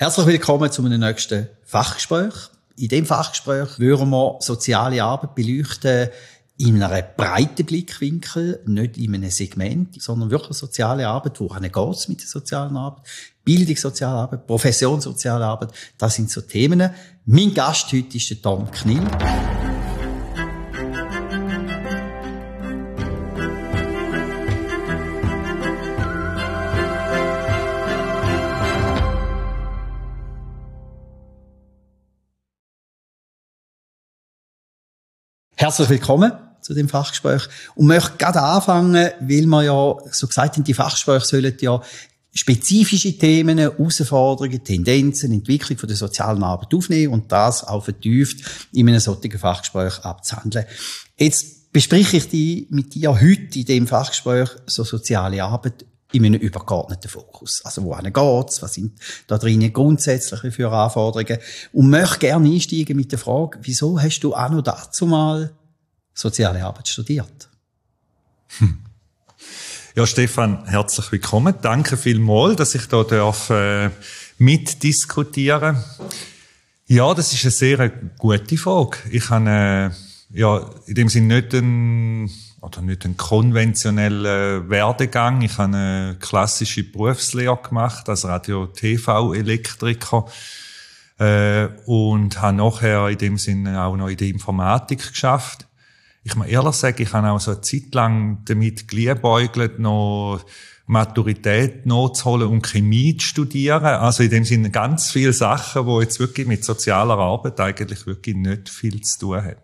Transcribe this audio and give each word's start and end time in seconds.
Herzlich 0.00 0.26
willkommen 0.28 0.72
zu 0.72 0.82
einem 0.82 0.98
nächsten 0.98 1.50
Fachgespräch. 1.62 2.32
In 2.78 2.88
dem 2.88 3.04
Fachgespräch 3.04 3.78
würden 3.78 4.08
wir 4.08 4.38
soziale 4.40 5.04
Arbeit 5.04 5.34
beleuchten 5.34 6.08
in 6.56 6.82
einem 6.82 7.04
breiten 7.18 7.66
Blickwinkel, 7.66 8.62
nicht 8.64 8.96
in 8.96 9.14
einem 9.14 9.28
Segment, 9.28 10.00
sondern 10.00 10.30
wirklich 10.30 10.56
soziale 10.56 11.06
Arbeit. 11.06 11.38
Woran 11.38 11.64
geht 11.64 12.08
mit 12.08 12.22
der 12.22 12.28
sozialen 12.28 12.78
Arbeit? 12.78 13.02
Bildung, 13.44 13.76
soziale 13.76 14.20
Arbeit, 14.20 14.46
Profession, 14.46 15.02
soziale 15.02 15.44
Arbeit. 15.44 15.72
Das 15.98 16.14
sind 16.14 16.30
so 16.30 16.40
Themen. 16.40 16.88
Mein 17.26 17.52
Gast 17.52 17.92
heute 17.92 18.16
ist 18.16 18.30
der 18.30 18.40
Tom 18.40 18.70
Knill. 18.70 19.06
Herzlich 35.60 35.90
willkommen 35.90 36.32
zu 36.62 36.72
dem 36.72 36.88
Fachgespräch 36.88 37.42
und 37.74 37.86
möchte 37.86 38.16
gerade 38.16 38.40
anfangen, 38.40 38.94
weil 38.94 39.44
wir 39.44 39.62
ja 39.62 39.94
so 40.10 40.26
gesagt 40.26 40.56
haben, 40.56 40.64
die 40.64 40.72
Fachgespräche 40.72 41.26
sollen 41.26 41.54
ja 41.60 41.82
spezifische 42.32 43.18
Themen, 43.18 43.58
Herausforderungen, 43.58 44.64
Tendenzen, 44.64 45.34
Entwicklung 45.34 45.76
von 45.76 45.86
der 45.86 45.98
sozialen 45.98 46.42
Arbeit 46.42 46.74
aufnehmen 46.74 47.12
und 47.12 47.30
das 47.30 47.62
auch 47.62 47.84
vertieft 47.84 48.42
in 48.72 48.88
einem 48.88 49.00
solchen 49.00 49.38
Fachgespräch 49.38 49.98
abzuhandeln. 49.98 50.64
Jetzt 51.18 51.70
bespreche 51.70 52.16
ich 52.16 52.28
die 52.30 52.66
mit 52.70 52.94
dir 52.94 53.20
heute 53.20 53.58
in 53.58 53.66
dem 53.66 53.86
Fachgespräch 53.86 54.48
so 54.64 54.82
soziale 54.82 55.44
Arbeit 55.44 55.84
in 56.12 56.24
einem 56.24 56.40
übergeordneten 56.40 57.10
Fokus. 57.10 57.60
Also, 57.64 57.84
wohin 57.84 58.12
geht's? 58.12 58.62
Was 58.62 58.74
sind 58.74 58.98
da 59.26 59.38
drinnen 59.38 59.72
grundsätzliche 59.72 60.50
für 60.50 60.70
Anforderungen? 60.70 61.38
Und 61.72 61.90
möchte 61.90 62.18
gerne 62.18 62.48
einsteigen 62.48 62.96
mit 62.96 63.12
der 63.12 63.18
Frage, 63.18 63.58
wieso 63.62 64.00
hast 64.00 64.20
du 64.20 64.34
auch 64.34 64.50
noch 64.50 64.62
dazu 64.62 65.06
mal 65.06 65.52
soziale 66.14 66.64
Arbeit 66.64 66.88
studiert? 66.88 67.48
Hm. 68.58 68.78
Ja, 69.96 70.06
Stefan, 70.06 70.66
herzlich 70.66 71.10
willkommen. 71.12 71.54
Danke 71.62 71.96
vielmals, 71.96 72.56
dass 72.56 72.74
ich 72.74 72.86
da 72.86 73.02
darf, 73.02 73.50
äh, 73.50 73.90
mitdiskutieren 74.38 75.76
Ja, 76.86 77.12
das 77.12 77.32
ist 77.32 77.44
eine 77.44 77.50
sehr 77.50 77.88
gute 78.18 78.56
Frage. 78.56 78.98
Ich 79.10 79.30
habe 79.30 79.50
äh, 79.50 80.38
ja, 80.38 80.70
in 80.86 80.94
dem 80.94 81.08
Sinne 81.08 81.40
nicht 81.40 81.54
einen 81.54 82.30
oder 82.60 82.82
nicht 82.82 83.04
einen 83.04 83.16
konventionellen 83.16 84.68
Werdegang. 84.68 85.42
Ich 85.42 85.58
habe 85.58 85.76
eine 85.76 86.16
klassische 86.20 86.84
Berufslehre 86.84 87.56
gemacht 87.56 88.08
als 88.08 88.24
Radio-TV-Elektriker 88.24 90.26
äh, 91.18 91.68
und 91.86 92.40
habe 92.40 92.56
nachher 92.56 93.08
in 93.08 93.18
dem 93.18 93.38
Sinne 93.38 93.82
auch 93.82 93.96
noch 93.96 94.08
in 94.08 94.16
der 94.16 94.28
Informatik 94.28 95.10
geschafft. 95.10 95.66
Ich 96.22 96.36
muss 96.36 96.48
ehrlich 96.48 96.74
sagen, 96.74 97.02
ich 97.02 97.12
habe 97.12 97.30
auch 97.30 97.40
so 97.40 97.52
eine 97.52 97.62
Zeit 97.62 97.94
lang 97.94 98.44
damit 98.44 98.88
geliebäugelt, 98.88 99.78
noch 99.78 100.44
Maturität 100.86 101.86
nachzuholen 101.86 102.48
und 102.48 102.66
Chemie 102.66 103.16
zu 103.16 103.26
studieren. 103.26 103.84
Also 103.84 104.22
in 104.22 104.30
dem 104.30 104.44
Sinne 104.44 104.70
ganz 104.70 105.12
viele 105.12 105.32
Sachen, 105.32 105.86
wo 105.86 106.00
jetzt 106.00 106.20
wirklich 106.20 106.46
mit 106.46 106.64
sozialer 106.64 107.16
Arbeit 107.16 107.58
eigentlich 107.60 108.06
wirklich 108.06 108.36
nicht 108.36 108.68
viel 108.68 109.00
zu 109.00 109.20
tun 109.20 109.36
haben. 109.36 109.56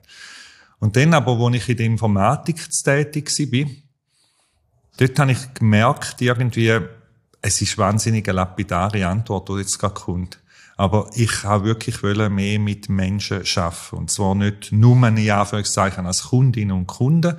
Und 0.78 0.96
dann 0.96 1.14
aber, 1.14 1.38
wo 1.38 1.48
ich 1.50 1.68
in 1.68 1.76
der 1.76 1.86
Informatik 1.86 2.68
tätig 2.70 3.30
war, 3.30 3.70
dort 4.98 5.18
habe 5.18 5.32
ich 5.32 5.54
gemerkt, 5.54 6.20
irgendwie, 6.20 6.78
es 7.42 7.62
ist 7.62 7.78
wahnsinnig 7.78 8.28
eine 8.28 8.36
lapidare 8.36 9.06
Antwort, 9.06 9.48
die 9.48 9.54
jetzt 9.54 9.78
gerade 9.78 9.94
kommt. 9.94 10.38
Aber 10.76 11.08
ich 11.14 11.42
habe 11.44 11.64
wirklich 11.64 12.02
mehr 12.02 12.58
mit 12.58 12.88
Menschen 12.88 13.38
arbeiten. 13.38 13.96
Und 13.96 14.10
zwar 14.10 14.34
nicht 14.34 14.72
nur 14.72 14.96
in 15.08 15.30
Anführungszeichen 15.30 16.06
als 16.06 16.24
Kundinnen 16.24 16.76
und 16.76 16.86
Kunden. 16.86 17.36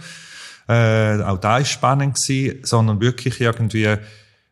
Äh, 0.68 1.22
auch 1.22 1.38
da 1.38 1.60
ist 1.60 1.70
spannend 1.70 2.16
gewesen, 2.16 2.64
sondern 2.64 3.00
wirklich 3.00 3.40
irgendwie 3.40 3.96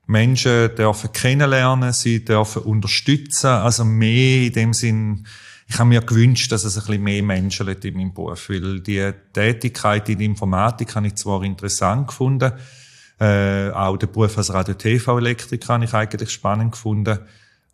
Menschen 0.08 0.76
dürfen 0.76 1.12
kennenlernen, 1.12 1.92
sie 1.92 2.24
dürfen 2.24 2.62
unterstützen, 2.62 3.48
also 3.48 3.84
mehr 3.84 4.44
in 4.44 4.54
dem 4.54 4.74
Sinn, 4.74 5.26
ich 5.68 5.80
habe 5.80 5.90
mir 5.90 6.02
gewünscht, 6.02 6.52
dass 6.52 6.64
es 6.64 6.78
ein 6.78 6.86
bisschen 6.86 7.04
mehr 7.04 7.24
Menschen 7.24 7.68
in 7.68 7.98
meinem 7.98 8.14
Beruf, 8.14 8.50
weil 8.50 8.82
die 8.82 9.12
Tätigkeit 9.34 10.08
in 10.10 10.20
der 10.20 10.28
Informatik 10.28 10.96
habe 10.96 11.08
ich 11.08 11.16
zwar 11.16 11.44
interessant 11.44 12.08
gefunden, 12.08 12.54
äh, 13.20 13.70
auch 13.72 13.98
der 13.98 14.08
Beruf 14.08 14.38
als 14.38 14.54
Radio-TV-Elektriker 14.54 15.74
habe 15.74 15.86
ich 15.86 15.94
eigentlich 15.94 16.30
spannend 16.30 16.74
gefunden, 16.74 17.20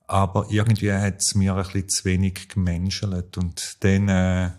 aber 0.07 0.45
irgendwie 0.49 0.93
hat 0.93 1.21
es 1.21 1.35
mir 1.35 1.55
ein 1.55 1.63
bisschen 1.63 1.89
zu 1.89 2.05
wenig 2.05 2.47
gemenschelt 2.49 3.37
und 3.37 3.83
dann 3.83 4.07
äh, 4.07 4.51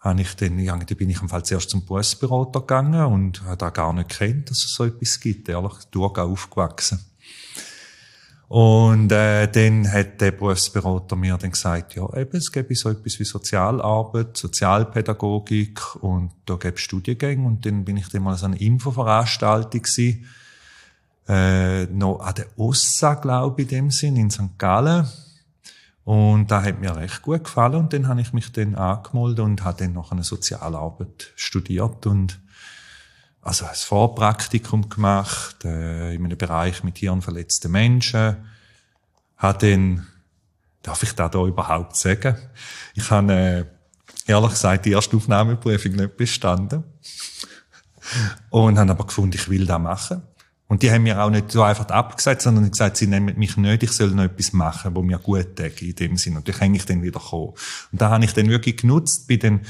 habe 0.00 0.20
ich 0.20 0.34
dann, 0.36 0.58
ja, 0.58 0.76
da 0.76 0.94
bin 0.94 1.10
ich 1.10 1.20
im 1.22 1.28
Fall 1.28 1.44
zuerst 1.44 1.70
zum 1.70 1.84
Berufsberater 1.84 2.60
gegangen 2.60 3.04
und 3.06 3.42
habe 3.42 3.56
da 3.56 3.70
gar 3.70 3.92
nicht 3.92 4.10
gekannt, 4.10 4.50
dass 4.50 4.64
es 4.64 4.74
so 4.74 4.84
etwas 4.84 5.20
gibt, 5.20 5.48
ehrlich, 5.48 5.74
durch 5.90 6.18
aufgewachsen. 6.18 7.00
Und 8.48 9.10
äh, 9.10 9.48
dann 9.48 9.90
hat 9.90 10.20
der 10.20 10.32
Berufsberater 10.32 11.16
mir 11.16 11.36
dann 11.38 11.50
gesagt, 11.52 11.94
ja, 11.94 12.12
eben, 12.14 12.36
es 12.36 12.52
gäbe 12.52 12.74
so 12.74 12.90
etwas 12.90 13.18
wie 13.18 13.24
Sozialarbeit, 13.24 14.36
Sozialpädagogik 14.36 15.96
und 16.02 16.30
da 16.46 16.56
gäbe 16.56 16.74
es 16.74 16.80
Studiengänge. 16.80 17.46
Und 17.46 17.64
dann 17.64 17.84
bin 17.84 17.96
ich 17.96 18.08
dann 18.10 18.22
mal 18.22 18.34
an 18.34 18.52
einer 18.52 18.60
Infoveranstaltung 18.60 19.82
äh, 21.26 21.84
noch 21.86 22.20
an 22.20 22.34
der 22.34 22.46
Ossa, 22.56 23.14
glaube 23.14 23.62
ich, 23.62 23.72
in 23.72 23.76
dem 23.76 23.90
Sinn, 23.90 24.16
in 24.16 24.30
St. 24.30 24.58
Gallen. 24.58 25.08
Und 26.04 26.50
da 26.50 26.62
hat 26.62 26.80
mir 26.80 26.94
recht 26.94 27.22
gut 27.22 27.44
gefallen 27.44 27.76
und 27.76 27.92
dann 27.94 28.08
habe 28.08 28.20
ich 28.20 28.34
mich 28.34 28.52
dann 28.52 28.74
angemeldet 28.74 29.40
und 29.40 29.64
habe 29.64 29.82
dann 29.82 29.94
noch 29.94 30.12
eine 30.12 30.22
Sozialarbeit 30.22 31.32
studiert 31.34 32.06
und 32.06 32.38
also 33.44 33.66
ein 33.66 33.74
Vorpraktikum 33.74 34.88
gemacht 34.88 35.64
äh, 35.64 36.14
in 36.14 36.24
einem 36.24 36.38
Bereich 36.38 36.82
mit 36.82 36.98
hirnverletzten 36.98 37.70
Menschen. 37.70 38.36
Habe 39.36 39.66
dann, 39.66 40.06
darf 40.82 41.02
ich 41.02 41.12
das 41.12 41.30
da 41.30 41.44
überhaupt 41.44 41.94
sagen? 41.94 42.36
Ich 42.94 43.10
habe 43.10 43.32
äh, 43.32 43.64
ehrlich 44.26 44.50
gesagt 44.50 44.86
die 44.86 44.92
erste 44.92 45.16
Aufnahmeprüfung 45.16 45.92
nicht 45.92 46.16
bestanden 46.16 46.84
und 48.48 48.78
habe 48.78 48.90
aber 48.90 49.06
gefunden, 49.06 49.36
ich 49.36 49.48
will 49.50 49.66
das 49.66 49.78
machen. 49.78 50.22
Und 50.66 50.82
die 50.82 50.90
haben 50.90 51.02
mir 51.02 51.22
auch 51.22 51.28
nicht 51.28 51.52
so 51.52 51.62
einfach 51.62 51.86
abgesagt, 51.88 52.40
sondern 52.40 52.70
gesagt, 52.70 52.96
sie 52.96 53.06
nehmen 53.06 53.38
mich 53.38 53.58
nicht, 53.58 53.82
ich 53.82 53.92
soll 53.92 54.10
noch 54.12 54.24
etwas 54.24 54.54
machen, 54.54 54.94
wo 54.94 55.02
mir 55.02 55.18
gut 55.18 55.56
tut, 55.56 55.82
in 55.82 55.94
dem 55.94 56.16
Sinn. 56.16 56.36
Und 56.38 56.48
da 56.48 56.52
kann 56.52 56.74
ich 56.74 56.86
dann 56.86 57.02
wieder 57.02 57.20
kommen. 57.20 57.52
Und 57.92 58.00
da 58.00 58.08
habe 58.08 58.24
ich 58.24 58.32
dann 58.32 58.48
wirklich 58.48 58.78
genutzt, 58.78 59.28
bin 59.28 59.40
dann 59.40 59.60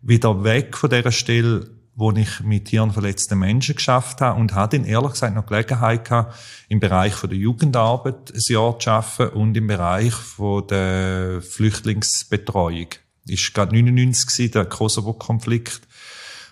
wieder 0.00 0.42
weg 0.42 0.78
von 0.78 0.88
dieser 0.88 1.12
Stelle 1.12 1.68
wo 1.94 2.10
ich 2.12 2.40
mit 2.40 2.70
hirnverletzten 2.70 3.38
Menschen 3.38 3.74
geschafft 3.74 4.20
habe 4.20 4.40
und 4.40 4.54
hatte 4.54 4.78
dann 4.78 4.86
ehrlich 4.86 5.12
gesagt 5.12 5.34
noch 5.34 5.46
Gelegenheit 5.46 6.06
gehabt, 6.06 6.38
im 6.68 6.80
Bereich 6.80 7.14
von 7.14 7.28
der 7.28 7.38
Jugendarbeit 7.38 8.32
ein 8.32 8.40
Jahr 8.48 8.78
zu 8.78 8.90
arbeiten 8.90 9.36
und 9.36 9.56
im 9.56 9.66
Bereich 9.66 10.14
von 10.14 10.66
der 10.66 11.42
Flüchtlingsbetreuung. 11.42 12.88
Ist 13.26 13.54
gerade 13.54 13.74
99 13.74 14.26
gewesen, 14.26 14.52
der 14.52 14.64
Kosovo-Konflikt. 14.64 15.82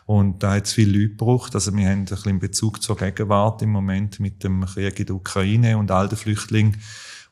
Und 0.06 0.42
da 0.42 0.54
hat 0.54 0.66
es 0.66 0.72
viele 0.72 0.98
Leute 0.98 1.10
gebraucht. 1.10 1.54
Also 1.54 1.74
wir 1.74 1.88
haben 1.88 2.00
ein 2.00 2.04
bisschen 2.04 2.38
Bezug 2.38 2.82
zur 2.82 2.96
Gegenwart 2.96 3.62
im 3.62 3.70
Moment 3.70 4.20
mit 4.20 4.44
dem 4.44 4.64
Krieg 4.66 4.98
in 4.98 5.06
der 5.06 5.14
Ukraine 5.14 5.78
und 5.78 5.90
all 5.90 6.08
den 6.08 6.18
Flüchtlingen. 6.18 6.76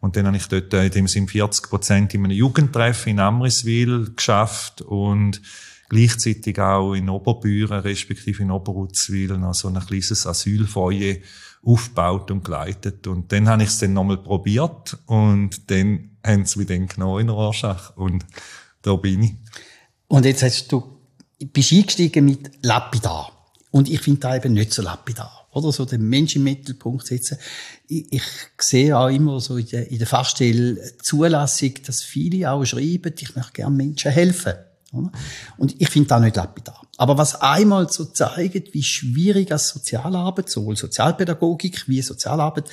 Und 0.01 0.17
dann 0.17 0.27
habe 0.27 0.37
ich 0.37 0.47
dort 0.47 0.73
in 0.73 0.91
dem 0.91 1.09
Sinn 1.09 1.29
40 1.29 1.69
Prozent 1.69 2.15
in 2.15 2.25
einem 2.25 2.37
Jugendtreff 2.37 3.07
in 3.07 3.19
Amriswil 3.19 4.13
geschafft 4.15 4.81
und 4.81 5.43
gleichzeitig 5.89 6.59
auch 6.59 6.95
in 6.95 7.09
Oberbüren, 7.09 7.81
respektive 7.81 8.43
in 8.43 8.51
Oberrutzwil, 8.51 9.39
noch 9.39 9.55
so 9.55 9.69
ein 9.69 9.81
kleines 9.81 10.27
Asylfeuer 10.27 11.17
aufgebaut 11.63 12.31
und 12.31 12.45
geleitet. 12.45 13.07
Und 13.07 13.33
dann 13.33 13.49
habe 13.49 13.63
ich 13.63 13.71
es 13.71 13.79
dann 13.79 13.93
nochmal 13.93 14.19
probiert 14.19 14.99
und 15.07 15.71
dann 15.71 16.11
haben 16.25 16.45
sie 16.45 16.59
mich 16.59 16.69
dann 16.69 16.87
genommen 16.87 17.21
in 17.21 17.29
Rorschach 17.29 17.97
und 17.97 18.25
da 18.83 18.95
bin 18.97 19.23
ich. 19.23 19.35
Und 20.09 20.25
jetzt 20.25 20.43
hast 20.43 20.71
du, 20.73 21.01
bist 21.53 21.73
eingestiegen 21.73 22.25
mit 22.25 22.51
lapidar. 22.63 23.33
Und 23.71 23.89
ich 23.89 24.01
finde 24.01 24.21
da 24.21 24.37
eben 24.37 24.55
nicht 24.55 24.73
so 24.73 24.83
lapidar. 24.83 25.47
Oder 25.53 25.73
so 25.73 25.85
den 25.85 26.09
Menschen 26.09 26.39
im 26.39 26.45
Mittelpunkt 26.45 27.07
setzen. 27.07 27.39
Ich, 27.87 28.07
ich 28.13 28.23
sehe 28.61 28.97
auch 28.97 29.09
immer 29.09 29.41
so 29.41 29.57
in 29.57 29.67
der, 29.67 29.91
in 29.91 29.99
der 29.99 30.07
Fachstelle 30.07 30.97
Zulassung, 31.03 31.73
dass 31.85 32.03
viele 32.03 32.51
auch 32.51 32.65
schreiben, 32.65 33.13
ich 33.19 33.35
möchte 33.35 33.53
gerne 33.53 33.75
Menschen 33.75 34.13
helfen. 34.13 34.55
Und 34.93 35.81
ich 35.81 35.91
finde 35.91 36.09
das 36.09 36.21
nicht 36.21 36.37
lapidar. 36.37 36.83
Aber 36.97 37.19
was 37.19 37.41
einmal 37.41 37.91
so 37.91 38.07
zeigt, 38.07 38.73
wie 38.73 38.83
schwierig 38.83 39.53
als 39.53 39.69
Sozialarbeit, 39.69 40.49
sowohl 40.49 40.77
Sozialpädagogik 40.77 41.87
wie 41.89 42.01
Sozialarbeit, 42.01 42.65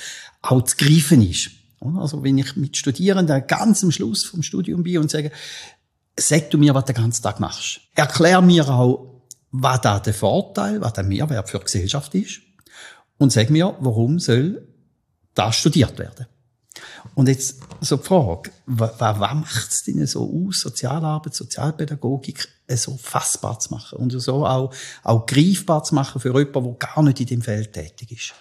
auch 0.42 0.62
zu 0.62 0.76
greifen 0.76 1.22
ist. 1.28 1.50
Also 1.80 2.24
wenn 2.24 2.38
ich 2.38 2.56
mit 2.56 2.76
Studierenden 2.76 3.46
ganz 3.46 3.84
am 3.84 3.92
Schluss 3.92 4.24
vom 4.24 4.42
Studium 4.42 4.82
bin 4.82 4.98
und 4.98 5.10
sage, 5.10 5.30
sag 6.18 6.50
du 6.50 6.58
mir, 6.58 6.74
was 6.74 6.86
du 6.86 6.94
den 6.94 7.02
ganzen 7.02 7.22
Tag 7.22 7.38
machst. 7.38 7.80
Erklär 7.94 8.40
mir 8.40 8.66
auch, 8.68 9.22
was 9.50 9.80
da 9.82 10.00
der 10.00 10.14
Vorteil, 10.14 10.80
was 10.80 10.94
der 10.94 11.04
Mehrwert 11.04 11.50
für 11.50 11.58
die 11.58 11.64
Gesellschaft 11.64 12.14
ist. 12.14 12.40
Und 13.18 13.32
sag 13.32 13.50
mir, 13.50 13.76
warum 13.80 14.18
soll 14.18 14.66
das 15.34 15.56
studiert 15.56 15.98
werden. 15.98 16.26
Und 17.14 17.28
jetzt 17.28 17.60
so 17.80 17.96
die 17.96 18.04
Frage, 18.04 18.50
was, 18.66 18.92
was 18.98 19.18
macht 19.18 19.70
es 19.70 19.82
denn 19.84 20.06
so 20.06 20.46
aus, 20.48 20.60
Sozialarbeit, 20.60 21.34
Sozialpädagogik 21.34 22.48
äh, 22.66 22.76
so 22.76 22.98
fassbar 23.02 23.58
zu 23.58 23.72
machen 23.72 23.98
und 23.98 24.10
so 24.10 24.46
auch, 24.46 24.72
auch 25.02 25.26
greifbar 25.26 25.82
zu 25.84 25.94
machen 25.94 26.20
für 26.20 26.28
jemanden, 26.28 26.52
der 26.52 26.88
gar 26.88 27.02
nicht 27.02 27.20
in 27.20 27.26
dem 27.26 27.42
Feld 27.42 27.72
tätig 27.72 28.12
ist? 28.12 28.34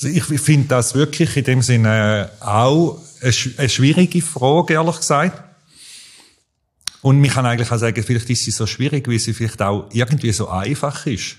Also 0.00 0.08
ich 0.08 0.40
finde 0.40 0.68
das 0.68 0.94
wirklich 0.94 1.36
in 1.36 1.44
dem 1.44 1.62
Sinne 1.62 2.30
auch 2.40 2.98
eine 3.20 3.68
schwierige 3.68 4.22
Frage, 4.22 4.74
ehrlich 4.74 4.96
gesagt. 4.96 5.42
Und 7.02 7.20
man 7.20 7.30
kann 7.30 7.46
eigentlich 7.46 7.70
auch 7.70 7.78
sagen, 7.78 8.02
vielleicht 8.02 8.30
ist 8.30 8.44
sie 8.44 8.50
so 8.50 8.66
schwierig, 8.66 9.08
wie 9.08 9.18
sie 9.18 9.32
vielleicht 9.32 9.62
auch 9.62 9.88
irgendwie 9.92 10.32
so 10.32 10.48
einfach 10.48 11.06
ist. 11.06 11.36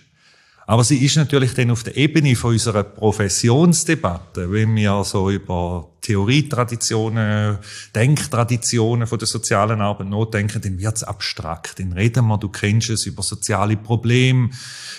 Aber 0.70 0.84
sie 0.84 1.04
ist 1.04 1.16
natürlich 1.16 1.56
dann 1.56 1.72
auf 1.72 1.82
der 1.82 1.98
Ebene 1.98 2.36
von 2.36 2.52
unserer 2.52 2.84
Professionsdebatte, 2.84 4.52
wenn 4.52 4.76
wir 4.76 5.04
so 5.04 5.32
über 5.32 5.90
Theorietraditionen, 6.02 7.58
Denktraditionen 7.96 9.08
von 9.08 9.18
der 9.18 9.28
sozialen 9.28 9.82
Arbeit 9.82 10.10
nachdenken, 10.10 10.62
dann 10.62 10.78
wird's 10.78 11.02
abstrakt. 11.04 11.80
Dann 11.80 11.94
reden 11.94 12.28
wir, 12.28 12.38
du 12.38 12.50
kennst 12.50 12.92
es, 12.92 13.08
über 13.08 13.24
soziale 13.24 13.78
Probleme, 13.78 14.52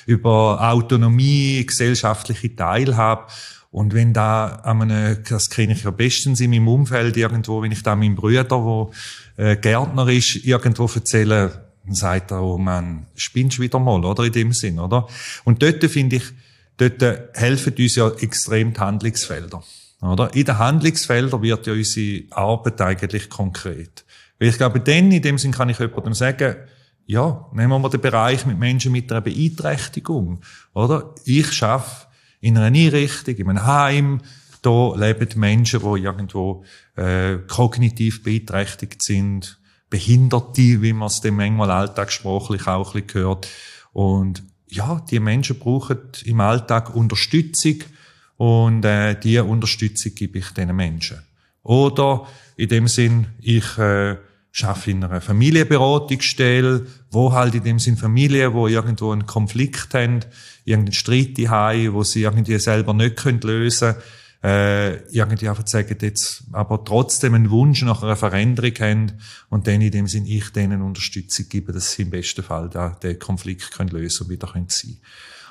über 0.06 0.72
Autonomie, 0.72 1.64
gesellschaftliche 1.64 2.56
Teilhabe. 2.56 3.30
Und 3.70 3.94
wenn 3.94 4.12
da 4.12 4.46
an 4.64 4.82
einem, 4.82 5.22
das 5.28 5.50
kenne 5.50 5.74
ich 5.74 5.84
ja 5.84 5.92
bestens 5.92 6.40
in 6.40 6.50
meinem 6.50 6.66
Umfeld 6.66 7.16
irgendwo, 7.16 7.62
wenn 7.62 7.70
ich 7.70 7.84
da 7.84 7.94
meinem 7.94 8.16
Bruder, 8.16 8.42
der 8.42 8.88
äh, 9.36 9.56
Gärtner 9.56 10.08
ist, 10.08 10.34
irgendwo 10.34 10.90
erzähle, 10.92 11.69
dann 11.84 11.94
sagt 11.94 12.30
er, 12.30 12.42
oh 12.42 12.58
man, 12.58 13.06
spinnst 13.14 13.58
wieder 13.58 13.78
mal, 13.78 14.04
oder? 14.04 14.24
In 14.24 14.32
dem 14.32 14.52
Sinn, 14.52 14.78
oder? 14.78 15.08
Und 15.44 15.62
dort 15.62 15.82
finde 15.84 16.16
ich, 16.16 16.24
dort 16.76 17.02
helfen 17.34 17.74
uns 17.78 17.96
ja 17.96 18.10
extrem 18.20 18.72
die 18.74 18.80
Handlungsfelder. 18.80 19.62
Oder? 20.02 20.34
In 20.34 20.44
den 20.44 20.58
Handlungsfeldern 20.58 21.42
wird 21.42 21.66
ja 21.66 21.72
unsere 21.72 22.24
Arbeit 22.30 22.80
eigentlich 22.80 23.28
konkret. 23.28 24.04
Weil 24.38 24.48
ich 24.48 24.56
glaube, 24.56 24.80
dann, 24.80 25.12
in 25.12 25.22
dem 25.22 25.38
Sinn 25.38 25.52
kann 25.52 25.68
ich 25.68 25.78
jemandem 25.78 26.14
sagen, 26.14 26.56
ja, 27.06 27.46
nehmen 27.52 27.70
wir 27.70 27.78
mal 27.78 27.88
den 27.88 28.00
Bereich 28.00 28.46
mit 28.46 28.58
Menschen 28.58 28.92
mit 28.92 29.10
einer 29.10 29.20
Beeinträchtigung, 29.20 30.40
oder? 30.74 31.14
Ich 31.24 31.52
schaffe 31.52 32.06
in 32.40 32.56
einer 32.56 32.66
Einrichtung, 32.66 33.34
in 33.34 33.50
einem 33.50 33.66
Heim, 33.66 34.20
da 34.62 34.94
leben 34.94 35.40
Menschen, 35.40 35.80
die 35.80 36.02
irgendwo 36.02 36.64
äh, 36.96 37.38
kognitiv 37.48 38.22
beeinträchtigt 38.22 39.02
sind, 39.02 39.59
Behinderte, 39.90 40.80
wie 40.82 40.92
man 40.92 41.08
es 41.08 41.20
dem 41.20 41.36
manchmal 41.36 41.70
alltagssprachlich 41.70 42.66
auch 42.66 42.94
ein 42.94 43.02
bisschen 43.02 43.22
hört. 43.22 43.48
Und 43.92 44.42
ja, 44.68 45.04
die 45.10 45.20
Menschen 45.20 45.58
brauchen 45.58 45.98
im 46.24 46.40
Alltag 46.40 46.94
Unterstützung 46.94 47.80
und 48.36 48.84
äh, 48.84 49.18
diese 49.20 49.44
Unterstützung 49.44 50.14
gebe 50.14 50.38
ich 50.38 50.50
diesen 50.50 50.74
Menschen. 50.74 51.18
Oder 51.62 52.26
in 52.56 52.68
dem 52.68 52.88
Sinn, 52.88 53.26
ich 53.40 53.76
äh, 53.78 54.16
schaffe 54.52 54.92
in 54.92 55.04
einer 55.04 55.20
Familienberatungsstelle, 55.20 56.86
wo 57.10 57.32
halt 57.32 57.54
in 57.54 57.64
dem 57.64 57.78
Sinn 57.78 57.96
Familien, 57.96 58.52
wo 58.54 58.68
irgendwo 58.68 59.10
einen 59.12 59.26
Konflikt 59.26 59.92
haben, 59.94 60.20
irgendeinen 60.64 60.94
Streit 60.94 61.36
haben, 61.48 61.92
wo 61.92 62.02
sie 62.02 62.22
irgendwie 62.22 62.58
selber 62.58 62.94
nicht 62.94 63.22
lösen 63.42 63.92
können, 63.92 64.02
äh, 64.42 64.96
irgendwie 65.12 65.48
einfach 65.48 65.66
sagen, 65.66 65.96
jetzt 66.00 66.44
aber 66.52 66.82
trotzdem 66.84 67.34
einen 67.34 67.50
Wunsch 67.50 67.82
nach 67.82 68.02
einer 68.02 68.16
Veränderung 68.16 68.72
haben 68.80 69.12
und 69.50 69.66
dann 69.66 69.82
in 69.82 69.90
dem 69.90 70.06
Sinn 70.06 70.24
ich 70.24 70.50
denen 70.50 70.80
Unterstützung 70.82 71.46
gebe, 71.48 71.72
dass 71.72 71.92
sie 71.92 72.02
im 72.02 72.10
besten 72.10 72.42
Fall 72.42 72.70
da 72.70 72.90
den 72.90 73.18
Konflikt 73.18 73.70
können 73.72 73.90
lösen 73.90 74.24
und 74.24 74.30
wieder 74.30 74.48
können 74.48 74.68
sein. 74.68 74.96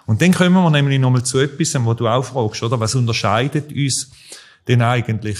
Und 0.07 0.23
dann 0.23 0.33
kommen 0.33 0.53
wir 0.53 0.69
nämlich 0.71 0.99
nochmal 0.99 1.23
zu 1.23 1.37
etwas, 1.37 1.75
wo 1.85 1.93
du 1.93 2.07
auch 2.07 2.25
fragst, 2.25 2.63
oder? 2.63 2.79
Was 2.79 2.95
unterscheidet 2.95 3.71
uns 3.71 4.09
denn 4.67 4.81
eigentlich 4.81 5.37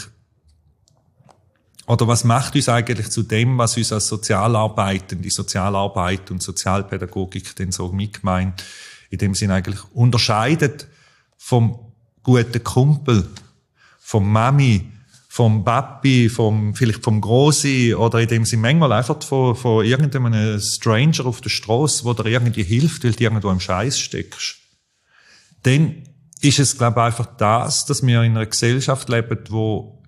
oder 1.88 2.08
was 2.08 2.24
macht 2.24 2.56
uns 2.56 2.70
eigentlich 2.70 3.10
zu 3.10 3.24
dem, 3.24 3.58
was 3.58 3.76
uns 3.76 3.92
als 3.92 4.08
Sozialarbeiten, 4.10 5.24
die 5.24 5.32
Sozialarbeit 5.32 6.30
und 6.30 6.44
Sozialpädagogik 6.44 7.56
denn 7.56 7.72
so 7.72 7.92
mitgemeint, 7.92 8.64
in 9.10 9.18
dem 9.18 9.34
Sinn 9.34 9.50
eigentlich 9.50 9.80
unterscheidet 9.96 10.88
vom 11.36 11.89
guten 12.24 12.64
Kumpel, 12.64 13.28
vom 14.00 14.32
Mami, 14.32 14.92
vom 15.28 15.64
Papi, 15.64 16.28
vom, 16.28 16.74
vielleicht 16.74 17.04
vom 17.04 17.22
Grossi 17.22 17.94
oder 17.96 18.20
in 18.20 18.28
dem 18.28 18.46
Sinne 18.46 18.64
manchmal 18.64 18.92
einfach 18.94 19.22
von, 19.24 19.56
von 19.56 19.86
irgendeinem 19.86 20.60
Stranger 20.60 21.26
auf 21.26 21.42
der 21.42 21.50
Straße, 21.50 22.04
wo 22.04 22.14
dir 22.14 22.26
irgendwie 22.26 22.64
hilft, 22.64 23.04
weil 23.04 23.12
du 23.12 23.24
irgendwo 23.24 23.52
im 23.52 23.60
Scheiß 23.60 24.00
steckst. 24.00 24.58
Dann 25.64 26.04
ist 26.42 26.60
es, 26.60 26.78
glaube 26.78 27.00
ich, 27.00 27.06
einfach 27.06 27.28
das, 27.38 27.86
dass 27.86 28.06
wir 28.06 28.24
in 28.24 28.36
einer 28.36 28.46
Gesellschaft 28.48 29.08
leben, 29.10 29.38
wo 29.50 30.02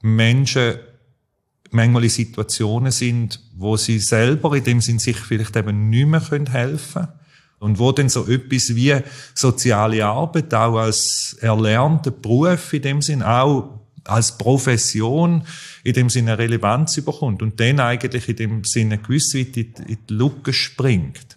Menschen 0.00 0.76
manchmal 1.70 2.04
in 2.04 2.10
Situationen 2.10 2.92
sind, 2.92 3.40
wo 3.54 3.76
sie 3.76 3.98
selber 3.98 4.56
in 4.56 4.64
dem 4.64 4.80
Sinn 4.80 4.98
sich 4.98 5.16
vielleicht 5.16 5.56
eben 5.56 5.90
nicht 5.90 6.06
mehr 6.06 6.22
helfen 6.22 7.02
können 7.02 7.25
und 7.58 7.78
wo 7.78 7.92
denn 7.92 8.08
so 8.08 8.26
etwas 8.26 8.74
wie 8.74 8.94
soziale 9.34 10.04
Arbeit 10.04 10.52
auch 10.54 10.76
als 10.76 11.36
erlernter 11.40 12.10
Beruf 12.10 12.72
in 12.72 12.82
dem 12.82 13.02
Sinn 13.02 13.22
auch 13.22 13.80
als 14.04 14.38
Profession 14.38 15.42
in 15.82 15.94
dem 15.94 16.10
Sinne 16.10 16.38
Relevanz 16.38 17.00
bekommt 17.04 17.42
und 17.42 17.58
dann 17.58 17.80
eigentlich 17.80 18.28
in 18.28 18.36
dem 18.36 18.64
Sinne 18.64 18.98
gewiss 18.98 19.34
weit 19.34 19.56
in 19.56 19.74
die, 19.74 19.92
in 19.92 19.98
die 20.08 20.14
Lücke 20.14 20.52
springt. 20.52 21.36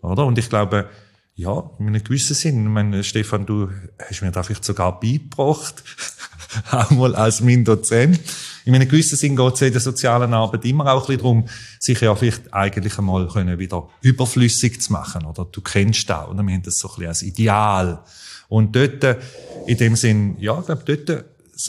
Oder? 0.00 0.24
Und 0.26 0.38
ich 0.38 0.48
glaube, 0.48 0.88
ja, 1.34 1.70
in 1.78 1.88
einem 1.88 2.04
gewissen 2.04 2.34
Sinn. 2.34 2.64
Ich 2.64 2.70
meine, 2.70 3.02
Stefan, 3.04 3.46
du 3.46 3.70
hast 3.98 4.22
mir 4.22 4.32
da 4.32 4.42
vielleicht 4.42 4.64
sogar 4.64 5.00
beigebracht, 5.00 5.82
auch 6.70 6.90
mal 6.90 7.14
als 7.14 7.40
mein 7.40 7.64
Dozent. 7.64 8.20
In 8.64 8.74
einem 8.74 8.88
gewissen 8.88 9.16
Sinn 9.16 9.36
geht 9.36 9.54
es 9.54 9.62
in 9.62 9.72
der 9.72 9.80
sozialen 9.80 10.32
Arbeit 10.34 10.64
immer 10.64 10.86
auch 10.92 11.02
ein 11.02 11.06
bisschen 11.06 11.18
darum, 11.18 11.48
sich 11.80 12.00
ja 12.00 12.14
vielleicht 12.14 12.52
eigentlich 12.54 12.96
einmal 12.98 13.26
können 13.28 13.58
wieder 13.58 13.88
überflüssig 14.00 14.80
zu 14.80 14.92
machen. 14.92 15.24
Oder 15.24 15.46
du 15.50 15.60
kennst 15.60 16.08
das, 16.08 16.28
oder? 16.28 16.42
Wir 16.42 16.54
haben 16.54 16.62
das 16.62 16.76
so 16.76 16.88
ein 16.88 16.94
bisschen 16.94 17.08
als 17.08 17.22
Ideal. 17.22 18.04
Und 18.48 18.76
dort, 18.76 19.18
in 19.66 19.76
dem 19.76 19.96
Sinn, 19.96 20.36
ja, 20.38 20.58
ich 20.58 20.66
glaube, 20.66 20.84
dort, 20.84 21.24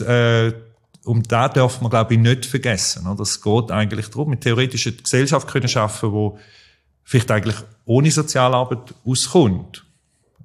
äh, 0.08 0.52
um 1.04 1.22
da 1.22 1.48
darf 1.48 1.80
man, 1.80 1.90
glaube 1.90 2.14
ich, 2.14 2.20
nicht 2.20 2.46
vergessen. 2.46 3.06
Oder? 3.06 3.22
Es 3.22 3.40
geht 3.40 3.70
eigentlich 3.70 4.08
darum, 4.08 4.30
mit 4.30 4.42
theoretischer 4.42 4.92
Gesellschaft 4.92 5.48
können 5.48 5.68
schaffen, 5.68 6.12
wo 6.12 6.38
vielleicht 7.02 7.30
eigentlich 7.30 7.56
ohne 7.84 8.10
Sozialarbeit 8.10 8.94
auskommt. 9.04 9.84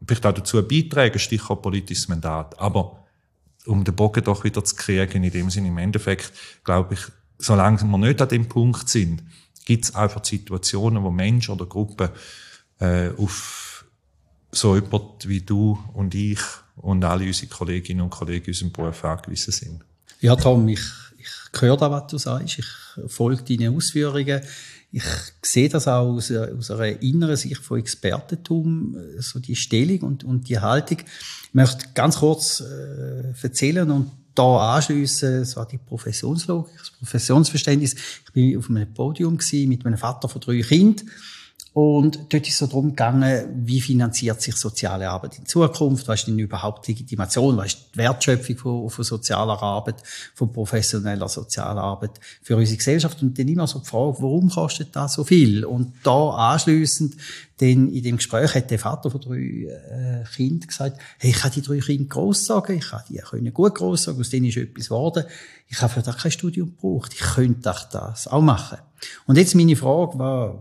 Vielleicht 0.05 0.25
auch 0.25 0.33
dazu 0.33 0.61
beitragen, 0.65 1.19
Stichwort 1.19 1.61
politisches 1.61 2.07
Mandat. 2.07 2.59
Aber 2.59 3.05
um 3.65 3.83
den 3.83 3.95
Bogen 3.95 4.23
doch 4.23 4.44
wieder 4.44 4.63
zu 4.63 4.75
kriegen, 4.75 5.23
in 5.23 5.31
dem 5.31 5.50
Sinne, 5.50 5.67
im 5.67 5.77
Endeffekt, 5.77 6.31
glaube 6.63 6.95
ich, 6.95 7.01
solange 7.38 7.81
wir 7.83 7.97
nicht 7.97 8.21
an 8.21 8.30
dem 8.30 8.47
Punkt 8.47 8.89
sind, 8.89 9.23
gibt 9.66 9.85
es 9.85 9.95
einfach 9.95 10.23
Situationen, 10.23 11.04
wo 11.04 11.11
Menschen 11.11 11.54
oder 11.54 11.66
Gruppen 11.66 12.09
äh, 12.80 13.09
auf 13.18 13.85
so 14.51 14.75
jemand 14.75 15.28
wie 15.28 15.42
du 15.42 15.78
und 15.94 16.16
ich 16.16 16.39
und 16.75 17.04
alle 17.04 17.25
unsere 17.25 17.47
Kolleginnen 17.47 18.01
und 18.01 18.09
Kollegen 18.09 18.45
in 18.45 18.51
unserem 18.51 18.71
Beruf 18.71 19.04
angewiesen 19.04 19.51
sind. 19.51 19.85
Ja, 20.21 20.35
Tom, 20.35 20.68
ich, 20.68 20.81
ich 21.18 21.61
höre 21.61 21.78
da, 21.78 21.92
was 21.92 22.07
du 22.07 22.18
sagst. 22.18 22.59
Ich 22.59 22.68
folge 23.07 23.44
deinen 23.44 23.75
Ausführungen. 23.75 24.42
Ich 24.92 25.04
sehe 25.44 25.69
das 25.69 25.87
auch 25.87 26.07
aus, 26.07 26.31
aus 26.31 26.71
einer 26.71 26.99
inneren 27.01 27.35
Sicht 27.35 27.57
von 27.57 27.80
Expertentum, 27.80 28.97
so 29.19 29.39
die 29.39 29.56
Stellung 29.56 29.99
und, 29.99 30.23
und 30.23 30.49
die 30.49 30.59
Haltung. 30.59 30.97
Ich 31.49 31.56
möchte 31.56 31.87
ganz 31.95 32.18
kurz 32.18 32.61
äh, 32.61 33.33
erzählen 33.41 33.89
und 33.89 34.11
da 34.35 34.75
anschliessen, 34.75 35.44
so 35.45 35.63
die 35.65 35.79
Professionslogik, 35.79 36.77
das 36.77 36.91
Professionsverständnis. 36.91 37.95
Ich 38.25 38.33
bin 38.33 38.57
auf 38.57 38.69
einem 38.69 38.94
Podium 38.94 39.37
gewesen, 39.37 39.68
mit 39.68 39.83
meinem 39.83 39.97
Vater 39.97 40.29
von 40.29 40.39
drei 40.39 40.61
Kindern 40.61 41.09
und 41.73 42.19
dort 42.29 42.47
ist 42.47 42.53
es 42.53 42.57
so 42.57 42.65
darum 42.65 42.89
gegangen, 42.89 43.45
wie 43.65 43.79
finanziert 43.79 44.41
sich 44.41 44.56
soziale 44.56 45.09
Arbeit 45.09 45.37
in 45.37 45.45
Zukunft? 45.45 46.07
Was 46.07 46.21
ist 46.21 46.27
denn 46.27 46.39
überhaupt 46.39 46.87
Legitimation? 46.87 47.57
Was 47.57 47.68
ist 47.68 47.85
die 47.94 47.99
Wertschöpfung 47.99 48.57
von, 48.57 48.89
von 48.89 49.06
sozialer 49.06 49.61
Arbeit, 49.61 50.01
von 50.33 50.51
professioneller 50.51 51.29
sozialer 51.29 51.81
Arbeit 51.81 52.19
für 52.41 52.57
unsere 52.57 52.77
Gesellschaft? 52.77 53.21
Und 53.21 53.37
dann 53.37 53.47
immer 53.47 53.68
so 53.68 53.79
gefragt, 53.79 54.18
warum 54.19 54.49
kostet 54.49 54.95
das 54.95 55.13
so 55.13 55.23
viel? 55.23 55.63
Und 55.63 55.94
da 56.03 56.31
anschliessend, 56.31 57.15
denn 57.59 57.89
in 57.89 58.04
dem 58.04 58.18
Gespräch 58.18 58.56
hat 58.56 58.71
der 58.71 58.80
Vater 58.80 59.11
von 59.11 59.19
drei 59.19 59.37
äh, 59.37 60.23
Kindern 60.35 60.68
gesagt, 60.68 60.99
hey, 61.18 61.31
ich 61.31 61.37
kann 61.37 61.51
die 61.51 61.61
drei 61.61 61.80
Kinder 61.80 62.09
großsagen, 62.09 62.78
ich 62.78 62.87
kann 62.87 63.04
die 63.09 63.18
können 63.18 63.54
gut 63.54 63.75
großsagen, 63.75 64.19
aus 64.19 64.30
denen 64.30 64.45
ist 64.45 64.57
etwas 64.57 64.85
geworden. 64.85 65.25
Ich 65.68 65.81
habe 65.81 65.94
für 65.94 66.01
das 66.01 66.18
kein 66.18 66.31
Studium 66.31 66.69
gebraucht. 66.69 67.13
Ich 67.13 67.19
könnte 67.19 67.73
das 67.92 68.28
auch 68.28 68.42
machen. 68.42 68.78
Und 69.25 69.37
jetzt 69.37 69.56
meine 69.56 69.75
Frage, 69.75 70.18
was, 70.18 70.56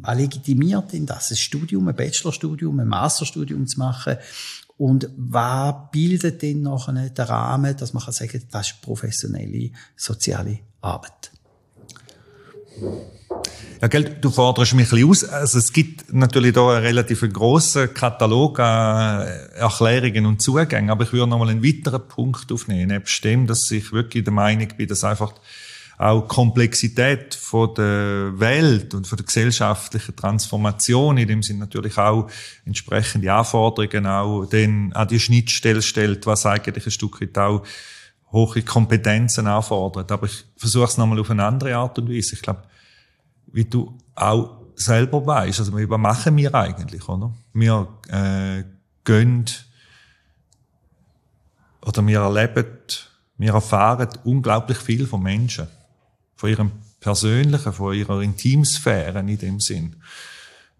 was 0.00 0.16
legitimiert 0.16 0.92
denn 0.92 1.06
das, 1.06 1.30
ein 1.30 1.36
Studium, 1.36 1.88
ein 1.88 1.96
Bachelorstudium, 1.96 2.78
ein 2.80 2.88
Masterstudium 2.88 3.66
zu 3.66 3.78
machen? 3.78 4.16
Und 4.76 5.08
was 5.16 5.74
bildet 5.92 6.42
denn 6.42 6.62
noch 6.62 6.92
den 6.92 7.10
Rahmen, 7.16 7.76
dass 7.76 7.92
man 7.92 8.02
kann 8.02 8.12
sagen, 8.12 8.42
das 8.50 8.70
ist 8.70 8.82
professionelle 8.82 9.70
soziale 9.96 10.58
Arbeit? 10.80 11.30
Ja, 13.80 13.88
gell, 13.88 14.16
du 14.20 14.30
forderst 14.30 14.74
mich 14.74 14.86
ein 14.86 14.90
bisschen 14.90 15.10
aus. 15.10 15.24
Also 15.24 15.58
es 15.58 15.72
gibt 15.72 16.12
natürlich 16.12 16.54
da 16.54 16.70
einen 16.70 16.84
relativ 16.84 17.20
grossen 17.32 17.92
Katalog 17.92 18.58
an 18.58 19.26
Erklärungen 19.54 20.26
und 20.26 20.40
Zugängen, 20.40 20.90
aber 20.90 21.04
ich 21.04 21.12
würde 21.12 21.28
noch 21.28 21.38
mal 21.38 21.50
einen 21.50 21.62
weiteren 21.62 22.06
Punkt 22.08 22.50
aufnehmen. 22.50 22.88
Nebst 22.88 23.22
dem, 23.24 23.46
dass 23.46 23.70
ich 23.70 23.92
wirklich 23.92 24.24
der 24.24 24.32
Meinung 24.32 24.68
bin, 24.76 24.88
dass 24.88 25.04
einfach 25.04 25.34
auch 25.98 26.26
Komplexität 26.26 27.34
von 27.34 27.74
der 27.74 28.32
Welt 28.40 28.94
und 28.94 29.06
von 29.06 29.16
der 29.16 29.26
gesellschaftlichen 29.26 30.16
Transformation 30.16 31.18
in 31.18 31.28
dem 31.28 31.42
Sinn 31.42 31.58
natürlich 31.58 31.98
auch 31.98 32.28
entsprechende 32.64 33.32
Anforderungen 33.32 34.06
auch 34.06 34.46
dann 34.46 34.92
an 34.92 35.08
die 35.08 35.20
Schnittstelle 35.20 35.82
stellt, 35.82 36.26
was 36.26 36.46
eigentlich 36.46 36.86
ein 36.86 36.90
Stück 36.90 37.20
weit 37.20 37.38
auch 37.38 37.62
hohe 38.32 38.62
Kompetenzen 38.62 39.46
anfordert. 39.46 40.10
Aber 40.10 40.26
ich 40.26 40.44
versuche 40.56 40.86
es 40.86 40.98
nochmal 40.98 41.20
auf 41.20 41.30
eine 41.30 41.44
andere 41.44 41.76
Art 41.76 41.98
und 41.98 42.08
Weise. 42.08 42.34
Ich 42.34 42.42
glaube, 42.42 42.62
wie 43.54 43.64
du 43.64 43.96
auch 44.14 44.64
selber 44.74 45.24
weißt, 45.24 45.60
also 45.60 45.72
was 45.72 45.98
machen 45.98 46.36
wir 46.36 46.54
eigentlich, 46.54 47.08
oder? 47.08 47.32
Wir 47.52 47.88
äh, 48.08 48.64
gehen 49.04 49.44
oder 51.82 52.06
wir 52.06 52.20
erleben, 52.20 52.66
wir 53.38 53.52
erfahren 53.52 54.08
unglaublich 54.24 54.78
viel 54.78 55.06
von 55.06 55.22
Menschen 55.22 55.68
von 56.36 56.50
ihrem 56.50 56.72
Persönlichen, 57.00 57.72
von 57.72 57.94
ihrer 57.94 58.20
Intimsphäre 58.20 59.20
in 59.20 59.38
dem 59.38 59.60
Sinn. 59.60 59.96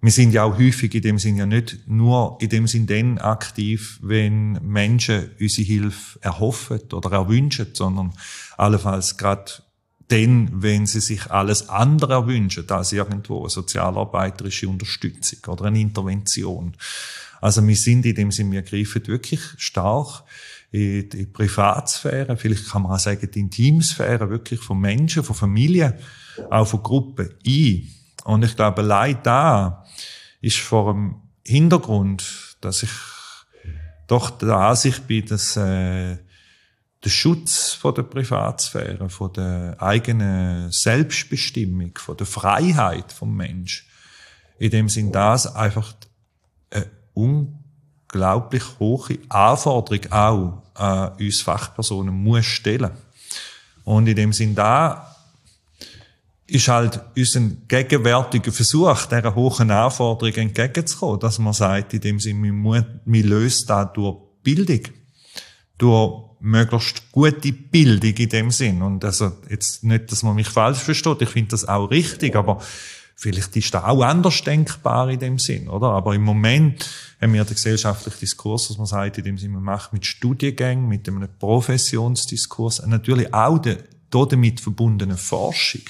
Wir 0.01 0.13
sind 0.13 0.33
ja 0.33 0.45
auch 0.45 0.59
häufig 0.59 0.95
in 0.95 1.03
dem 1.03 1.19
Sinn 1.19 1.37
ja 1.37 1.47
nicht 1.47 1.87
nur 1.87 2.37
in 2.41 2.51
dem 2.51 2.67
Sinn 2.67 2.87
dann 2.87 3.19
aktiv, 3.19 3.99
wenn 4.03 4.53
Menschen 4.63 5.31
unsere 5.41 5.67
Hilfe 5.67 6.19
erhoffen 6.21 6.81
oder 6.93 7.13
erwünschen, 7.13 7.69
sondern 7.73 8.13
allenfalls 8.59 9.17
gerade 9.17 9.53
dann, 10.09 10.51
wenn 10.63 10.87
sie 10.87 11.01
sich 11.01 11.31
alles 11.31 11.69
andere 11.69 12.15
erwünschen, 12.15 12.69
als 12.71 12.93
irgendwo 12.93 13.41
eine 13.41 13.51
sozialarbeiterische 13.51 14.69
Unterstützung 14.69 15.39
oder 15.53 15.67
eine 15.67 15.81
Intervention. 15.81 16.77
Also 17.41 17.67
wir 17.67 17.77
sind 17.77 18.07
in 18.07 18.15
dem 18.15 18.31
Sinn, 18.31 18.53
wir 18.53 18.63
greifen 18.63 19.07
wirklich 19.07 19.41
stark 19.57 20.25
in 20.71 21.09
die 21.09 21.27
Privatsphäre, 21.27 22.37
vielleicht 22.37 22.69
kann 22.69 22.83
man 22.83 22.93
auch 22.93 22.99
sagen, 22.99 23.29
die 23.33 23.41
Intimsphäre 23.41 24.29
wirklich 24.29 24.61
von 24.61 24.81
Menschen, 24.81 25.23
von 25.23 25.37
Familien, 25.37 25.95
auch 26.51 26.67
von 26.67 26.83
Gruppen 26.83 27.31
ein. 27.47 27.89
Und 28.25 28.45
ich 28.45 28.57
glaube, 28.57 28.83
allein 28.83 29.19
da 29.23 29.85
ist 30.41 30.59
vor 30.59 30.93
dem 30.93 31.17
Hintergrund, 31.47 32.57
dass 32.61 32.83
ich 32.83 32.91
doch 34.07 34.31
der 34.31 34.57
Ansicht 34.57 35.07
bin, 35.07 35.27
dass 35.27 35.57
äh, 35.57 36.17
der 37.05 37.11
Schutz 37.11 37.73
von 37.73 37.95
der 37.95 38.03
Privatsphäre, 38.05 39.11
von 39.11 39.33
der 39.33 39.77
eigenen 39.79 40.71
Selbstbestimmung, 40.71 41.93
von 41.99 42.17
der 42.17 42.27
Freiheit 42.27 43.13
vom 43.13 43.37
Mensch, 43.37 43.87
in 44.59 44.71
dem 44.71 44.89
Sinn 44.89 45.13
das 45.13 45.55
einfach 45.55 45.95
eine 46.71 46.91
unglaublich 47.13 48.63
hohe 48.79 49.19
Anforderung 49.29 50.13
auch 50.13 50.63
an 50.75 51.13
uns 51.19 51.43
Fachpersonen 51.43 52.15
muss 52.15 52.47
stellen. 52.47 52.93
Und 53.85 54.07
in 54.07 54.17
dem 54.17 54.33
Sinn 54.33 54.55
da 54.55 55.15
ist 56.47 56.69
halt 56.69 57.01
unser 57.17 57.41
gegenwärtiger 57.69 58.53
Versuch, 58.53 59.07
dieser 59.07 59.35
hohen 59.35 59.71
Anforderung 59.71 60.35
entgegenzukommen, 60.35 61.21
dass 61.21 61.39
man 61.39 61.53
sagt, 61.53 61.95
in 61.95 62.01
dem 62.01 62.21
Sinn, 62.21 62.43
wir, 62.43 63.01
wir 63.05 63.25
lösen 63.25 63.67
das 63.67 63.93
durch 63.93 64.17
Bildung. 64.43 64.81
Durch 65.77 66.34
möglichst 66.45 67.11
gute 67.11 67.53
Bildung 67.53 68.15
in 68.15 68.29
dem 68.29 68.51
Sinn. 68.51 68.83
Und 68.83 69.05
also, 69.05 69.33
jetzt 69.49 69.83
nicht, 69.83 70.13
dass 70.13 70.23
man 70.23 70.35
mich 70.37 70.49
falsch 70.49 70.79
versteht, 70.79 71.23
ich 71.23 71.31
finde 71.31 71.51
das 71.51 71.67
auch 71.67 71.91
richtig, 71.91 72.37
aber 72.37 72.61
Vielleicht 73.17 73.57
ist 73.57 73.73
das 73.73 73.85
auch 73.85 74.03
anders 74.03 74.43
denkbar 74.43 75.09
in 75.09 75.21
dem 75.21 75.39
Sinn, 75.39 75.69
oder? 75.69 75.87
Aber 75.91 76.17
im 76.17 76.23
Moment 76.23 76.91
haben 77.21 77.33
wir 77.33 77.45
den 77.45 77.55
gesellschaftlichen 77.55 78.19
Diskurs, 78.19 78.67
dass 78.69 78.77
man 78.77 78.87
sagt, 78.87 79.19
in 79.19 79.25
dem 79.25 79.39
Sinn, 79.39 79.53
man 79.53 79.63
macht 79.63 79.93
mit 79.93 80.05
Studiengängen, 80.05 80.89
mit 80.89 81.09
einem 81.09 81.29
Professionsdiskurs, 81.39 82.85
natürlich 82.87 83.33
auch 83.33 83.59
der, 83.59 83.79
damit 84.11 84.61
verbundene 84.61 85.17
Forschung, 85.17 85.83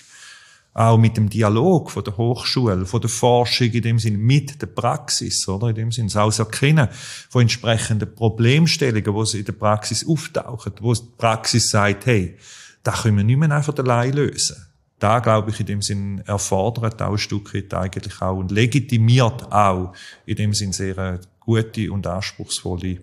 auch 0.74 0.98
mit 0.98 1.16
dem 1.16 1.30
Dialog 1.30 1.90
von 1.90 2.04
der 2.04 2.16
Hochschule, 2.16 2.84
von 2.84 3.00
der 3.00 3.10
Forschung 3.10 3.68
in 3.68 3.82
dem 3.82 3.98
Sinn 3.98 4.18
mit 4.18 4.60
der 4.60 4.66
Praxis, 4.66 5.48
oder? 5.48 5.68
In 5.68 5.76
dem 5.76 5.92
Sinn, 5.92 6.08
das 6.12 6.38
Erkennen 6.38 6.88
von 7.30 7.42
entsprechenden 7.42 8.12
Problemstellungen, 8.14 9.26
sie 9.26 9.38
in 9.38 9.44
der 9.44 9.52
Praxis 9.52 10.06
auftauchen, 10.06 10.72
wo 10.80 10.92
die 10.92 11.00
Praxis 11.16 11.70
sagt, 11.70 12.06
hey, 12.06 12.36
da 12.82 12.92
können 12.92 13.16
wir 13.16 13.24
nicht 13.24 13.38
mehr 13.38 13.50
einfach 13.50 13.76
allein 13.78 14.12
lösen 14.12 14.56
da, 15.04 15.18
glaube 15.18 15.50
ich, 15.50 15.60
in 15.60 15.66
dem 15.66 15.82
Sinn 15.82 16.22
erfordert 16.24 17.02
auch 17.02 17.12
ein 17.12 17.18
Stück 17.18 17.54
weit 17.54 17.74
eigentlich 17.74 18.22
auch 18.22 18.38
und 18.38 18.50
legitimiert 18.50 19.52
auch 19.52 19.92
in 20.24 20.36
dem 20.36 20.54
Sinn 20.54 20.72
sehr 20.72 20.96
eine 20.96 21.20
gute 21.40 21.92
und 21.92 22.06
anspruchsvolle 22.06 23.00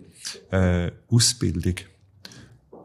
äh, 0.51 0.92
Ausbildung. 1.12 1.75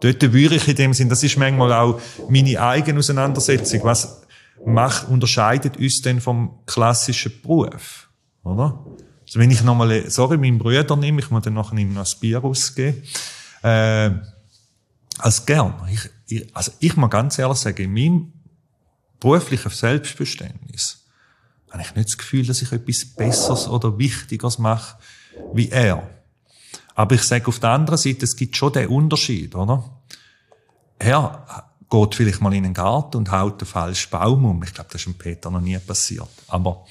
Dort 0.01 0.21
würde 0.35 0.57
ich 0.57 0.69
in 0.69 0.77
dem 0.77 0.93
Sinn, 0.93 1.09
das 1.09 1.23
ist 1.23 1.39
manchmal 1.39 1.73
auch 1.73 1.99
meine 2.29 2.61
eigene 2.61 2.99
Auseinandersetzung, 2.99 3.81
was 3.85 4.26
macht, 4.67 5.09
unterscheidet 5.09 5.77
uns 5.77 6.03
denn 6.03 6.21
vom 6.21 6.59
klassischen 6.67 7.33
Beruf, 7.41 8.09
oder? 8.43 8.85
Also 9.23 9.41
wenn 9.41 9.51
ich 9.51 9.63
nochmal, 9.63 10.09
sorry, 10.11 10.37
meinen 10.37 10.59
Bruder 10.59 10.97
nehme, 10.97 11.21
ich 11.21 11.31
muss 11.31 11.45
dann 11.45 11.55
nachher 11.55 11.79
ihm 11.79 11.95
noch 11.95 12.07
ein 12.07 12.21
Bier 12.21 12.45
ausgeben, 12.45 13.03
äh, 13.63 14.11
als 15.19 15.47
gern. 15.47 15.75
Ich, 15.91 16.11
ich, 16.29 16.57
also 16.57 16.73
ich 16.79 16.97
muss 16.97 17.11
ganz 17.11 17.39
ehrlich 17.39 17.59
sagen, 17.59 17.83
in 17.83 17.93
meinem 17.93 18.33
beruflichen 19.19 19.71
Selbstverständnis 19.71 21.07
habe 21.71 21.83
ich 21.83 21.95
nicht 21.95 22.09
das 22.09 22.19
Gefühl, 22.19 22.47
dass 22.47 22.63
ich 22.63 22.73
etwas 22.73 23.05
Besseres 23.05 23.69
oder 23.69 23.99
Wichtigeres 23.99 24.59
mache 24.59 24.97
wie 25.53 25.69
er. 25.69 26.09
Aber 26.95 27.15
ich 27.15 27.23
sage 27.23 27.47
auf 27.49 27.59
der 27.59 27.71
anderen 27.71 27.99
Seite, 27.99 28.25
es 28.25 28.37
gibt 28.37 28.57
schon 28.57 28.73
den 28.73 28.89
Unterschied, 28.89 29.55
oder? 29.55 30.03
Er 30.99 31.69
geht 31.91 32.15
vielleicht 32.15 32.41
mal 32.41 32.55
in 32.55 32.65
den 32.65 32.75
Garten 32.75 33.19
und 33.19 33.31
haut 33.31 33.61
den 33.61 33.67
falschen 33.67 34.11
Baum 34.11 34.45
um. 34.45 34.63
Ich 34.63 34.75
glaube, 34.75 34.91
das 34.93 35.01
ist 35.01 35.07
dem 35.07 35.15
Peter 35.15 35.51
noch 35.51 35.61
nie 35.61 35.79
passiert. 35.79 36.29
Aber 36.49 36.85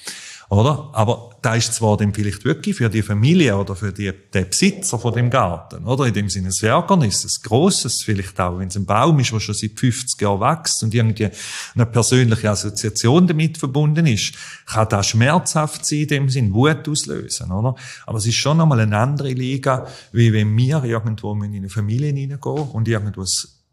oder? 0.49 0.89
Aber 0.93 1.31
da 1.41 1.55
ist 1.55 1.73
zwar 1.73 1.97
dann 1.97 2.13
vielleicht 2.13 2.45
wirklich 2.45 2.75
für 2.75 2.89
die 2.89 3.01
Familie 3.01 3.57
oder 3.57 3.75
für 3.75 3.91
die, 3.91 4.11
den 4.33 4.47
Besitzer 4.47 4.99
von 4.99 5.13
dem 5.13 5.29
Garten, 5.29 5.85
oder? 5.85 6.05
In 6.05 6.13
dem 6.13 6.29
Sinne 6.29 6.49
ein 6.49 6.67
Ärgernis, 6.67 7.23
ein 7.23 7.47
grosses 7.47 8.03
vielleicht 8.03 8.39
auch, 8.39 8.59
wenn 8.59 8.67
es 8.67 8.75
ein 8.75 8.85
Baum 8.85 9.19
ist, 9.19 9.31
der 9.31 9.39
schon 9.39 9.55
seit 9.55 9.79
50 9.79 10.21
Jahren 10.21 10.41
wächst 10.41 10.83
und 10.83 10.93
irgendwie 10.93 11.29
eine 11.73 11.85
persönliche 11.87 12.49
Assoziation 12.49 13.25
damit 13.25 13.57
verbunden 13.57 14.05
ist, 14.05 14.33
kann 14.67 14.87
das 14.89 15.07
schmerzhaft 15.07 15.85
sein, 15.85 15.99
in 15.99 16.07
dem 16.07 16.29
Sinn 16.29 16.53
Wut 16.53 16.87
auslösen, 16.87 17.51
oder? 17.51 17.75
Aber 18.05 18.17
es 18.19 18.27
ist 18.27 18.35
schon 18.35 18.61
einmal 18.61 18.79
eine 18.79 18.97
andere 18.97 19.29
Liga, 19.29 19.87
wie 20.11 20.31
wenn 20.31 20.55
wir 20.55 20.83
irgendwo 20.83 21.33
in 21.33 21.55
eine 21.55 21.69
Familie 21.69 22.07
hineingehen 22.13 22.39
und 22.39 22.87
irgendwo 22.87 23.25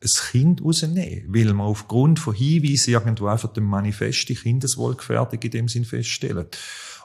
ein 0.02 0.30
Kind 0.30 0.64
rausnehmen, 0.64 1.25
weil 1.28 1.52
man 1.52 1.66
aufgrund 1.66 2.18
von 2.18 2.35
Hinweisen 2.35 2.92
irgendwo 2.92 3.26
einfach 3.26 3.52
den 3.52 3.64
Manifest 3.64 4.28
die 4.28 4.35
Kindeswohlgefährdung 4.35 5.40
in 5.40 5.50
dem 5.50 5.68
Sinn 5.68 5.85
feststellen. 5.85 6.47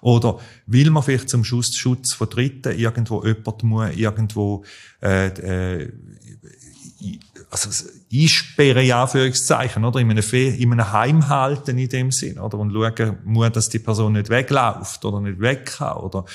Oder 0.01 0.39
will 0.65 0.89
man 0.91 1.03
vielleicht 1.03 1.29
zum 1.29 1.43
Schutz, 1.43 1.75
Schutz 1.75 2.13
von 2.13 2.29
Dritten 2.29 2.77
irgendwo 2.77 3.23
jemand 3.23 3.63
muss 3.63 3.95
irgendwo 3.95 4.63
äh, 5.01 5.27
äh, 5.27 5.91
also 7.49 7.69
einsperren, 8.11 8.83
in 8.83 8.91
Anführungszeichen, 8.91 9.85
oder? 9.85 9.99
In 9.99 10.11
einem, 10.11 10.23
Fe 10.23 10.47
in 10.47 10.71
einem 10.71 10.91
Heim 10.91 11.29
halten 11.29 11.77
in 11.77 11.89
dem 11.89 12.11
Sinn, 12.11 12.39
oder? 12.39 12.57
Und 12.57 12.73
schauen 12.73 13.17
muss, 13.23 13.51
dass 13.51 13.69
die 13.69 13.79
Person 13.79 14.13
nicht 14.13 14.29
wegläuft 14.29 15.05
oder 15.05 15.21
nicht 15.21 15.39
weg 15.39 15.65
kann, 15.77 15.97
oder? 15.97 16.25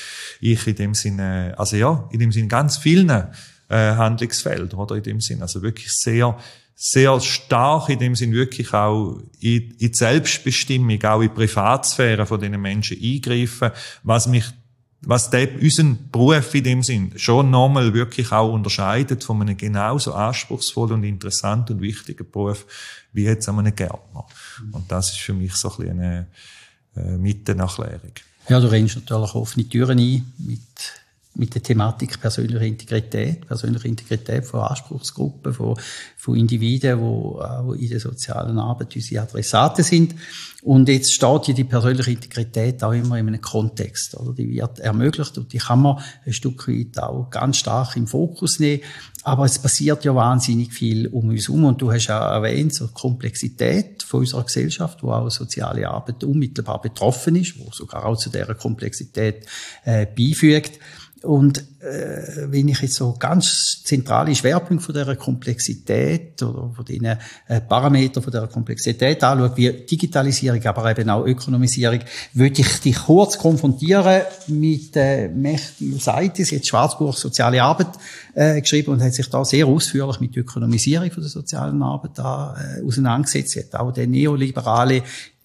Ich 0.41 0.67
in 0.67 0.77
dem 0.77 0.95
Sinne, 0.95 1.55
also 1.59 1.77
ja, 1.77 2.09
in 2.13 2.21
dem 2.21 2.33
Sinn 2.33 2.49
ganz 2.49 2.79
vielen 2.79 3.29
äh, 3.73 3.97
Handlungsfeld, 3.97 4.75
oder 4.75 4.97
in 4.97 5.03
dem 5.03 5.21
Sinn. 5.21 5.41
Also 5.41 5.63
wirklich 5.63 5.91
sehr, 5.93 6.39
sehr 6.75 7.19
stark 7.21 7.89
in 7.89 7.99
dem 7.99 8.15
Sinn 8.15 8.33
wirklich 8.33 8.73
auch 8.75 9.21
in, 9.41 9.71
in 9.71 9.79
die 9.79 9.95
Selbstbestimmung, 9.95 11.03
auch 11.05 11.21
in 11.21 11.29
die 11.29 11.35
Privatsphäre 11.35 12.27
von 12.27 12.41
diesen 12.41 12.61
Menschen 12.61 12.99
eingreifen, 13.03 13.71
was 14.03 14.27
mich 14.27 14.45
was 15.05 15.31
der, 15.31 15.61
unseren 15.61 15.99
Beruf 16.13 16.55
in 16.55 16.63
dem 16.63 16.83
Sinn 16.85 17.13
schon 17.17 17.51
nochmal 17.51 17.93
wirklich 17.93 18.31
auch 18.31 18.53
unterscheidet 18.53 19.25
von 19.25 19.41
einem 19.41 19.57
genauso 19.57 20.15
anspruchsvollen 20.15 20.95
und 20.95 21.03
interessanten 21.03 21.73
und 21.73 21.83
wichtigen 21.83 22.31
Beruf 22.31 22.65
wie 23.13 23.25
jetzt 23.25 23.49
an 23.49 23.59
einem 23.59 23.75
Gärtner. 23.75 24.25
Und 24.71 24.93
das 24.93 25.11
ist 25.11 25.19
für 25.19 25.33
mich 25.33 25.55
so 25.55 25.71
ein 25.71 25.77
bisschen 25.77 26.01
eine 26.01 26.27
äh, 26.95 27.17
Mittenerklärung. 27.17 28.13
Ja, 28.49 28.61
du 28.61 28.71
rennst 28.71 28.95
natürlich 28.95 29.35
offene 29.35 29.69
Türen 29.69 29.99
ein 29.99 30.33
mit 30.39 30.61
mit 31.35 31.55
der 31.55 31.63
Thematik 31.63 32.21
persönliche 32.21 32.67
Integrität, 32.67 33.47
persönliche 33.47 33.89
Integrität 33.89 34.45
von 34.45 34.61
Anspruchsgruppen, 34.61 35.55
von, 35.55 35.77
von 36.19 36.37
Individuen, 36.37 36.99
die 36.99 37.05
auch 37.05 37.73
in 37.73 37.89
der 37.89 38.01
sozialen 38.01 38.59
Arbeit 38.59 38.95
unsere 38.95 39.23
Adressaten 39.23 39.83
sind. 39.83 40.15
Und 40.63 40.89
jetzt 40.89 41.13
steht 41.13 41.49
ja 41.49 41.55
die 41.55 41.65
persönliche 41.65 42.11
Integrität 42.11 42.85
auch 42.85 42.93
immer 42.93 43.19
in 43.19 43.27
einem 43.27 43.41
Kontext, 43.41 44.15
oder? 44.15 44.33
Die 44.33 44.49
wird 44.49 44.79
ermöglicht 44.79 45.37
und 45.39 45.53
die 45.53 45.59
kann 45.59 45.83
man 45.83 45.99
ein 46.25 46.33
Stück 46.33 46.69
weit 46.69 47.03
auch 47.03 47.31
ganz 47.31 47.57
stark 47.57 47.97
im 47.97 48.07
Fokus 48.07 48.61
nehmen. 48.61 48.83
Aber 49.25 49.45
es 49.45 49.59
passiert 49.59 50.05
ja 50.05 50.15
wahnsinnig 50.15 50.73
viel 50.73 51.07
um 51.09 51.31
uns 51.31 51.49
herum. 51.49 51.65
Und 51.65 51.81
du 51.81 51.93
hast 51.93 52.09
ja 52.09 52.35
erwähnt, 52.35 52.75
so 52.75 52.89
Komplexität 52.89 54.03
von 54.03 54.21
unserer 54.21 54.45
Gesellschaft, 54.45 55.03
wo 55.03 55.13
auch 55.13 55.31
soziale 55.31 55.89
Arbeit 55.89 56.23
unmittelbar 56.25 56.81
betroffen 56.81 57.37
ist, 57.37 57.59
wo 57.59 57.71
sogar 57.73 58.05
auch 58.05 58.17
zu 58.17 58.31
dieser 58.31 58.55
Komplexität 58.55 59.47
äh, 59.85 60.07
beifügt. 60.07 60.79
Und 61.23 61.59
äh, 61.81 62.51
wenn 62.51 62.69
ich 62.69 62.81
jetzt 62.81 62.95
so 62.95 63.15
ganz 63.19 63.83
zentrale 63.85 64.35
Schwerpunkte 64.35 64.85
von 64.85 64.95
dieser 64.95 65.17
Komplexität 65.17 66.43
oder 66.43 66.73
von 66.75 66.85
diesen 66.85 67.07
äh, 67.07 67.61
Parametern 67.61 68.23
von 68.23 68.33
dieser 68.33 68.49
Komplexität 68.49 69.23
anschaue, 69.23 69.57
wie 69.57 69.73
Digitalisierung, 69.73 70.65
aber 70.65 70.91
eben 70.91 71.11
auch 71.11 71.25
Ökonomisierung, 71.25 72.01
würde 72.35 72.61
ich 72.61 72.81
dich 72.81 72.97
kurz 72.97 73.39
konfrontieren 73.39 74.23
mit 74.49 74.97
äh, 74.97 75.29
Mechtil 75.29 76.01
Seitis, 76.01 76.51
jetzt 76.51 76.69
Schwarzbuch 76.69 77.17
Soziale 77.17 77.63
Arbeit 77.63 77.91
äh, 78.35 78.61
geschrieben 78.61 78.93
und 78.93 79.03
hat 79.03 79.15
sich 79.15 79.29
da 79.29 79.45
sehr 79.45 79.67
ausführlich 79.67 80.19
mit 80.19 80.35
der 80.35 80.43
Ökonomisierung 80.43 81.11
von 81.11 81.23
der 81.23 81.31
sozialen 81.31 81.83
Arbeit 81.83 82.13
da, 82.15 82.57
äh, 82.57 82.85
auseinandergesetzt. 82.85 83.51
Sie 83.51 83.61
hat 83.61 83.75
auch 83.75 83.93
den 83.93 84.11
neoliberale 84.11 85.03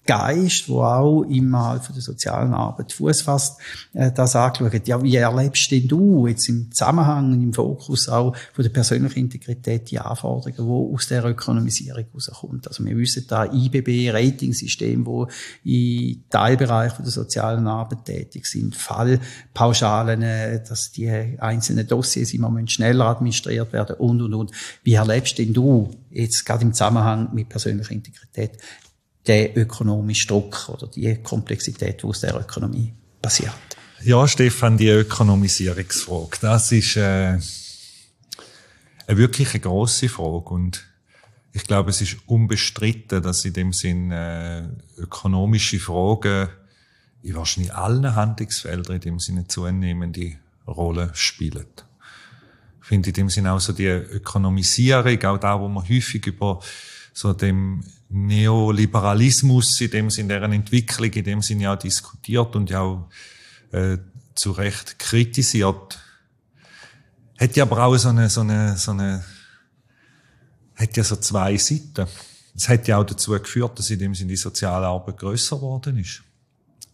Geist, 0.08 0.70
wo 0.70 0.80
auch 0.80 1.22
innerhalb 1.24 1.84
von 1.84 1.94
der 1.94 2.02
sozialen 2.02 2.54
Arbeit 2.54 2.94
Fuß 2.94 3.20
fasst, 3.20 3.60
äh, 3.92 4.10
das 4.10 4.34
angeschaut. 4.34 4.88
Ja, 4.88 5.02
wie 5.02 5.16
erlebst 5.16 5.70
denn 5.70 5.86
du 5.86 6.26
jetzt 6.26 6.48
im 6.48 6.72
Zusammenhang 6.72 7.30
und 7.30 7.42
im 7.42 7.52
Fokus 7.52 8.08
auch 8.08 8.34
von 8.54 8.62
der 8.62 8.70
persönlichen 8.70 9.18
Integrität 9.18 9.90
die 9.90 9.98
Anforderungen, 9.98 10.56
die 10.56 10.94
aus 10.94 11.08
der 11.08 11.26
Ökonomisierung 11.26 12.06
herauskommt? 12.06 12.66
Also 12.66 12.86
wir 12.86 12.96
wissen 12.96 13.26
da 13.28 13.44
IBB, 13.52 14.10
Ratingsystem, 14.10 15.04
wo 15.04 15.28
in 15.62 16.24
Teilbereich 16.30 16.94
von 16.94 17.04
der 17.04 17.12
sozialen 17.12 17.66
Arbeit 17.66 18.06
tätig 18.06 18.46
sind, 18.46 18.76
Fallpauschalen, 18.76 20.22
äh, 20.22 20.64
dass 20.66 20.90
die 20.90 21.10
einzelnen 21.38 21.86
Dossiers 21.86 22.32
immer 22.32 22.50
schneller 22.66 23.04
administriert 23.04 23.74
werden 23.74 23.96
und, 23.96 24.22
und, 24.22 24.32
und. 24.32 24.52
Wie 24.82 24.94
erlebst 24.94 25.36
denn 25.36 25.52
du 25.52 25.90
jetzt 26.10 26.46
gerade 26.46 26.64
im 26.64 26.72
Zusammenhang 26.72 27.28
mit 27.34 27.50
persönlicher 27.50 27.92
Integrität 27.92 28.52
der 29.28 29.56
ökonomische 29.56 30.26
Druck 30.26 30.68
oder 30.68 30.86
die 30.88 31.22
Komplexität, 31.22 32.02
die 32.02 32.06
aus 32.06 32.20
der 32.20 32.34
Ökonomie 32.34 32.92
passiert. 33.20 33.52
Ja, 34.02 34.26
Stefan, 34.26 34.78
die 34.78 34.88
Ökonomisierungsfrage, 34.88 36.38
das 36.40 36.72
ist 36.72 36.96
äh, 36.96 37.38
eine 39.06 39.18
wirklich 39.18 39.50
eine 39.50 39.60
grosse 39.60 40.08
Frage 40.08 40.50
und 40.50 40.84
ich 41.52 41.64
glaube, 41.64 41.90
es 41.90 42.00
ist 42.00 42.16
unbestritten, 42.26 43.22
dass 43.22 43.44
in 43.44 43.52
dem 43.52 43.72
Sinn 43.72 44.12
äh, 44.12 44.68
ökonomische 44.96 45.80
Fragen 45.80 46.48
in 47.22 47.34
wahrscheinlich 47.34 47.74
allen 47.74 48.14
Handlungsfeldern 48.14 48.96
in 48.96 49.00
dem 49.00 49.18
Sinne 49.18 49.46
zunehmende 49.48 50.36
Rolle 50.66 51.10
spielen. 51.14 51.66
Ich 52.80 52.86
finde 52.86 53.08
in 53.10 53.14
dem 53.14 53.30
Sinne 53.30 53.52
auch 53.52 53.60
so 53.60 53.72
die 53.72 53.86
Ökonomisierung, 53.86 55.22
auch 55.24 55.38
da, 55.38 55.60
wo 55.60 55.68
man 55.68 55.88
häufig 55.88 56.26
über 56.26 56.60
so 57.18 57.32
dem 57.32 57.82
Neoliberalismus 58.10 59.80
in 59.80 59.90
dem 59.90 60.08
Sinne, 60.08 60.34
deren 60.34 60.52
Entwicklung 60.52 61.10
in 61.10 61.24
dem 61.24 61.42
Sinne 61.42 61.64
ja 61.64 61.74
diskutiert 61.74 62.54
und 62.54 62.70
ja 62.70 62.80
auch 62.80 63.08
äh, 63.72 63.98
zu 64.36 64.52
Recht 64.52 65.00
kritisiert. 65.00 65.98
Hat 67.36 67.56
ja 67.56 67.64
aber 67.64 67.82
auch 67.82 67.96
so 67.96 68.10
eine, 68.10 68.30
so 68.30 68.42
eine, 68.42 68.76
so 68.76 68.92
eine, 68.92 69.24
hat 70.76 70.96
ja 70.96 71.02
so 71.02 71.16
zwei 71.16 71.56
Seiten. 71.56 72.06
Es 72.54 72.68
hat 72.68 72.86
ja 72.86 72.98
auch 72.98 73.04
dazu 73.04 73.32
geführt, 73.32 73.76
dass 73.80 73.90
in 73.90 73.98
dem 73.98 74.14
Sinne 74.14 74.30
die 74.30 74.36
soziale 74.36 74.86
Arbeit 74.86 75.18
grösser 75.18 75.56
geworden 75.56 75.98
ist. 75.98 76.22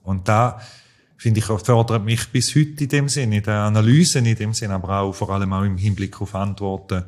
Und 0.04 0.26
da, 0.26 0.58
finde 1.18 1.40
ich, 1.40 1.44
fördert 1.44 2.02
mich 2.02 2.30
bis 2.30 2.54
heute 2.54 2.84
in 2.84 2.88
dem 2.88 3.08
Sinne, 3.10 3.36
in 3.36 3.42
der 3.42 3.60
Analyse 3.60 4.20
in 4.20 4.36
dem 4.36 4.54
Sinne, 4.54 4.72
aber 4.72 5.00
auch 5.00 5.12
vor 5.12 5.28
allem 5.28 5.52
auch 5.52 5.64
im 5.64 5.76
Hinblick 5.76 6.18
auf 6.22 6.34
Antworten, 6.34 7.04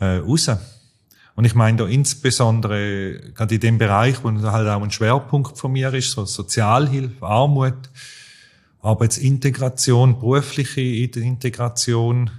äh, 0.00 0.16
raus. 0.16 0.50
Und 1.34 1.44
ich 1.44 1.54
meine 1.54 1.78
da 1.78 1.86
insbesondere 1.86 3.18
gerade 3.34 3.54
in 3.54 3.60
dem 3.60 3.78
Bereich, 3.78 4.22
wo 4.22 4.30
halt 4.30 4.68
auch 4.68 4.82
ein 4.82 4.90
Schwerpunkt 4.90 5.56
von 5.56 5.72
mir 5.72 5.92
ist, 5.94 6.10
so 6.10 6.24
Sozialhilfe, 6.24 7.24
Armut, 7.24 7.90
Arbeitsintegration, 8.82 10.18
berufliche 10.18 10.80
Integration. 10.80 12.30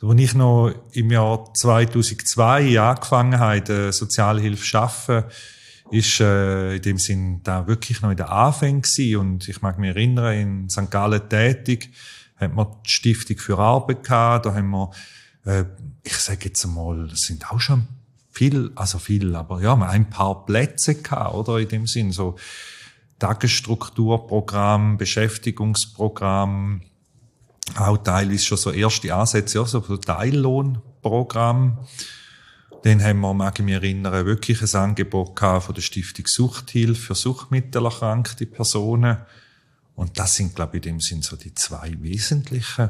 Wo 0.00 0.14
ich 0.14 0.34
noch 0.34 0.72
im 0.92 1.10
Jahr 1.10 1.52
2002 1.52 2.80
angefangen 2.80 3.38
habe, 3.38 3.92
Sozialhilfe 3.92 4.64
zu 4.64 4.78
arbeiten, 4.78 5.30
ist 5.90 6.20
äh, 6.20 6.76
in 6.76 6.82
dem 6.82 6.98
Sinn 6.98 7.40
da 7.42 7.66
wirklich 7.66 8.00
noch 8.00 8.10
in 8.10 8.16
der 8.16 8.32
Anfängen. 8.32 8.82
Und 9.18 9.48
ich 9.48 9.60
mag 9.60 9.78
mich 9.78 9.90
erinnern, 9.90 10.34
in 10.34 10.70
St. 10.70 10.90
Gallen 10.90 11.28
tätig, 11.28 11.90
hat 12.36 12.54
man 12.54 12.68
die 12.86 12.90
Stiftung 12.90 13.36
für 13.36 13.58
Arbeit 13.58 14.04
gehabt, 14.04 14.46
da 14.46 14.54
haben 14.54 14.70
wir, 14.70 14.90
äh, 15.44 15.64
ich 16.02 16.16
sage 16.16 16.46
jetzt 16.46 16.64
einmal, 16.64 17.06
das 17.08 17.20
sind 17.20 17.50
auch 17.50 17.60
schon 17.60 17.86
viel, 18.40 18.72
also 18.74 18.98
viel, 18.98 19.36
aber 19.36 19.60
ja, 19.60 19.74
ein 19.74 20.08
paar 20.08 20.46
Plätze 20.46 20.94
gehabt, 20.94 21.34
oder? 21.34 21.58
In 21.58 21.68
dem 21.68 21.86
Sinn, 21.86 22.10
so 22.10 22.36
Tagesstrukturprogramm, 23.18 24.96
Beschäftigungsprogramm, 24.96 26.80
auch 27.76 27.98
teilweise 27.98 28.42
schon 28.42 28.56
so 28.56 28.70
erste 28.70 29.14
Ansätze, 29.14 29.58
ja, 29.58 29.66
so 29.66 29.80
Teillohnprogramm. 29.80 31.80
Dann 32.82 33.04
haben 33.04 33.20
wir, 33.20 33.34
mag 33.34 33.58
ich 33.58 33.64
mich 33.66 33.74
erinnern, 33.74 34.24
wirklich 34.24 34.62
ein 34.62 34.80
Angebot 34.80 35.36
gehabt 35.36 35.66
von 35.66 35.74
der 35.74 35.82
Stiftung 35.82 36.24
Suchthilfe 36.26 37.08
für 37.08 37.14
suchtmittelerkrankte 37.14 38.46
Personen. 38.46 39.18
Und 39.94 40.18
das 40.18 40.36
sind, 40.36 40.56
glaube 40.56 40.78
ich, 40.78 40.86
in 40.86 40.94
dem 40.94 41.00
Sinn 41.00 41.20
so 41.20 41.36
die 41.36 41.52
zwei 41.52 41.94
wesentlichen 42.00 42.88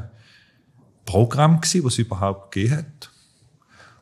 Programme 1.03 1.59
gewesen, 1.59 1.81
die 1.81 1.87
es 1.87 1.97
überhaupt 1.97 2.53
gegeben 2.53 2.77
hat. 2.77 3.10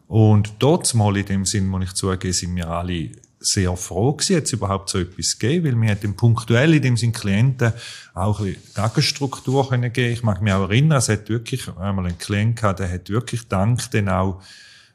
Und 0.10 0.54
dort 0.58 0.92
mal 0.96 1.16
in 1.18 1.26
dem 1.28 1.46
Sinn, 1.46 1.68
muss 1.68 1.84
ich 1.84 1.94
zugeben, 1.94 2.34
sind 2.34 2.56
wir 2.56 2.68
alle 2.68 3.12
sehr 3.40 3.78
froh 3.78 4.14
gewesen, 4.14 4.34
jetzt 4.34 4.52
überhaupt 4.52 4.90
so 4.90 4.98
etwas 4.98 5.38
gegeben, 5.38 5.66
weil 5.68 5.88
wir 5.88 5.94
dem 5.94 6.16
punktuell 6.16 6.74
in 6.74 6.82
dem 6.82 6.98
Sinn 6.98 7.14
Klienten 7.14 7.74
auch 8.16 8.40
ein 8.40 8.56
Tagesstruktur 8.74 9.70
können 9.70 9.94
geben. 9.94 10.12
Ich 10.12 10.24
mag 10.24 10.42
mich 10.42 10.52
auch 10.52 10.64
erinnern, 10.64 10.98
es 10.98 11.10
hat 11.10 11.30
wirklich 11.30 11.68
einmal 11.78 12.08
einen 12.08 12.18
Klient 12.18 12.56
gehabt, 12.56 12.80
der 12.80 12.92
hat 12.92 13.12
wirklich 13.12 13.48
dank 13.50 13.92
dann 13.92 14.10
auch 14.10 14.42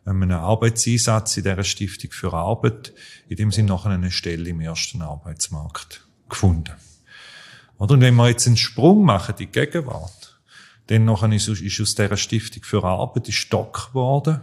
einem 0.04 0.32
Arbeitseinsatz 0.32 1.36
in 1.36 1.44
dieser 1.44 1.62
Stiftung 1.62 2.10
für 2.10 2.32
Arbeit 2.32 2.92
in 3.28 3.36
dem 3.36 3.52
Sinn 3.52 3.66
noch 3.66 3.86
eine 3.86 4.10
Stelle 4.10 4.50
im 4.50 4.60
ersten 4.60 5.00
Arbeitsmarkt 5.00 6.04
gefunden. 6.28 6.74
Oder? 7.78 7.94
Und 7.94 8.00
wenn 8.00 8.16
wir 8.16 8.30
jetzt 8.30 8.48
einen 8.48 8.56
Sprung 8.56 9.04
machen 9.04 9.36
die 9.38 9.46
Gegenwart, 9.46 10.40
dann 10.88 11.04
nachher 11.04 11.32
ist, 11.32 11.46
ist 11.46 11.80
aus 11.80 11.94
dieser 11.94 12.16
Stiftung 12.16 12.64
für 12.64 12.82
Arbeit 12.82 13.28
ein 13.28 13.32
Stock 13.32 13.90
geworden, 13.90 14.40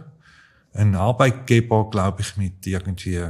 ein 0.74 0.94
Arbeitgeber, 0.94 1.90
glaube 1.90 2.22
ich, 2.22 2.36
mit 2.36 2.66
irgendwie 2.66 3.20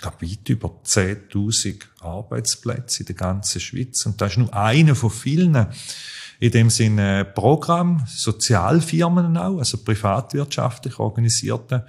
glaube 0.00 0.22
weit 0.22 0.48
über 0.48 0.68
10.000 0.84 1.82
Arbeitsplätzen 2.00 3.00
in 3.00 3.06
der 3.06 3.14
ganzen 3.14 3.60
Schweiz. 3.60 4.04
Und 4.06 4.20
das 4.20 4.32
ist 4.32 4.38
nur 4.38 4.54
einer 4.54 4.94
von 4.94 5.10
vielen, 5.10 5.66
in 6.40 6.50
dem 6.50 6.68
Sinne 6.68 7.24
Programm, 7.24 8.04
Sozialfirmen 8.06 9.36
auch, 9.36 9.58
also 9.58 9.78
privatwirtschaftlich 9.78 10.98
organisierte 10.98 11.86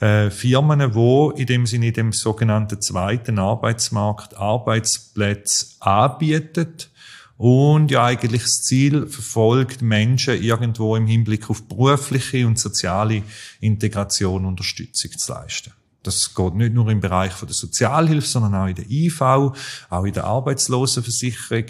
äh, 0.00 0.30
Firmen, 0.30 0.94
wo 0.94 1.30
in 1.30 1.46
dem 1.46 1.66
Sinne 1.66 1.88
in 1.88 1.94
dem 1.94 2.12
sogenannten 2.12 2.80
zweiten 2.80 3.38
Arbeitsmarkt 3.38 4.36
Arbeitsplätze 4.36 5.66
anbietet 5.80 6.91
und 7.36 7.90
ja 7.90 8.04
eigentlich 8.04 8.42
das 8.42 8.62
Ziel 8.62 9.06
verfolgt, 9.06 9.82
Menschen 9.82 10.42
irgendwo 10.42 10.96
im 10.96 11.06
Hinblick 11.06 11.50
auf 11.50 11.62
berufliche 11.64 12.46
und 12.46 12.58
soziale 12.58 13.22
Integration 13.60 14.44
Unterstützung 14.44 15.10
zu 15.12 15.32
leisten. 15.32 15.72
Das 16.02 16.34
geht 16.34 16.54
nicht 16.54 16.74
nur 16.74 16.88
im 16.88 17.00
Bereich 17.00 17.32
von 17.32 17.46
der 17.46 17.54
Sozialhilfe, 17.54 18.26
sondern 18.26 18.54
auch 18.54 18.66
in 18.66 18.74
der 18.74 18.90
IV, 18.90 19.20
auch 19.22 20.04
in 20.04 20.12
der 20.12 20.24
Arbeitslosenversicherung. 20.24 21.66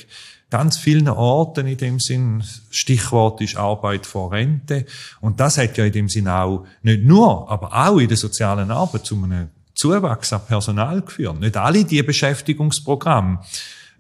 Ganz 0.51 0.77
vielen 0.77 1.09
Orten 1.09 1.67
in 1.67 1.79
dem 1.79 2.01
Sinn. 2.01 2.45
Stichwort 2.71 3.41
ist 3.41 3.57
Arbeit 3.57 4.05
vor 4.05 4.33
Rente. 4.33 4.85
Und 5.21 5.41
das 5.41 5.59
hat 5.59 5.79
ja 5.79 5.85
in 5.85 5.93
dem 5.93 6.09
Sinn 6.09 6.29
auch 6.29 6.67
nicht 6.83 7.05
nur, 7.05 7.51
aber 7.51 7.73
auch 7.73 7.99
in 7.99 8.09
der 8.09 8.17
sozialen 8.17 8.71
Arbeit 8.71 9.07
zu 9.07 9.23
einem 9.23 9.49
Zuwachs 9.75 10.33
an 10.33 10.45
Personal 10.47 11.01
geführt. 11.01 11.41
Nicht 11.41 11.57
alle 11.57 11.85
die 11.85 12.03
Beschäftigungsprogramme 12.03 13.41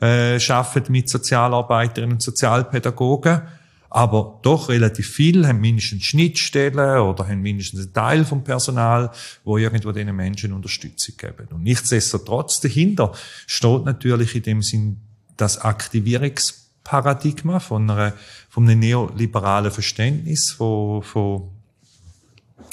äh, 0.02 0.38
arbeiten 0.48 0.92
mit 0.92 1.08
Sozialarbeiterinnen 1.08 2.14
und 2.14 2.22
Sozialpädagogen. 2.22 3.42
Aber 3.88 4.40
doch 4.42 4.70
relativ 4.70 5.06
viel 5.06 5.46
haben 5.46 5.60
mindestens 5.60 6.04
Schnittstellen 6.04 7.00
oder 7.00 7.28
haben 7.28 7.42
mindestens 7.42 7.80
einen 7.80 7.92
Teil 7.92 8.24
vom 8.24 8.42
Personal, 8.42 9.10
wo 9.44 9.58
irgendwo 9.58 9.92
diesen 9.92 10.16
Menschen 10.16 10.52
Unterstützung 10.52 11.16
geben. 11.18 11.46
Und 11.50 11.62
nichtsdestotrotz 11.62 12.60
dahinter 12.60 13.12
steht 13.46 13.84
natürlich 13.84 14.34
in 14.34 14.42
dem 14.42 14.62
Sinn 14.62 14.96
das 15.36 15.58
Aktivierungs 15.58 16.70
Paradigma, 16.84 17.60
von, 17.60 17.88
einer, 17.88 18.12
von 18.48 18.68
einem 18.68 18.80
neoliberalen 18.80 19.70
Verständnis 19.70 20.50
von, 20.50 21.02
von, 21.02 21.48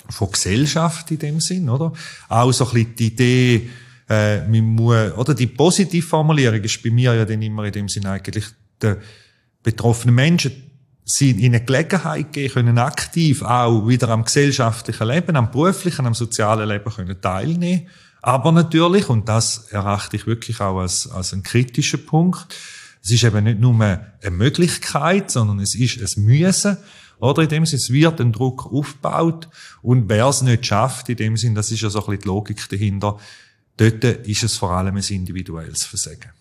von 0.09 0.31
Gesellschaft 0.31 1.11
in 1.11 1.19
dem 1.19 1.39
Sinn, 1.41 1.69
oder? 1.69 1.93
Auch 2.27 2.51
so 2.51 2.65
ein 2.65 2.73
bisschen 2.73 2.95
die 2.95 3.07
Idee, 3.07 3.69
äh, 4.09 4.47
man 4.47 4.75
muss, 4.75 5.13
oder 5.17 5.33
die 5.33 5.47
Positivformulierung 5.47 6.61
ist 6.61 6.81
bei 6.83 6.89
mir 6.89 7.13
ja 7.13 7.25
dann 7.25 7.41
immer 7.41 7.63
in 7.65 7.71
dem 7.71 7.87
Sinn 7.87 8.07
eigentlich, 8.07 8.45
der 8.81 8.97
betroffenen 9.61 10.15
Menschen 10.15 10.51
sie 11.05 11.31
in 11.31 11.55
eine 11.55 11.63
Gelegenheit 11.63 12.33
geben 12.33 12.53
können, 12.53 12.77
aktiv 12.77 13.41
auch 13.41 13.87
wieder 13.87 14.09
am 14.09 14.23
gesellschaftlichen 14.23 15.07
Leben, 15.07 15.35
am 15.35 15.51
beruflichen, 15.51 16.05
am 16.05 16.13
sozialen 16.13 16.69
Leben 16.69 16.91
können 16.91 17.19
teilnehmen. 17.19 17.87
Aber 18.21 18.51
natürlich, 18.51 19.09
und 19.09 19.27
das 19.27 19.69
erachte 19.71 20.17
ich 20.17 20.27
wirklich 20.27 20.59
auch 20.59 20.79
als, 20.79 21.09
als 21.09 21.33
einen 21.33 21.43
kritischen 21.43 22.05
Punkt, 22.05 22.55
es 23.01 23.11
ist 23.11 23.23
eben 23.23 23.45
nicht 23.45 23.59
nur 23.59 23.81
eine 23.81 24.31
Möglichkeit, 24.31 25.31
sondern 25.31 25.59
es 25.59 25.73
ist 25.73 26.17
ein 26.17 26.25
Müssen. 26.25 26.77
Oder 27.19 27.43
in 27.43 27.49
dem 27.49 27.65
Sinne, 27.65 27.81
es 27.81 27.89
wird 27.89 28.19
ein 28.19 28.31
Druck 28.31 28.71
aufgebaut. 28.71 29.47
Und 29.81 30.09
wer 30.09 30.27
es 30.27 30.41
nicht 30.41 30.65
schafft, 30.65 31.09
in 31.09 31.15
dem 31.15 31.37
Sinne, 31.37 31.55
das 31.55 31.71
ist 31.71 31.81
ja 31.81 31.89
so 31.89 31.99
ein 31.99 32.05
bisschen 32.05 32.21
die 32.21 32.27
Logik 32.27 32.69
dahinter, 32.69 33.17
dort 33.79 34.03
ist 34.03 34.43
es 34.43 34.57
vor 34.57 34.71
allem 34.71 34.95
ein 34.95 35.03
individuelles 35.03 35.83
Versagen. 35.83 36.31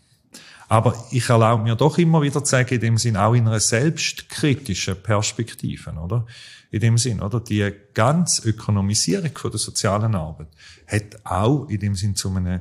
Aber 0.68 0.94
ich 1.11 1.29
erlaube 1.29 1.62
mir 1.62 1.77
doch 1.77 1.96
immer 1.96 2.20
wieder 2.20 2.44
zu 2.44 2.51
sagen, 2.51 2.74
in 2.74 2.81
dem 2.81 2.98
Sinn 2.98 3.16
auch 3.16 3.33
in 3.33 3.46
einer 3.46 3.61
selbstkritischen 3.61 5.03
Perspektive, 5.03 5.92
oder? 5.92 6.27
In 6.70 6.81
dem 6.81 6.98
Sinn, 6.98 7.22
oder? 7.22 7.40
Die 7.40 7.72
ganze 7.94 8.46
Ökonomisierung 8.46 9.31
von 9.35 9.51
der 9.51 9.61
sozialen 9.61 10.14
Arbeit 10.14 10.48
hat 10.87 11.24
auch 11.24 11.68
in 11.68 11.81
dem 11.81 11.94
Sinn 11.94 12.14
zu 12.14 12.29
einem 12.29 12.61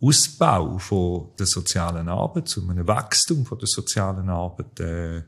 Ausbau 0.00 0.78
von 0.78 1.28
der 1.38 1.46
sozialen 1.46 2.08
Arbeit, 2.08 2.48
zu 2.48 2.68
einem 2.68 2.86
Wachstum 2.86 3.44
von 3.44 3.58
der 3.58 3.68
sozialen 3.68 4.28
Arbeit 4.28 4.78
äh, 4.78 5.22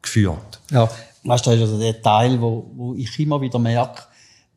geführt. 0.00 0.60
Ja, 0.70 0.88
weißt 1.24 1.46
du, 1.46 1.50
das 1.50 1.58
ist 1.58 1.62
also 1.62 1.78
der 1.78 2.00
Teil, 2.00 2.40
wo, 2.40 2.70
wo 2.74 2.94
ich 2.94 3.18
immer 3.18 3.40
wieder 3.40 3.58
merke, 3.58 4.04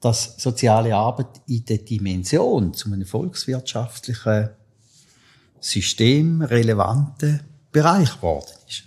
dass 0.01 0.35
soziale 0.37 0.95
Arbeit 0.95 1.41
in 1.47 1.65
der 1.65 1.79
Dimension 1.79 2.73
zu 2.73 2.91
einem 2.91 3.05
volkswirtschaftlichen 3.05 4.49
systemrelevanten 5.59 7.41
Bereich 7.71 8.15
geworden 8.15 8.51
ist. 8.67 8.83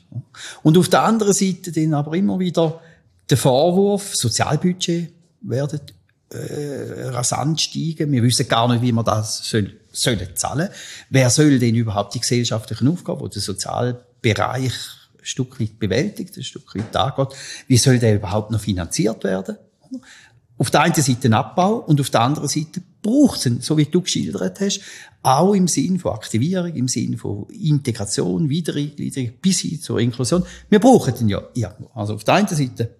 Und 0.63 0.79
auf 0.79 0.89
der 0.89 1.03
anderen 1.03 1.33
Seite 1.33 1.73
dann 1.73 1.95
aber 1.95 2.15
immer 2.17 2.39
wieder 2.39 2.81
der 3.29 3.37
Vorwurf, 3.37 4.15
Sozialbudget 4.15 5.13
werden 5.43 5.81
äh, 6.31 7.09
rasant 7.09 7.61
steigen. 7.61 8.13
Wir 8.13 8.23
wissen 8.23 8.49
gar 8.49 8.69
nicht, 8.69 8.83
wie 8.83 8.93
man 8.93 9.05
das 9.05 9.39
soll, 9.49 9.79
sollen 9.93 10.29
zahlen. 10.35 10.69
Wer 11.11 11.31
soll 11.31 11.59
denn 11.59 11.75
überhaupt 11.75 12.15
die 12.15 12.21
gesellschaftlichen 12.21 12.89
Aufgaben, 12.89 13.29
die 13.29 13.35
der 13.35 13.43
Sozialbereich 13.43 14.73
ein 15.19 15.25
Stück 15.25 15.61
weit 15.61 15.79
bewältigt, 15.79 16.37
ein 16.37 16.45
Stück 16.45 16.75
weit 16.75 16.95
angeht, 16.97 17.37
wie 17.67 17.77
soll 17.77 17.99
der 17.99 18.15
überhaupt 18.15 18.51
noch 18.51 18.61
finanziert 18.61 19.25
werden? 19.25 19.57
Auf 20.59 20.71
der 20.73 20.81
einen 20.81 20.95
Seite 20.95 21.33
Abbau 21.35 21.77
und 21.77 22.01
auf 22.01 22.11
der 22.11 22.21
anderen 22.21 22.49
Seite 22.49 22.83
braucht 23.01 23.47
es, 23.47 23.65
so 23.65 23.77
wie 23.77 23.85
du 23.85 24.03
geschildert 24.03 24.61
hast, 24.61 24.81
auch 25.23 25.55
im 25.55 25.69
Sinn 25.69 26.01
von 26.01 26.13
Aktivierung, 26.13 26.75
im 26.75 26.89
Sinn 26.89 27.17
von 27.17 27.49
Integration, 27.51 28.49
Wiedereingliederung 28.49 29.33
bis 29.41 29.61
hin 29.61 29.81
zur 29.81 30.01
Inklusion. 30.01 30.45
Wir 30.69 30.81
brauchen 30.81 31.15
den 31.15 31.29
ja 31.29 31.43
irgendwo. 31.55 31.91
Also 31.95 32.15
auf 32.15 32.25
der 32.25 32.35
einen 32.35 32.49
Seite 32.49 32.91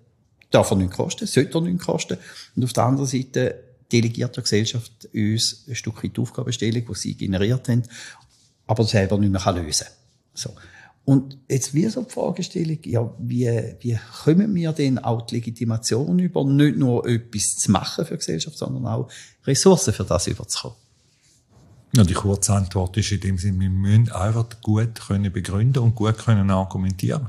darf 0.51 0.71
er 0.71 0.77
nichts 0.77 0.97
kosten, 0.97 1.27
sollte 1.27 1.59
er 1.59 1.63
nichts 1.63 1.85
kosten 1.85 2.17
und 2.55 2.65
auf 2.65 2.73
der 2.73 2.85
anderen 2.85 3.09
Seite 3.09 3.57
delegiert 3.91 4.37
die 4.37 4.43
Gesellschaft 4.43 5.09
uns 5.13 5.65
ein 5.67 5.75
Stück 5.75 6.05
weit 6.05 6.19
Aufgabenstellung, 6.19 6.85
die 6.89 6.95
sie 6.95 7.15
generiert 7.15 7.69
haben, 7.69 7.83
aber 8.67 8.85
selber 8.85 9.19
nicht 9.19 9.33
mehr 9.33 9.53
lösen 9.53 9.87
kann. 9.87 9.95
So. 10.35 10.51
Und 11.09 11.39
jetzt 11.49 11.73
wie 11.73 11.89
so 11.89 12.03
die 12.03 12.11
Fragestellung, 12.11 12.81
ja, 12.85 13.11
wie, 13.19 13.49
wie 13.81 13.99
kommen 14.23 14.55
wir 14.55 14.73
denn 14.73 14.99
auch 14.99 15.23
die 15.23 15.37
Legitimation 15.37 16.19
über, 16.19 16.45
nicht 16.45 16.77
nur 16.77 17.09
etwas 17.09 17.57
zu 17.57 17.71
machen 17.71 18.05
für 18.05 18.13
die 18.13 18.19
Gesellschaft, 18.19 18.59
sondern 18.59 18.87
auch 18.87 19.09
Ressourcen 19.47 19.95
für 19.95 20.05
das 20.05 20.27
überzukommen? 20.27 20.77
Ja, 21.97 22.05
die 22.05 22.13
kurze 22.13 22.53
Antwort 22.53 22.99
ist 22.99 23.11
in 23.11 23.21
dem 23.21 23.39
Sinne, 23.39 23.59
wir 23.59 23.71
müssen 23.71 24.13
einfach 24.13 24.49
gut 24.63 25.01
können 25.01 25.33
begründen 25.33 25.83
und 25.83 25.95
gut 25.95 26.19
können 26.19 26.51
argumentieren. 26.51 27.29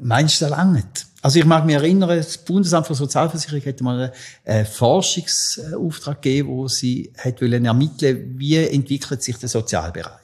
Meinst 0.00 0.40
du, 0.40 0.46
das 0.46 0.56
lange? 0.56 0.82
Also 1.20 1.40
ich 1.40 1.44
mag 1.44 1.66
mich 1.66 1.74
erinnern, 1.74 2.08
das 2.08 2.38
Bundesamt 2.38 2.86
für 2.86 2.94
Sozialversicherung 2.94 3.60
hätte 3.60 3.84
mal 3.84 4.14
einen 4.46 4.64
Forschungsauftrag 4.64 6.22
gegeben, 6.22 6.48
wo 6.48 6.68
sie 6.68 7.12
hat 7.18 7.42
wollen 7.42 7.66
ermitteln, 7.66 8.32
wie 8.38 8.56
entwickelt 8.56 9.22
sich 9.22 9.36
der 9.36 9.50
Sozialbereich. 9.50 10.21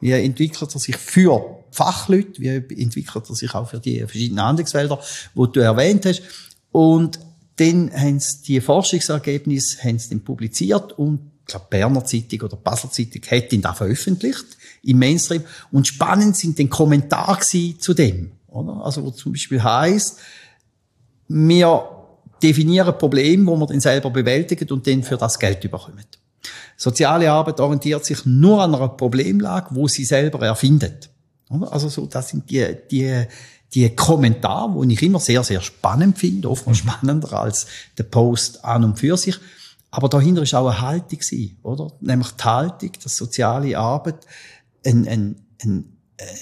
Wie 0.00 0.12
entwickelt 0.12 0.74
er 0.74 0.80
sich 0.80 0.96
für 0.96 1.62
Fachleute? 1.70 2.40
Wie 2.40 2.82
entwickelt 2.82 3.28
er 3.28 3.34
sich 3.34 3.54
auch 3.54 3.68
für 3.68 3.80
die 3.80 3.98
verschiedenen 4.00 4.44
Handlungsfelder, 4.44 4.98
die 5.34 5.52
du 5.52 5.60
erwähnt 5.60 6.06
hast? 6.06 6.22
Und 6.70 7.18
dann 7.56 7.92
haben 7.92 8.18
sie 8.18 8.42
die 8.46 8.60
Forschungsergebnisse 8.60 9.84
haben 9.84 9.98
sie 9.98 10.10
dann 10.10 10.24
publiziert 10.24 10.92
und 10.98 11.32
ich 11.40 11.46
glaube, 11.46 11.66
Berner 11.70 12.04
Zeitung 12.04 12.42
oder 12.42 12.56
Basler 12.56 12.90
Zeitung 12.90 13.22
hat 13.30 13.52
ihn 13.52 13.62
da 13.62 13.74
veröffentlicht 13.74 14.44
im 14.84 14.98
Mainstream. 14.98 15.42
Und 15.70 15.86
spannend 15.86 16.36
sind 16.36 16.58
den 16.58 16.70
Kommentare 16.70 17.40
zu 17.40 17.94
dem, 17.94 18.32
oder? 18.48 18.84
Also, 18.84 19.04
wo 19.04 19.10
zum 19.10 19.32
Beispiel 19.32 19.62
heißt, 19.62 20.18
wir 21.28 21.88
definieren 22.42 22.96
Probleme, 22.96 23.46
wo 23.46 23.56
wir 23.56 23.66
dann 23.66 23.80
selber 23.80 24.10
bewältigen 24.10 24.70
und 24.70 24.86
dann 24.86 25.02
für 25.02 25.16
das 25.16 25.38
Geld 25.38 25.64
überkommen. 25.64 26.04
Soziale 26.76 27.30
Arbeit 27.30 27.60
orientiert 27.60 28.04
sich 28.04 28.24
nur 28.24 28.62
an 28.62 28.74
einer 28.74 28.88
Problemlage, 28.88 29.68
wo 29.70 29.88
sie 29.88 30.04
selber 30.04 30.44
erfindet. 30.44 31.10
Also 31.70 31.88
so, 31.88 32.06
das 32.06 32.30
sind 32.30 32.50
die, 32.50 32.76
die, 32.90 33.26
die 33.74 33.94
Kommentare, 33.94 34.86
die 34.86 34.94
ich 34.94 35.02
immer 35.02 35.20
sehr, 35.20 35.42
sehr 35.44 35.60
spannend 35.60 36.18
finde, 36.18 36.50
oftmals 36.50 36.82
mhm. 36.82 36.88
spannender 36.88 37.32
als 37.34 37.66
der 37.98 38.04
Post 38.04 38.64
an 38.64 38.84
und 38.84 38.98
für 38.98 39.16
sich. 39.16 39.38
Aber 39.90 40.08
dahinter 40.08 40.42
ist 40.42 40.54
auch 40.54 40.68
eine 40.68 40.80
Haltung, 40.80 41.20
oder? 41.62 41.92
Nämlich 42.00 42.30
die 42.32 42.44
Haltung, 42.44 42.92
dass 43.02 43.16
soziale 43.16 43.78
Arbeit 43.78 44.26
ein, 44.84 45.06
ein, 45.06 45.36
ein, 45.62 45.84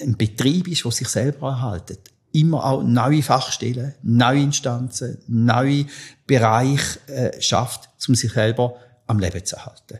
ein 0.01 0.17
Betrieb 0.17 0.67
ist, 0.69 0.85
der 0.85 0.91
sich 0.91 1.09
selber 1.09 1.49
erhaltet. 1.49 1.99
Immer 2.31 2.63
auch 2.63 2.81
neue 2.81 3.21
Fachstellen, 3.21 3.93
neue 4.03 4.41
Instanzen, 4.41 5.17
neue 5.27 5.85
Bereiche 6.25 6.99
äh, 7.07 7.41
schafft, 7.41 7.89
um 8.07 8.15
sich 8.15 8.31
selber 8.31 8.75
am 9.11 9.19
Leben 9.19 9.45
zu 9.45 9.55
erhalten. 9.55 9.99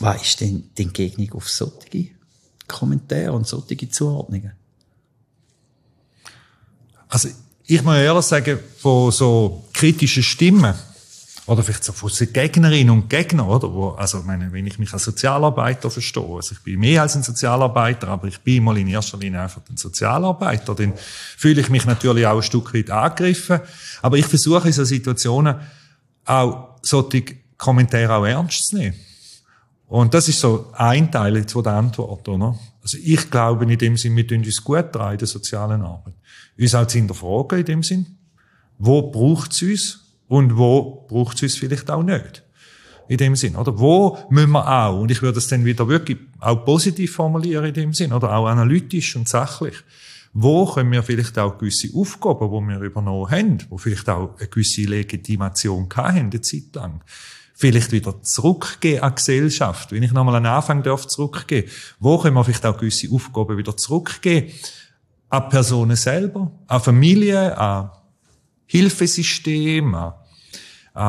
Was 0.00 0.22
ist 0.22 0.40
denn 0.40 0.70
die 0.76 0.82
Entgegnung 0.82 1.32
auf 1.32 1.48
solche 1.48 2.10
Kommentare 2.66 3.32
und 3.32 3.46
solche 3.46 3.88
Zuordnungen? 3.88 4.52
Also, 7.08 7.28
ich 7.66 7.82
muss 7.82 7.96
ehrlich 7.96 8.24
sagen, 8.24 8.58
von 8.78 9.10
so 9.10 9.64
kritischen 9.72 10.22
Stimmen, 10.22 10.74
oder 11.46 11.62
vielleicht 11.62 11.84
so 11.84 11.92
von 11.92 12.10
Gegnerinnen 12.32 12.90
und 12.90 13.08
Gegnern, 13.10 13.46
oder? 13.46 13.72
Wo, 13.72 13.90
also, 13.90 14.22
meine, 14.22 14.50
wenn 14.52 14.66
ich 14.66 14.78
mich 14.78 14.92
als 14.92 15.04
Sozialarbeiter 15.04 15.90
verstehe, 15.90 16.22
also 16.22 16.54
ich 16.54 16.62
bin 16.62 16.80
mehr 16.80 17.02
als 17.02 17.16
ein 17.16 17.22
Sozialarbeiter, 17.22 18.08
aber 18.08 18.28
ich 18.28 18.40
bin 18.40 18.64
mal 18.64 18.78
in 18.78 18.88
erster 18.88 19.18
Linie 19.18 19.42
einfach 19.42 19.60
ein 19.68 19.76
Sozialarbeiter, 19.76 20.74
dann 20.74 20.94
fühle 21.36 21.60
ich 21.60 21.68
mich 21.68 21.84
natürlich 21.84 22.26
auch 22.26 22.36
ein 22.36 22.42
Stück 22.42 22.72
weit 22.74 22.90
angegriffen. 22.90 23.60
Aber 24.00 24.16
ich 24.16 24.26
versuche 24.26 24.68
in 24.68 24.72
so 24.72 24.84
Situationen 24.84 25.56
auch 26.24 26.73
solche 26.84 27.24
Kommentare 27.56 28.14
auch 28.14 28.24
ernst 28.24 28.68
zu 28.68 28.76
nehmen. 28.76 28.94
Und 29.86 30.14
das 30.14 30.28
ist 30.28 30.40
so 30.40 30.70
ein 30.72 31.10
Teil 31.10 31.36
jetzt 31.36 31.54
der 31.54 31.66
Antwort, 31.66 32.28
oder? 32.28 32.58
Also 32.82 32.98
ich 33.02 33.30
glaube 33.30 33.70
in 33.70 33.78
dem 33.78 33.96
Sinn, 33.96 34.16
wir 34.16 34.26
tun 34.26 34.38
uns 34.38 34.62
gut 34.62 34.94
dran 34.94 35.12
in 35.12 35.18
der 35.18 35.28
sozialen 35.28 35.82
Arbeit. 35.82 36.14
Uns 36.58 36.74
auch 36.74 36.86
zu 36.86 36.98
hinterfragen 36.98 37.60
in 37.60 37.64
dem 37.64 37.82
Sinn, 37.82 38.06
wo 38.78 39.10
braucht 39.10 39.52
es 39.52 39.62
uns 39.62 40.00
und 40.28 40.56
wo 40.56 41.06
braucht 41.08 41.36
es 41.36 41.42
uns 41.42 41.56
vielleicht 41.56 41.90
auch 41.90 42.02
nicht. 42.02 42.42
In 43.06 43.18
dem 43.18 43.36
Sinn, 43.36 43.54
oder? 43.56 43.78
Wo 43.78 44.18
müssen 44.30 44.52
wir 44.52 44.66
auch, 44.66 45.00
und 45.00 45.10
ich 45.10 45.20
würde 45.20 45.38
es 45.38 45.46
dann 45.46 45.64
wieder 45.64 45.86
wirklich 45.88 46.18
auch 46.40 46.64
positiv 46.64 47.14
formulieren 47.14 47.66
in 47.66 47.74
dem 47.74 47.92
Sinn, 47.92 48.14
oder 48.14 48.34
auch 48.34 48.46
analytisch 48.46 49.14
und 49.14 49.28
sachlich, 49.28 49.74
wo 50.34 50.66
können 50.66 50.90
wir 50.90 51.04
vielleicht 51.04 51.38
auch 51.38 51.56
gewisse 51.56 51.96
Aufgaben, 51.96 52.50
die 52.50 52.74
wir 52.74 52.80
übernommen 52.80 53.30
haben, 53.30 53.58
wo 53.70 53.78
vielleicht 53.78 54.08
auch 54.08 54.36
eine 54.36 54.48
gewisse 54.48 54.82
Legitimation 54.82 55.88
hatten, 55.94 56.18
eine 56.18 56.40
Zeit 56.40 56.74
lang, 56.74 57.02
vielleicht 57.54 57.92
wieder 57.92 58.20
zurückgehen 58.20 59.00
an 59.00 59.10
die 59.10 59.14
Gesellschaft. 59.14 59.92
Wenn 59.92 60.02
ich 60.02 60.12
nochmal 60.12 60.34
an 60.34 60.46
Anfang 60.46 60.82
darf 60.82 61.06
zurückgehen, 61.06 61.70
wo 62.00 62.18
können 62.18 62.34
wir 62.34 62.42
vielleicht 62.42 62.66
auch 62.66 62.76
gewisse 62.76 63.08
Aufgaben 63.12 63.56
wieder 63.56 63.76
zurückgehen? 63.76 64.50
An 65.28 65.48
Personen 65.48 65.96
selber, 65.96 66.50
an 66.66 66.80
Familien, 66.80 67.52
an 67.52 67.90
Hilfesystem, 68.66 69.94
an 69.94 70.14
äh, 70.94 71.00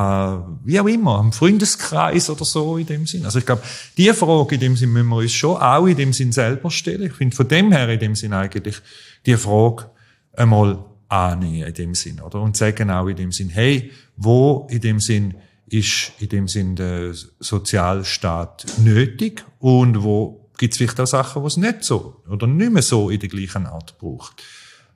wie 0.64 0.80
auch 0.80 0.88
immer, 0.88 1.20
am 1.20 1.32
Freundeskreis 1.32 2.30
oder 2.30 2.46
so 2.46 2.78
in 2.78 2.88
dem 2.88 3.06
Sinn. 3.06 3.26
Also 3.26 3.40
ich 3.40 3.46
glaube, 3.46 3.62
die 3.98 4.12
Frage 4.14 4.56
in 4.56 4.62
dem 4.62 4.76
Sinn 4.76 4.92
müssen 4.92 5.10
wir 5.10 5.18
uns 5.18 5.34
schon 5.34 5.58
auch 5.58 5.86
in 5.86 5.96
dem 5.96 6.14
Sinn 6.14 6.32
selber 6.32 6.72
stellen. 6.72 7.04
Ich 7.04 7.14
finde 7.14 7.36
von 7.36 7.48
dem 7.48 7.72
her 7.72 7.88
in 7.90 8.00
dem 8.00 8.16
Sinn 8.16 8.34
eigentlich 8.34 8.82
die 9.26 9.38
Frage 9.38 9.90
einmal 10.34 10.84
annehmen 11.08 11.68
in 11.68 11.74
dem 11.74 11.96
Sinn, 11.96 12.20
oder? 12.20 12.42
Und 12.42 12.58
sagen 12.58 12.90
auch 12.90 13.08
in 13.08 13.16
dem 13.16 13.32
Sinn, 13.32 13.50
hey, 13.50 13.92
wo 14.18 14.68
in 14.70 14.82
dem 14.82 15.00
Sinn 15.00 15.36
ist 15.68 16.12
in 16.20 16.30
dem 16.30 16.48
Sinn 16.48 16.76
der 16.76 17.14
Sozialstaat 17.40 18.66
nötig 18.84 19.44
und 19.60 20.04
wo 20.04 20.50
gibt 20.58 20.74
es 20.74 20.78
vielleicht 20.78 21.00
auch 21.00 21.08
Sachen, 21.08 21.42
die 21.42 21.48
es 21.48 21.58
nicht 21.58 21.84
so 21.84 22.22
oder 22.30 22.48
nicht 22.48 22.72
mehr 22.72 22.82
so 22.82 23.10
in 23.10 23.20
der 23.20 23.30
gleichen 23.30 23.66
Art 23.66 23.98
braucht. 23.98 24.42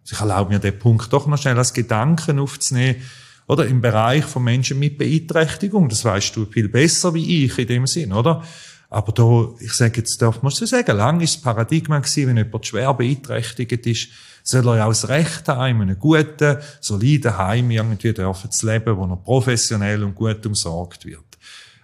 Also 0.01 0.13
ich 0.13 0.19
erlaube 0.19 0.53
mir 0.53 0.59
den 0.59 0.77
Punkt 0.77 1.11
doch 1.11 1.27
noch 1.27 1.37
schnell 1.37 1.57
als 1.57 1.73
Gedanken 1.73 2.39
aufzunehmen, 2.39 3.01
oder 3.49 3.65
im 3.65 3.81
Bereich 3.81 4.23
von 4.25 4.43
Menschen 4.43 4.77
mit 4.77 4.99
Beeinträchtigung. 4.99 5.89
Das 5.89 6.05
weißt 6.05 6.35
du 6.35 6.45
viel 6.45 6.69
besser 6.69 7.15
wie 7.15 7.45
ich 7.45 7.57
in 7.57 7.67
dem 7.67 7.87
Sinn, 7.87 8.13
oder? 8.13 8.43
Aber 8.91 9.11
da, 9.11 9.49
ich 9.59 9.73
sage 9.73 9.97
jetzt, 9.97 10.21
darf 10.21 10.43
man 10.43 10.51
so 10.51 10.65
sagen, 10.65 10.95
lang 10.95 11.19
ist 11.19 11.35
das 11.35 11.41
Paradigma 11.41 11.97
gewesen, 11.97 12.27
wenn 12.27 12.37
jemand 12.37 12.65
schwer 12.65 12.93
beeinträchtigt 12.93 13.85
ist, 13.87 14.09
soll 14.43 14.67
er 14.67 14.77
ja 14.77 14.85
auch 14.85 14.89
das 14.89 15.09
Recht 15.09 15.47
haben, 15.47 15.81
in 15.81 15.89
einem 15.89 15.99
guten, 15.99 16.57
soliden 16.79 17.37
Heim 17.37 17.71
irgendwie 17.71 18.13
dürfen 18.13 18.51
zu 18.51 18.67
leben, 18.67 18.95
wo 18.95 19.05
er 19.05 19.17
professionell 19.17 20.03
und 20.03 20.13
gut 20.13 20.45
umsorgt 20.45 21.05
wird. 21.05 21.23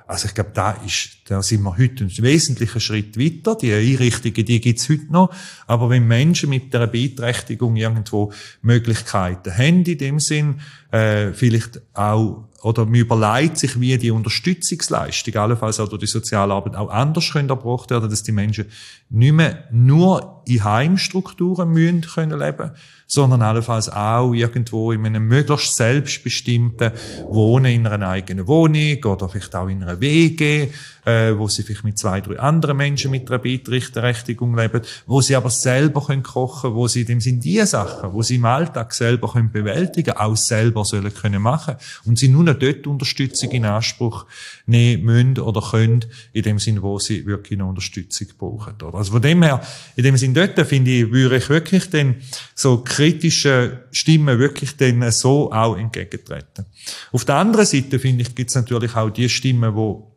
Also 0.07 0.27
ich 0.27 0.35
glaube, 0.35 0.51
da 0.53 0.71
ist, 0.85 1.24
da 1.27 1.41
sind 1.41 1.63
wir 1.63 1.75
heute 1.75 2.03
einen 2.03 2.17
wesentlichen 2.19 2.79
Schritt 2.79 3.17
weiter. 3.17 3.55
Die 3.55 3.73
Einrichtungen, 3.73 4.45
die 4.45 4.61
gibt's 4.61 4.87
heute 4.89 5.11
noch. 5.11 5.33
Aber 5.65 5.89
wenn 5.89 6.07
Menschen 6.07 6.51
mit 6.51 6.73
einer 6.75 6.85
Beeinträchtigung 6.85 7.75
irgendwo 7.75 8.31
Möglichkeiten 8.61 9.51
haben, 9.51 9.83
in 9.83 9.97
dem 9.97 10.19
Sinn, 10.19 10.61
äh, 10.91 11.33
vielleicht 11.33 11.81
auch 11.95 12.45
oder 12.65 12.83
man 12.85 12.95
überlegt 12.95 13.59
sich, 13.59 13.79
wie 13.79 13.95
die 13.95 14.09
Unterstützungsleistung, 14.09 15.35
allenfalls 15.35 15.79
auch 15.79 15.87
durch 15.87 15.99
die 15.99 16.07
Sozialarbeit, 16.07 16.75
auch 16.75 16.89
anders 16.89 17.31
können 17.31 17.49
erbracht 17.49 17.91
werden, 17.91 18.09
dass 18.09 18.23
die 18.23 18.31
Menschen 18.31 18.65
nicht 19.11 19.33
mehr 19.33 19.65
nur 19.71 20.41
in 20.47 20.63
Heimstrukturen 20.63 21.69
müssen 21.69 22.01
können 22.01 22.39
leben, 22.39 22.71
sondern 23.05 23.43
allenfalls 23.43 23.87
auch 23.89 24.33
irgendwo 24.33 24.91
in 24.91 25.05
einem 25.05 25.27
möglichst 25.27 25.75
selbstbestimmten 25.75 26.91
Wohnen 27.29 27.71
in 27.71 27.87
einer 27.87 28.09
eigenen 28.09 28.47
Wohnung 28.47 29.03
oder 29.03 29.29
vielleicht 29.29 29.55
auch 29.55 29.67
in 29.67 29.83
einer 29.83 30.01
WG, 30.01 30.69
äh, 31.05 31.37
wo 31.37 31.47
sie 31.47 31.63
vielleicht 31.63 31.83
mit 31.83 31.97
zwei, 31.97 32.21
drei 32.21 32.39
anderen 32.39 32.77
Menschen 32.77 33.11
mit 33.11 33.29
einer 33.29 33.39
Beeinträchtigung 33.39 34.57
leben, 34.57 34.81
wo 35.05 35.21
sie 35.21 35.35
aber 35.35 35.49
selber 35.49 36.05
können 36.05 36.23
kochen, 36.23 36.73
wo 36.73 36.87
sie 36.87 37.05
dem 37.05 37.21
Sinn 37.21 37.39
die 37.39 37.61
Sachen, 37.65 38.11
wo 38.13 38.21
sie 38.21 38.35
im 38.35 38.45
Alltag 38.45 38.93
selber 38.93 39.31
können 39.31 39.51
bewältigen, 39.51 40.17
auch 40.17 40.35
selber 40.35 40.83
sollen 40.83 41.13
können 41.13 41.41
machen 41.41 41.75
und 42.05 42.17
sie 42.17 42.27
nur 42.27 42.43
noch 42.43 42.55
dort 42.55 42.87
Unterstützung 42.87 43.51
in 43.51 43.65
Anspruch 43.65 44.25
nehmen 44.65 45.03
müssen 45.03 45.39
oder 45.39 45.61
können, 45.61 46.05
in 46.33 46.43
dem 46.43 46.59
Sinn, 46.59 46.81
wo 46.81 46.99
sie 46.99 47.25
wirklich 47.25 47.59
eine 47.59 47.69
Unterstützung 47.69 48.27
brauchen. 48.37 48.75
Oder? 48.81 48.97
Also 48.97 49.11
von 49.11 49.21
dem 49.21 49.43
her, 49.43 49.61
in 49.95 50.03
dem 50.03 50.17
Sinn 50.17 50.33
dort, 50.33 50.59
finde 50.65 50.91
ich, 50.91 51.11
würde 51.11 51.37
ich 51.37 51.49
wirklich 51.49 51.89
den 51.89 52.15
so 52.55 52.79
kritische 52.79 53.83
Stimmen 53.91 54.39
wirklich 54.39 54.75
denen 54.77 55.11
so 55.11 55.51
auch 55.51 55.77
entgegentreten. 55.77 56.65
Auf 57.11 57.25
der 57.25 57.35
anderen 57.35 57.65
Seite, 57.65 57.99
finde 57.99 58.23
ich, 58.23 58.33
gibt 58.33 58.49
es 58.49 58.55
natürlich 58.55 58.95
auch 58.95 59.09
die 59.09 59.29
Stimmen, 59.29 59.75
wo 59.75 60.14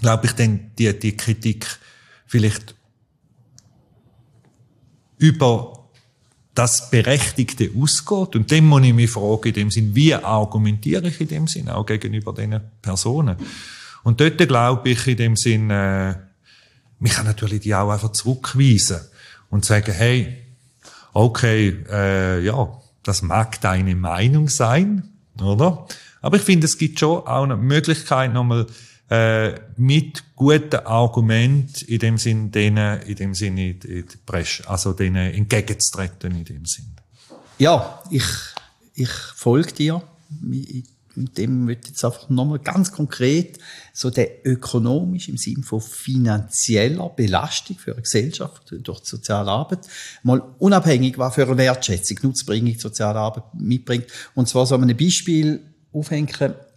glaube 0.00 0.26
ich, 0.26 0.32
dann 0.32 0.70
die, 0.78 0.98
die 0.98 1.16
Kritik 1.16 1.66
vielleicht 2.26 2.74
über 5.18 5.88
das 6.54 6.90
Berechtigte 6.90 7.70
ausgeht. 7.76 8.36
Und 8.36 8.50
dem 8.50 8.66
muss 8.66 8.82
ich 8.82 8.92
mich 8.92 9.10
fragen, 9.10 9.48
in 9.48 9.54
dem 9.54 9.70
Sinn, 9.70 9.94
wie 9.94 10.14
argumentiere 10.14 11.08
ich 11.08 11.20
in 11.20 11.28
dem 11.28 11.46
Sinn 11.46 11.68
auch 11.68 11.86
gegenüber 11.86 12.32
diesen 12.32 12.60
Personen? 12.82 13.36
Und 14.02 14.20
dort 14.20 14.38
glaube 14.38 14.88
ich 14.90 15.06
in 15.06 15.16
dem 15.16 15.36
Sinn, 15.36 15.70
äh, 15.70 16.14
mich 16.98 17.12
kann 17.12 17.26
natürlich 17.26 17.60
die 17.60 17.74
auch 17.74 17.90
einfach 17.90 18.12
zurückweisen 18.12 19.00
und 19.50 19.64
sagen, 19.64 19.92
hey, 19.92 20.38
okay, 21.12 21.84
äh, 21.90 22.44
ja, 22.44 22.80
das 23.02 23.22
mag 23.22 23.60
deine 23.60 23.94
Meinung 23.94 24.48
sein, 24.48 25.08
oder? 25.40 25.86
Aber 26.20 26.36
ich 26.36 26.42
finde, 26.42 26.66
es 26.66 26.76
gibt 26.76 26.98
schon 26.98 27.20
auch 27.20 27.44
eine 27.44 27.56
Möglichkeit, 27.56 28.32
nochmal 28.32 28.66
äh, 29.10 29.54
mit 29.76 30.22
guten 30.36 30.76
Argumenten 30.84 31.86
in 31.86 31.98
dem 31.98 32.18
Sinn 32.18 32.50
denen, 32.50 33.00
in 33.02 33.14
dem 33.16 33.34
Sinn 33.34 33.56
in 33.56 33.80
die 33.80 34.04
Presse, 34.26 34.68
also 34.68 34.92
denen 34.92 35.32
entgegenzutreten 35.32 36.32
in 36.32 36.44
dem 36.44 36.66
Sinn. 36.66 36.94
Ja, 37.58 38.02
ich, 38.10 38.26
ich 38.94 39.10
folge 39.10 39.72
dir. 39.72 40.02
Mit 40.40 41.36
dem 41.36 41.66
wird 41.66 41.88
jetzt 41.88 42.04
einfach 42.04 42.28
nochmal 42.28 42.60
ganz 42.60 42.92
konkret 42.92 43.58
so 43.92 44.10
der 44.10 44.46
ökonomisch 44.46 45.28
im 45.28 45.36
Sinn 45.36 45.64
von 45.64 45.80
finanzieller 45.80 47.08
Belastung 47.08 47.76
für 47.76 47.92
eine 47.92 48.02
Gesellschaft 48.02 48.70
durch 48.70 49.00
die 49.00 49.08
soziale 49.08 49.50
Arbeit 49.50 49.80
mal 50.22 50.40
unabhängig 50.58 51.18
was 51.18 51.34
für 51.34 51.46
eine 51.46 51.56
Wertschätzung, 51.56 52.18
Nutzbringung 52.22 52.72
die 52.72 52.78
soziale 52.78 53.18
Arbeit 53.18 53.44
mitbringt. 53.54 54.06
Und 54.34 54.48
zwar 54.48 54.66
so 54.66 54.76
ein 54.76 54.96
Beispiel 54.96 55.60
aufhängen, 55.92 56.28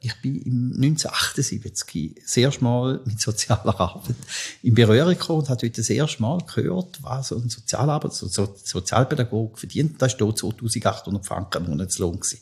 ich 0.03 0.19
bin 0.21 0.41
im 0.41 0.73
1978 0.75 2.15
das 2.23 2.35
erste 2.35 2.63
Mal 2.63 2.99
mit 3.05 3.21
sozialer 3.21 3.79
Arbeit 3.79 4.15
in 4.63 4.73
Berührung 4.73 5.09
gekommen 5.09 5.39
und 5.41 5.49
habe 5.49 5.61
heute 5.61 5.81
das 5.81 5.89
erste 5.91 6.21
Mal 6.21 6.39
gehört, 6.53 6.97
was 7.03 7.27
so 7.27 7.35
ein 7.35 7.49
Sozialarbeiter, 7.49 8.13
so, 8.13 8.27
so 8.27 8.55
Sozialpädagoge 8.63 9.57
verdient. 9.57 10.01
Das 10.01 10.19
war 10.19 10.35
2800 10.35 11.25
Franken 11.25 11.69
Monatslohn. 11.69 12.19
Gewesen. 12.19 12.39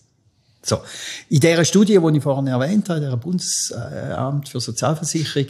So. 0.63 0.79
In 1.29 1.39
dieser 1.41 1.65
Studie, 1.65 1.99
die 1.99 2.17
ich 2.17 2.23
vorhin 2.23 2.47
erwähnt 2.47 2.87
habe, 2.89 3.01
der 3.01 3.17
Bundesamt 3.17 4.47
für 4.47 4.61
Sozialversicherung, 4.61 5.47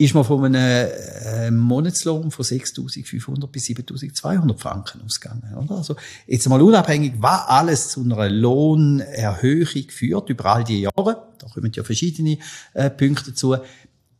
ist 0.00 0.14
man 0.14 0.24
von 0.24 0.42
einem 0.42 0.54
äh, 0.56 1.50
Monatslohn 1.50 2.30
von 2.30 2.42
6.500 2.42 3.46
bis 3.48 3.66
7.200 3.66 4.56
Franken 4.56 5.02
ausgegangen. 5.04 5.54
Oder? 5.62 5.76
Also 5.76 5.94
jetzt 6.26 6.48
mal 6.48 6.62
unabhängig, 6.62 7.12
was 7.18 7.46
alles 7.46 7.90
zu 7.90 8.02
einer 8.02 8.30
Lohnerhöhung 8.30 9.90
führt, 9.90 10.30
über 10.30 10.46
all 10.46 10.64
die 10.64 10.80
Jahre, 10.80 11.28
da 11.38 11.48
kommen 11.52 11.70
ja 11.74 11.84
verschiedene 11.84 12.38
äh, 12.72 12.88
Punkte 12.88 13.32
dazu, 13.32 13.56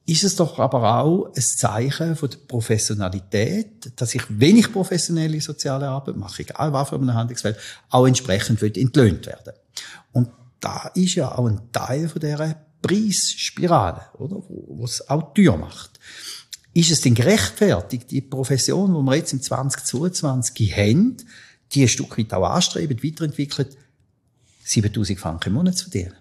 ist 0.05 0.23
es 0.23 0.37
doch 0.37 0.59
aber 0.59 1.01
auch 1.01 1.33
ein 1.35 1.41
Zeichen 1.41 2.15
von 2.15 2.29
der 2.29 2.39
Professionalität, 2.47 3.99
dass 3.99 4.15
ich, 4.15 4.25
wenn 4.29 4.59
ich 4.59 4.71
professionelle 4.71 5.41
soziale 5.41 5.89
Arbeit 5.89 6.17
mache, 6.17 6.43
egal 6.43 6.75
was 6.75 6.91
für 6.91 6.97
einem 6.97 7.15
Handlungsfeld, 7.15 7.57
auch 7.89 8.07
entsprechend 8.07 8.63
entlöhnt 8.63 9.27
werden. 9.27 9.55
Und 10.13 10.29
da 10.61 10.91
ist 10.95 11.15
ja 11.15 11.35
auch 11.35 11.47
ein 11.47 11.73
Teil 11.73 12.07
von 12.11 12.21
dieser 12.21 12.55
Preisspirale, 12.83 14.03
oder? 14.19 14.43
Wo 14.49 14.85
es 14.85 15.09
auch 15.09 15.35
teuer 15.35 15.57
macht. 15.57 15.99
Ist 16.73 16.91
es 16.91 17.01
denn 17.01 17.15
gerechtfertigt, 17.15 18.11
die 18.11 18.21
Profession, 18.21 18.95
die 18.95 19.11
wir 19.11 19.17
jetzt 19.17 19.33
im 19.33 19.43
2022 19.43 20.77
haben, 20.77 21.17
die 21.73 21.83
ein 21.83 21.89
Stück 21.89 22.17
weit 22.19 22.33
auch 22.33 22.49
anstreben, 22.49 23.03
weiterentwickelt, 23.03 23.77
7000 24.65 25.19
Franken 25.19 25.49
im 25.49 25.55
Monat 25.55 25.77
zu 25.77 25.91
verdienen? 25.91 26.15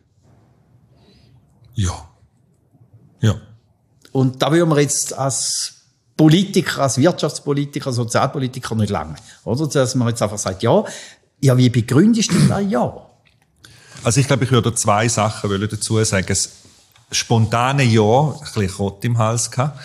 Ja. 1.76 2.10
Ja. 3.22 3.40
Und 4.12 4.42
da 4.42 4.52
würden 4.52 4.70
wir 4.70 4.82
jetzt 4.82 5.14
als 5.14 5.76
Politiker, 6.18 6.82
als 6.82 6.98
Wirtschaftspolitiker, 6.98 7.94
Sozialpolitiker 7.94 8.76
nicht 8.76 8.90
lange, 8.90 9.16
oder? 9.46 9.68
Dass 9.68 9.96
man 9.96 10.10
jetzt 10.10 10.22
einfach 10.22 10.38
sagt, 10.38 10.64
ja, 10.64 10.84
ja, 11.42 11.58
wie 11.58 11.70
begründest 11.70 12.32
du 12.32 12.48
das? 12.48 12.64
Ja. 12.70 13.09
Also 14.04 14.20
ich 14.20 14.28
glaube, 14.28 14.46
ich 14.46 14.52
würde 14.52 14.74
zwei 14.76 15.08
Sachen 15.08 15.50
dazu 15.70 16.04
sagen. 16.04 16.26
Das 16.28 16.50
spontane 17.12 17.84
Ja, 17.84 18.34
ein 18.34 18.40
bisschen 18.40 18.70
Rot 18.78 19.04
im 19.04 19.18
Hals 19.18 19.52
gehabt, 19.52 19.80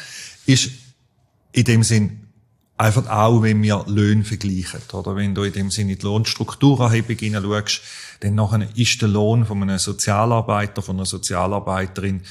ist 0.46 0.70
in 1.52 1.64
dem 1.64 1.82
Sinn 1.82 2.20
einfach 2.76 3.08
auch, 3.08 3.42
wenn 3.42 3.62
wir 3.62 3.84
Löhne 3.86 4.24
vergleichen. 4.24 4.80
Oder 4.92 5.16
wenn 5.16 5.34
du 5.34 5.42
in 5.42 5.52
dem 5.52 5.70
Sinne 5.70 5.92
in 5.92 5.98
die 5.98 6.04
Lohnstrukturerhebung 6.04 7.16
hineinschaust, 7.16 7.80
dann 8.20 8.34
nachher 8.34 8.68
ist 8.74 9.00
der 9.00 9.08
Lohn 9.08 9.46
von 9.46 9.62
einem 9.62 9.78
Sozialarbeiter, 9.78 10.82
von 10.82 10.96
einer 10.96 11.06
Sozialarbeiterin 11.06 12.22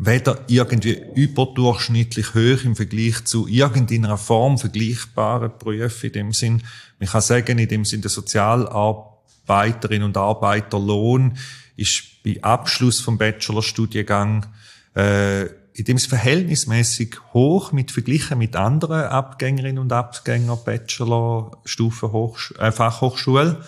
weder 0.00 0.44
irgendwie 0.46 1.02
überdurchschnittlich 1.16 2.34
hoch 2.34 2.64
im 2.64 2.76
Vergleich 2.76 3.24
zu 3.24 3.48
irgendeiner 3.48 4.16
Form 4.16 4.56
vergleichbaren 4.56 5.50
Berufen 5.58 6.06
in 6.06 6.12
dem 6.12 6.32
Sinn. 6.32 6.62
Man 7.00 7.08
kann 7.08 7.20
sagen, 7.20 7.58
in 7.58 7.68
dem 7.68 7.84
Sinn 7.84 8.00
der 8.00 8.10
Sozialarbeiter 8.10 9.17
Arbeiterinnen 9.48 10.04
und 10.04 10.16
Arbeiterlohn 10.16 11.36
ist 11.76 12.22
bei 12.22 12.38
Abschluss 12.42 13.00
vom 13.00 13.18
Bachelorstudiengang 13.18 14.46
äh, 14.94 15.46
in 15.72 15.84
dem 15.84 15.98
verhältnismäßig 15.98 17.16
hoch 17.32 17.72
mit 17.72 17.92
verglichen 17.92 18.38
mit 18.38 18.56
anderen 18.56 19.04
Abgängerinnen 19.04 19.78
und 19.78 19.92
Abgänger 19.92 20.56
Bachelorstufe 20.56 22.12
Hochsch 22.12 22.52
äh, 22.58 22.72
Fachhochschule. 22.72 23.64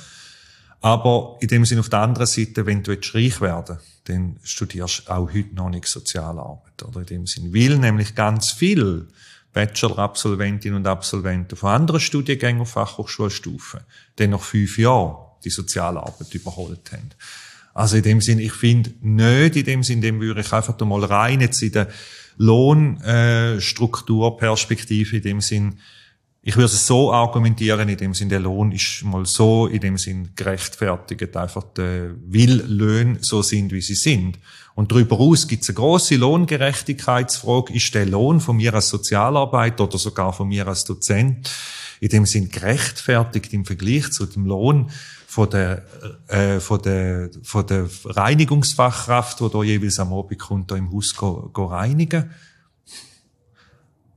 Aber 0.83 1.37
in 1.41 1.49
dem 1.49 1.65
Sinn 1.65 1.79
auf 1.79 1.89
der 1.89 2.01
anderen 2.01 2.27
Seite, 2.27 2.67
wenn 2.67 2.83
du 2.83 2.93
jetzt 2.93 3.15
reich 3.15 3.41
werden 3.41 3.79
dann 4.05 4.37
studierst 4.43 5.05
du 5.07 5.13
auch 5.13 5.33
heute 5.33 5.55
noch 5.55 5.71
nicht 5.71 5.87
Sozialarbeit. 5.87 6.83
Oder 6.83 7.01
in 7.01 7.07
dem 7.07 7.27
Sinn. 7.27 7.55
Weil 7.55 7.79
nämlich 7.79 8.15
ganz 8.15 8.51
viel 8.51 9.09
Bachelor-Absolventinnen 9.53 10.79
und 10.79 10.87
Absolventen 10.87 11.57
von 11.57 11.71
anderen 11.71 12.01
Studiengängen 12.01 12.63
auf 12.63 12.71
Fachhochschulstufe 12.71 13.85
dann 14.17 14.31
nach 14.31 14.41
fünf 14.41 14.79
Jahren 14.79 15.30
die 15.45 15.51
Sozialarbeit 15.51 16.35
überholt 16.35 16.93
haben. 16.93 17.11
Also 17.75 17.97
in 17.97 18.03
dem 18.03 18.21
Sinn, 18.21 18.39
ich 18.39 18.53
finde 18.53 18.93
nicht, 19.01 19.57
in 19.57 19.65
dem 19.65 19.83
Sinn, 19.83 20.01
dem 20.01 20.21
würde 20.21 20.41
ich 20.41 20.53
einfach 20.53 20.79
mal 20.81 21.05
rein 21.05 21.41
jetzt 21.41 21.61
in 21.63 21.73
der 21.73 21.89
Lohnstrukturperspektive, 22.37 25.17
in 25.17 25.23
dem 25.23 25.41
Sinn, 25.41 25.79
ich 26.43 26.57
würde 26.57 26.73
es 26.73 26.87
so 26.87 27.13
argumentieren, 27.13 27.91
in 27.91 27.99
dem 27.99 28.15
Sinn, 28.15 28.31
der 28.31 28.41
Lohn 28.41 28.73
ist 28.73 29.05
mal 29.05 29.27
so, 29.27 29.67
in 29.67 29.81
dem 29.81 29.99
Sinn 29.99 30.31
gerechtfertigt, 30.35 31.37
einfach 31.37 31.65
der 31.75 32.15
will 32.27 32.65
Löhne 32.67 33.19
so 33.21 33.43
sind, 33.43 33.73
wie 33.73 33.83
sie 33.83 33.95
sind. 33.95 34.39
Und 34.75 34.91
darüber 34.91 35.21
aus 35.21 35.47
gibt 35.47 35.65
es 35.65 35.69
eine 35.69 35.77
grosse 35.77 36.17
Lohngerechtigkeitsfrage. 36.17 37.75
Ist 37.75 37.95
der 37.95 38.07
Lohn 38.07 38.41
von 38.41 38.57
mir 38.57 38.73
als 38.73 38.89
Sozialarbeiter 38.89 39.85
oder 39.85 39.99
sogar 39.99 40.33
von 40.33 40.49
mir 40.49 40.67
als 40.67 40.85
Dozent 40.85 41.51
in 42.01 42.09
dem 42.09 42.25
Sinn 42.25 42.49
gerechtfertigt 42.49 43.53
im 43.53 43.67
Vergleich 43.67 44.11
zu 44.11 44.25
dem 44.25 44.47
Lohn 44.47 44.91
von 45.31 45.49
der, 45.49 45.85
äh, 46.27 46.59
von 46.59 46.83
der, 46.83 47.31
von 47.45 47.65
der 47.65 47.89
Reinigungsfachkraft, 48.05 49.39
die 49.39 49.49
da 49.49 49.63
jeweils 49.63 50.01
am 50.01 50.13
Abend 50.13 50.41
kommt, 50.41 50.73
da 50.73 50.77
im 50.77 50.93
Haus 50.93 51.15
go, 51.15 51.49
go 51.53 51.67
reinigen? 51.67 52.33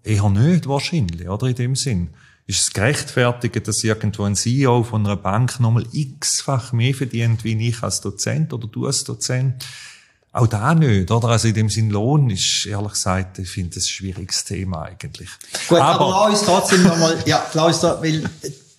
Eher 0.02 0.28
nicht, 0.32 0.68
wahrscheinlich, 0.68 1.30
oder? 1.30 1.46
In 1.46 1.56
dem 1.56 1.76
Sinn. 1.76 2.10
Ist 2.48 2.62
es 2.62 2.74
gerechtfertigt, 2.74 3.68
dass 3.68 3.84
irgendwo 3.84 4.24
ein 4.24 4.36
CEO 4.36 4.82
von 4.82 5.06
einer 5.06 5.16
Bank 5.16 5.60
nochmal 5.60 5.86
x-fach 5.92 6.74
mehr 6.74 6.96
verdient, 6.96 7.44
wie 7.44 7.70
ich 7.70 7.84
als 7.84 8.02
Dozent 8.02 8.52
oder 8.52 8.68
du 8.68 8.88
als 8.88 9.04
Dozent? 9.04 9.64
Auch 10.32 10.48
da 10.48 10.74
nicht, 10.74 11.12
oder? 11.12 11.28
Also 11.28 11.48
in 11.48 11.54
dem 11.54 11.70
Sinn 11.70 11.92
Lohn 11.92 12.32
ist, 12.32 12.66
ehrlich 12.66 12.94
gesagt, 12.94 13.38
ich 13.38 13.50
finde 13.50 13.76
das 13.76 13.84
ein 13.84 13.90
schwieriges 13.90 14.46
Thema 14.46 14.82
eigentlich. 14.82 15.30
Gut, 15.70 15.78
aber, 15.78 16.06
aber 16.06 16.32
lass 16.32 16.40
uns 16.40 16.48
trotzdem 16.50 16.82
nochmal, 16.82 17.22
ja, 17.28 17.46
lass 17.54 17.68
uns 17.68 17.80
da, 17.82 18.02
weil 18.02 18.28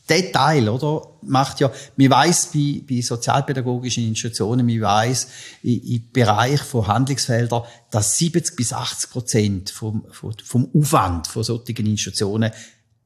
der 0.08 0.32
Teil, 0.32 0.68
oder, 0.68 1.02
macht 1.22 1.60
ja, 1.60 1.70
man 1.96 2.10
weiss 2.10 2.50
bei, 2.52 2.82
bei 2.88 3.00
sozialpädagogischen 3.00 4.06
Institutionen, 4.06 4.66
man 4.66 4.80
weiss 4.80 5.28
im, 5.62 5.80
im 5.82 6.12
Bereich 6.12 6.60
von 6.60 6.86
Handlungsfeldern, 6.86 7.62
dass 7.90 8.18
70 8.18 8.56
bis 8.56 8.72
80 8.72 9.10
Prozent 9.10 9.70
vom, 9.70 10.04
vom, 10.10 10.32
vom 10.44 10.68
Aufwand 10.74 11.26
von 11.26 11.42
solchen 11.42 11.86
Institutionen 11.86 12.50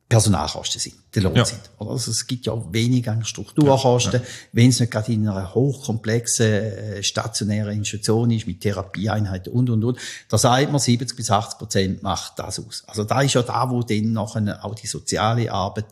Personalkosten 0.09 0.81
sind, 0.81 0.95
der 1.15 1.23
Lohn 1.23 1.37
ja. 1.37 1.45
sind. 1.45 1.61
Also 1.79 2.11
es 2.11 2.27
gibt 2.27 2.47
ja 2.47 2.55
auch 2.55 2.73
weniger 2.73 3.23
Strukturkosten, 3.23 4.15
ja, 4.15 4.19
ja. 4.21 4.27
wenn 4.53 4.71
es 4.71 4.81
nicht 4.81 4.91
gerade 4.91 5.13
in 5.13 5.29
einer 5.29 5.55
hochkomplexen 5.55 6.47
äh, 6.47 7.03
stationären 7.03 7.77
Institution 7.77 8.31
ist, 8.31 8.47
mit 8.47 8.63
Therapieeinheiten 8.63 9.53
und, 9.53 9.69
und, 9.69 9.85
und. 9.85 9.99
Da 10.31 10.39
sagt 10.39 10.73
man, 10.73 10.81
70 10.81 11.15
bis 11.15 11.31
80 11.31 11.59
Prozent 11.59 12.03
macht 12.03 12.39
das 12.39 12.59
aus. 12.59 12.85
Also 12.87 13.05
da 13.05 13.21
ist 13.21 13.35
ja 13.35 13.43
da, 13.43 13.69
wo 13.69 13.83
dann 13.83 14.13
nachher 14.13 14.65
auch 14.65 14.75
die 14.75 14.87
soziale 14.87 15.53
Arbeit 15.53 15.85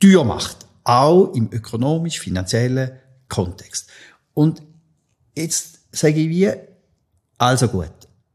teuer 0.00 0.24
macht. 0.24 0.66
Auch 0.84 1.34
im 1.34 1.52
ökonomisch-finanziellen 1.52 2.92
Kontext. 3.28 3.88
Und 4.34 4.62
jetzt 5.36 5.80
sage 5.92 6.20
ich 6.20 6.28
wie, 6.28 6.50
also 7.36 7.68
gut. 7.68 7.90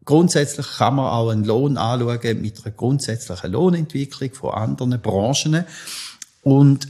Grundsätzlich 0.05 0.67
kann 0.77 0.95
man 0.95 1.05
auch 1.05 1.29
einen 1.29 1.45
Lohn 1.45 1.77
anschauen 1.77 2.41
mit 2.41 2.63
einer 2.63 2.75
grundsätzlichen 2.75 3.51
Lohnentwicklung 3.51 4.33
von 4.33 4.51
anderen 4.51 5.01
Branchen 5.01 5.63
und 6.41 6.87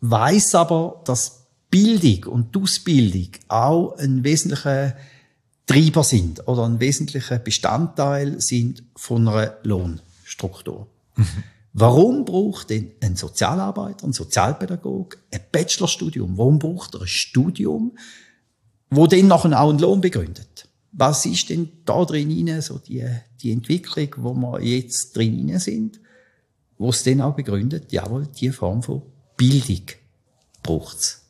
weiß 0.00 0.54
aber, 0.54 1.00
dass 1.04 1.46
Bildung 1.70 2.32
und 2.32 2.56
Ausbildung 2.56 3.28
auch 3.48 3.96
ein 3.96 4.22
wesentlicher 4.22 4.94
Treiber 5.66 6.04
sind 6.04 6.46
oder 6.46 6.64
ein 6.64 6.78
wesentlicher 6.78 7.38
Bestandteil 7.38 8.40
sind 8.40 8.84
von 8.94 9.26
einer 9.26 9.56
Lohnstruktur. 9.62 10.86
Mhm. 11.16 11.26
Warum 11.78 12.24
braucht 12.24 12.70
denn 12.70 12.92
ein 13.02 13.16
Sozialarbeiter, 13.16 14.06
ein 14.06 14.14
Sozialpädagog 14.14 15.18
ein 15.30 15.40
Bachelorstudium? 15.52 16.38
Warum 16.38 16.58
braucht 16.58 16.94
er 16.94 17.02
ein 17.02 17.06
Studium, 17.06 17.98
wo 18.88 19.06
dann 19.06 19.28
nachher 19.28 19.60
auch 19.60 19.68
einen 19.68 19.78
Lohn 19.78 20.00
begründet? 20.00 20.70
Was 20.92 21.26
ist 21.26 21.50
denn 21.50 21.68
da 21.84 22.02
drin 22.06 22.62
so 22.62 22.78
die, 22.78 23.04
die 23.42 23.52
Entwicklung, 23.52 24.08
wo 24.16 24.32
wir 24.32 24.62
jetzt 24.62 25.14
drin 25.14 25.58
sind, 25.58 26.00
wo 26.78 26.88
es 26.88 27.02
dann 27.04 27.20
auch 27.20 27.34
begründet, 27.34 27.92
jawohl, 27.92 28.26
die 28.26 28.48
Form 28.48 28.82
von 28.82 29.02
Bildung 29.36 29.82
braucht's. 30.62 31.26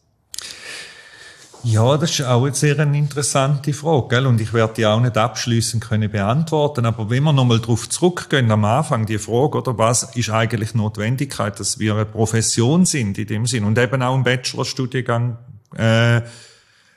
Ja, 1.62 1.97
das 1.97 2.11
ist 2.11 2.23
auch 2.23 2.45
eine 2.45 2.55
sehr 2.55 2.79
interessante 2.79 3.73
Frage, 3.73 4.09
gell? 4.09 4.27
und 4.27 4.40
ich 4.40 4.53
werde 4.53 4.75
die 4.75 4.87
auch 4.87 5.01
nicht 5.01 5.16
abschließend 5.16 5.83
können 5.83 6.11
beantworten. 6.11 6.87
Aber 6.87 7.11
wenn 7.11 7.25
wir 7.25 7.33
nochmal 7.33 7.59
darauf 7.59 7.88
zurückgehen, 7.88 8.51
am 8.51 8.64
Anfang 8.64 9.05
die 9.05 9.19
Frage, 9.19 9.59
oder 9.59 9.77
was 9.77 10.14
ist 10.16 10.31
eigentlich 10.31 10.75
Notwendigkeit, 10.75 11.59
dass 11.59 11.79
wir 11.79 11.95
eine 11.95 12.05
Profession 12.05 12.87
sind 12.87 13.19
in 13.19 13.27
dem 13.27 13.47
Sinn 13.47 13.64
und 13.64 13.79
eben 13.79 14.01
auch 14.03 14.14
einen 14.14 14.23
Bachelorstudiengang 14.23 15.38
äh, 15.77 16.19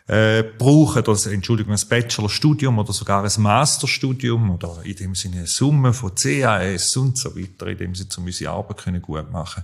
äh, 0.07 0.43
brauchen, 0.57 1.03
oder, 1.03 1.31
Entschuldigung, 1.31 1.73
ein 1.73 1.89
Bachelorstudium 1.89 2.77
oder 2.77 2.93
sogar 2.93 3.23
ein 3.23 3.41
Masterstudium 3.41 4.51
oder 4.51 4.81
in 4.83 4.95
dem 4.95 5.15
Sinne 5.15 5.37
eine 5.37 5.47
Summe 5.47 5.93
von 5.93 6.13
CAS 6.13 6.95
und 6.97 7.17
so 7.17 7.35
weiter, 7.35 7.67
in 7.67 7.77
dem 7.77 7.95
Sinne, 7.95 8.09
um 8.17 8.25
unsere 8.25 8.51
Arbeit 8.51 8.77
können 8.77 9.01
gut 9.01 9.31
machen 9.31 9.63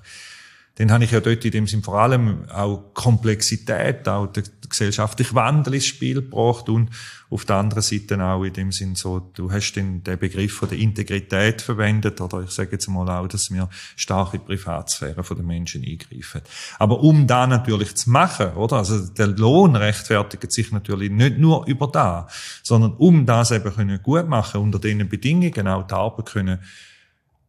dann 0.75 0.91
habe 0.91 1.05
ich 1.05 1.11
ja 1.11 1.21
dort 1.21 1.45
in 1.45 1.51
dem 1.51 1.67
Sinn 1.67 1.83
vor 1.83 1.99
allem 1.99 2.49
auch 2.49 2.93
Komplexität, 2.93 4.07
auch 4.09 4.27
der 4.27 4.43
gesellschaftliche 4.67 5.33
Wandel 5.33 5.75
ins 5.75 5.85
Spiel 5.85 6.15
gebracht 6.15 6.67
und 6.67 6.89
auf 7.29 7.45
der 7.45 7.55
anderen 7.55 7.81
Seite 7.81 8.21
auch 8.21 8.43
in 8.43 8.51
dem 8.51 8.71
Sinn 8.73 8.95
so, 8.95 9.19
du 9.19 9.51
hast 9.51 9.73
den, 9.73 10.03
den 10.03 10.19
Begriff 10.19 10.53
von 10.53 10.69
der 10.69 10.77
Integrität 10.77 11.61
verwendet 11.61 12.19
oder 12.19 12.41
ich 12.41 12.51
sage 12.51 12.73
jetzt 12.73 12.87
mal 12.87 13.09
auch, 13.09 13.27
dass 13.27 13.51
wir 13.51 13.69
stark 13.95 14.33
in 14.33 14.41
die 14.41 14.45
Privatsphäre 14.47 15.23
den 15.23 15.47
Menschen 15.47 15.83
eingreifen. 15.83 16.41
Aber 16.77 16.99
um 16.99 17.25
da 17.25 17.47
natürlich 17.47 17.95
zu 17.95 18.09
machen, 18.09 18.53
oder? 18.53 18.77
Also 18.77 19.07
der 19.07 19.27
Lohn 19.27 19.77
rechtfertigt 19.77 20.51
sich 20.51 20.71
natürlich 20.71 21.09
nicht 21.09 21.37
nur 21.37 21.65
über 21.67 21.87
da, 21.87 22.27
sondern 22.63 22.93
um 22.93 23.25
das 23.25 23.51
eben 23.51 23.73
können 23.73 24.03
gut 24.03 24.27
machen 24.27 24.61
unter 24.61 24.79
den 24.79 25.07
Bedingungen 25.07 25.67
auch 25.67 25.87
die 25.87 25.93
Arbeit 25.93 26.25
können 26.25 26.59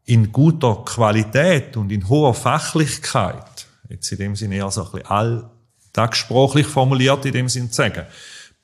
in 0.07 0.33
guter 0.33 0.85
Qualität 0.85 1.77
und 1.77 1.91
in 1.91 2.09
hoher 2.09 2.33
Fachlichkeit, 2.33 3.67
jetzt 3.89 4.11
in 4.13 4.19
dem 4.19 4.37
Sinne 4.37 4.57
eher 4.57 4.71
so 4.71 4.85
ein 4.85 4.93
bisschen 4.93 5.07
alltagssprachlich 5.09 6.67
formuliert, 6.67 7.25
in 7.27 7.33
dem 7.33 7.49
Sinne 7.49 7.71
zu 7.71 7.77
sagen, 7.77 8.07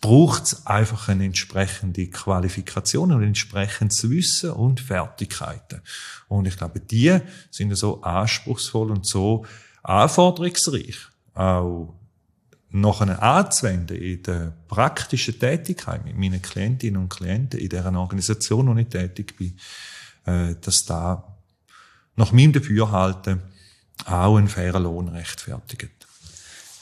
braucht 0.00 0.44
es 0.44 0.66
einfach 0.66 1.08
eine 1.08 1.24
entsprechende 1.24 2.08
Qualifikation 2.08 3.12
und 3.12 3.22
entsprechendes 3.22 4.08
Wissen 4.08 4.50
und 4.50 4.80
Fertigkeiten. 4.80 5.80
Und 6.28 6.46
ich 6.46 6.56
glaube, 6.56 6.80
die 6.80 7.18
sind 7.50 7.74
so 7.76 8.02
anspruchsvoll 8.02 8.90
und 8.90 9.06
so 9.06 9.44
anforderungsreich, 9.82 10.96
auch 11.34 11.94
noch 12.70 13.00
anzuwenden 13.00 13.96
in 13.96 14.22
der 14.22 14.52
praktischen 14.66 15.38
Tätigkeit 15.38 16.04
mit 16.04 16.16
meinen 16.16 16.40
Klientinnen 16.40 17.00
und 17.00 17.08
Klienten 17.08 17.60
in 17.60 17.68
deren 17.68 17.96
Organisation, 17.96 18.66
wo 18.68 18.78
ich 18.78 18.88
tätig 18.88 19.36
bin, 19.36 19.56
äh, 20.24 20.54
dass 20.60 20.84
da 20.84 21.31
nach 22.16 22.32
meinem 22.32 22.52
Dafürhalten 22.52 23.42
auch 24.04 24.36
einen 24.36 24.48
fairen 24.48 24.82
Lohn 24.82 25.08
rechtfertigt. 25.08 26.06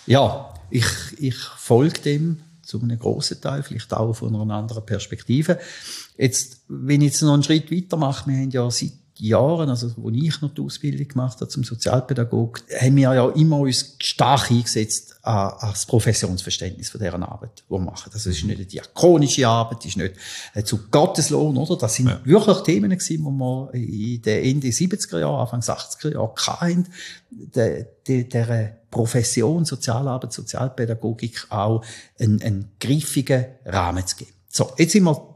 Ja, 0.06 0.54
ich, 0.70 0.86
ich 1.18 1.36
folge 1.36 2.00
dem 2.00 2.42
zu 2.62 2.80
einem 2.80 2.98
grossen 2.98 3.40
Teil, 3.40 3.62
vielleicht 3.62 3.92
auch 3.92 4.12
von 4.14 4.34
einer 4.34 4.54
anderen 4.54 4.86
Perspektive. 4.86 5.58
Jetzt, 6.16 6.60
wenn 6.68 7.00
ich 7.00 7.12
jetzt 7.12 7.22
noch 7.22 7.34
einen 7.34 7.42
Schritt 7.42 7.70
weiter 7.70 7.96
mache, 7.96 8.30
wir 8.30 8.36
haben 8.36 8.50
ja 8.50 8.70
seit 8.70 8.92
Jahren, 9.20 9.68
also 9.68 9.92
wo 9.96 10.10
ich 10.10 10.40
noch 10.40 10.54
die 10.54 10.62
Ausbildung 10.62 11.06
gemacht 11.08 11.40
habe 11.40 11.48
zum 11.48 11.64
Sozialpädagog, 11.64 12.62
haben 12.80 12.96
wir 12.96 13.14
ja 13.14 13.28
immer 13.30 13.58
uns 13.58 13.96
stark 14.00 14.50
eingesetzt 14.50 15.16
an, 15.22 15.52
an 15.58 15.70
das 15.70 15.86
Professionsverständnis 15.86 16.90
von 16.90 17.00
deren 17.00 17.22
Arbeit, 17.22 17.62
die 17.66 17.72
wir 17.72 17.78
machen. 17.78 18.10
Das 18.12 18.26
ist 18.26 18.44
nicht 18.44 18.56
eine 18.56 18.66
diakonische 18.66 19.46
Arbeit, 19.46 19.78
das 19.78 19.86
ist 19.86 19.96
nicht 19.96 20.14
äh, 20.54 20.62
zu 20.62 20.78
Gotteslohn, 20.90 21.56
oder? 21.56 21.76
Das 21.76 21.94
sind 21.94 22.08
ja. 22.08 22.20
wirklich 22.24 22.58
Themen 22.58 22.90
gewesen, 22.90 23.24
die 23.24 23.30
wir 23.30 23.70
in 23.74 24.22
den 24.22 24.44
Ende 24.44 24.68
70er 24.68 25.20
Jahren, 25.20 25.40
Anfang 25.40 25.60
80er 25.60 26.12
Jahre 26.12 26.34
hatten, 26.36 26.86
der, 27.30 27.84
der, 28.06 28.24
der 28.24 28.80
Profession 28.90 29.64
Sozialarbeit, 29.64 30.32
Sozialpädagogik 30.32 31.46
auch 31.50 31.84
einen, 32.18 32.42
einen 32.42 32.72
griffigen 32.80 33.46
Rahmen 33.64 34.06
zu 34.06 34.16
geben. 34.16 34.32
So, 34.48 34.72
jetzt 34.78 34.92
sind 34.92 35.04
wir 35.04 35.30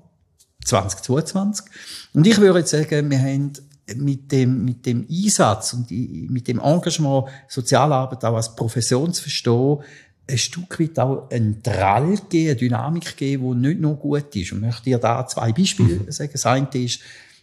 2022. 0.65 1.67
Und 2.15 2.27
ich 2.27 2.39
würde 2.39 2.61
jetzt 2.61 2.71
sagen, 2.71 3.11
wir 3.11 3.19
haben 3.19 3.53
mit 3.97 4.33
dem, 4.33 4.65
mit 4.65 4.87
dem 4.87 5.07
Einsatz 5.11 5.75
und 5.75 5.91
mit 5.91 6.49
dem 6.49 6.59
Engagement 6.59 7.27
Sozialarbeit 7.49 8.25
auch 8.25 8.37
als 8.37 8.55
Profession 8.55 9.13
zu 9.13 9.23
verstehen, 9.23 9.79
ein 10.27 10.39
Stück 10.39 10.81
weit 10.81 10.99
auch 10.99 11.31
ein 11.31 11.63
Drall 11.63 12.17
geben, 12.29 12.51
eine 12.51 12.57
Dynamik 12.57 13.17
geben, 13.17 13.63
die 13.63 13.69
nicht 13.69 13.81
nur 13.81 13.97
gut 13.97 14.35
ist. 14.35 14.53
Und 14.53 14.59
ich 14.59 14.65
möchte 14.65 14.85
dir 14.85 14.99
da 14.99 15.27
zwei 15.27 15.53
Beispiele 15.53 15.97
mhm. 15.97 16.11
sagen. 16.11 16.31
Das 16.33 16.47
eine 16.47 16.69
ist 16.73 17.01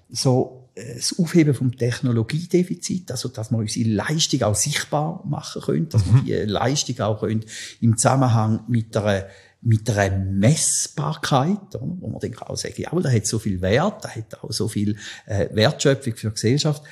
so 0.10 0.68
äh, 0.74 0.96
das 0.96 1.18
Aufheben 1.20 1.54
vom 1.54 1.76
Technologiedefizit, 1.76 3.12
also 3.12 3.30
dass 3.30 3.52
wir 3.52 3.58
unsere 3.58 3.90
Leistung 3.90 4.42
auch 4.44 4.56
sichtbar 4.56 5.24
machen 5.26 5.62
können, 5.62 5.90
dass 5.90 6.06
wir 6.06 6.14
mhm. 6.14 6.26
die 6.26 6.34
Leistung 6.34 7.00
auch 7.02 7.20
können 7.20 7.46
im 7.82 7.98
Zusammenhang 7.98 8.62
mit 8.68 8.96
einer 8.98 9.26
mit 9.62 9.90
einer 9.90 10.18
Messbarkeit, 10.18 11.60
wo 11.80 12.08
man 12.08 12.20
dann 12.20 12.38
auch 12.40 12.58
sagen, 12.58 12.76
ja, 12.78 12.90
da 13.00 13.12
hat 13.12 13.28
so 13.28 13.38
viel 13.38 13.62
Wert, 13.62 14.04
da 14.04 14.10
hat 14.10 14.44
auch 14.44 14.52
so 14.52 14.68
viel 14.68 14.98
äh, 15.26 15.50
Wertschöpfung 15.54 16.16
für 16.16 16.30
die 16.30 16.34
Gesellschaft, 16.34 16.84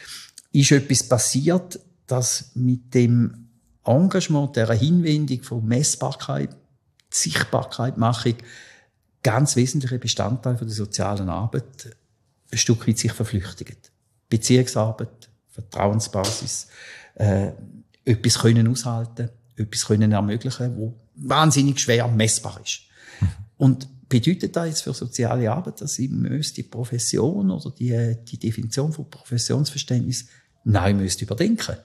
ist 0.52 0.72
etwas 0.72 1.04
passiert, 1.04 1.80
dass 2.06 2.52
mit 2.56 2.94
dem 2.94 3.50
Engagement, 3.86 4.56
der 4.56 4.72
Hinwendung 4.74 5.42
von 5.42 5.66
Messbarkeit, 5.66 6.56
Sichtbarkeit, 7.10 7.98
Machung, 7.98 8.36
ganz 9.24 9.56
wesentliche 9.56 9.98
Bestandteil 9.98 10.58
von 10.58 10.68
der 10.68 10.76
sozialen 10.76 11.30
Arbeit 11.30 11.96
ein 12.52 12.58
Stück 12.58 12.88
weit 12.88 12.98
sich 12.98 13.12
verflüchtigt. 13.12 13.92
Beziehungsarbeit, 14.30 15.30
Vertrauensbasis, 15.50 16.68
äh, 17.16 17.52
etwas 18.06 18.40
können 18.40 18.68
aushalten, 18.68 19.30
etwas 19.56 19.86
können 19.86 20.12
ermöglichen, 20.12 20.78
wo 20.78 20.96
wahnsinnig 21.20 21.80
schwer 21.80 22.08
messbar 22.08 22.60
ist. 22.64 22.82
Und 23.58 23.88
bedeutet 24.10 24.56
das 24.56 24.68
jetzt 24.68 24.82
für 24.82 24.94
soziale 24.94 25.52
Arbeit, 25.52 25.82
dass 25.82 26.00
ich 26.00 26.10
die 26.54 26.64
Profession 26.64 27.52
oder 27.52 27.72
die, 27.72 28.18
die 28.26 28.38
Definition 28.38 28.92
von 28.92 29.10
Professionsverständnis 29.10 30.28
neu 30.64 30.94
müsste 30.94 31.26
überdenken? 31.26 31.78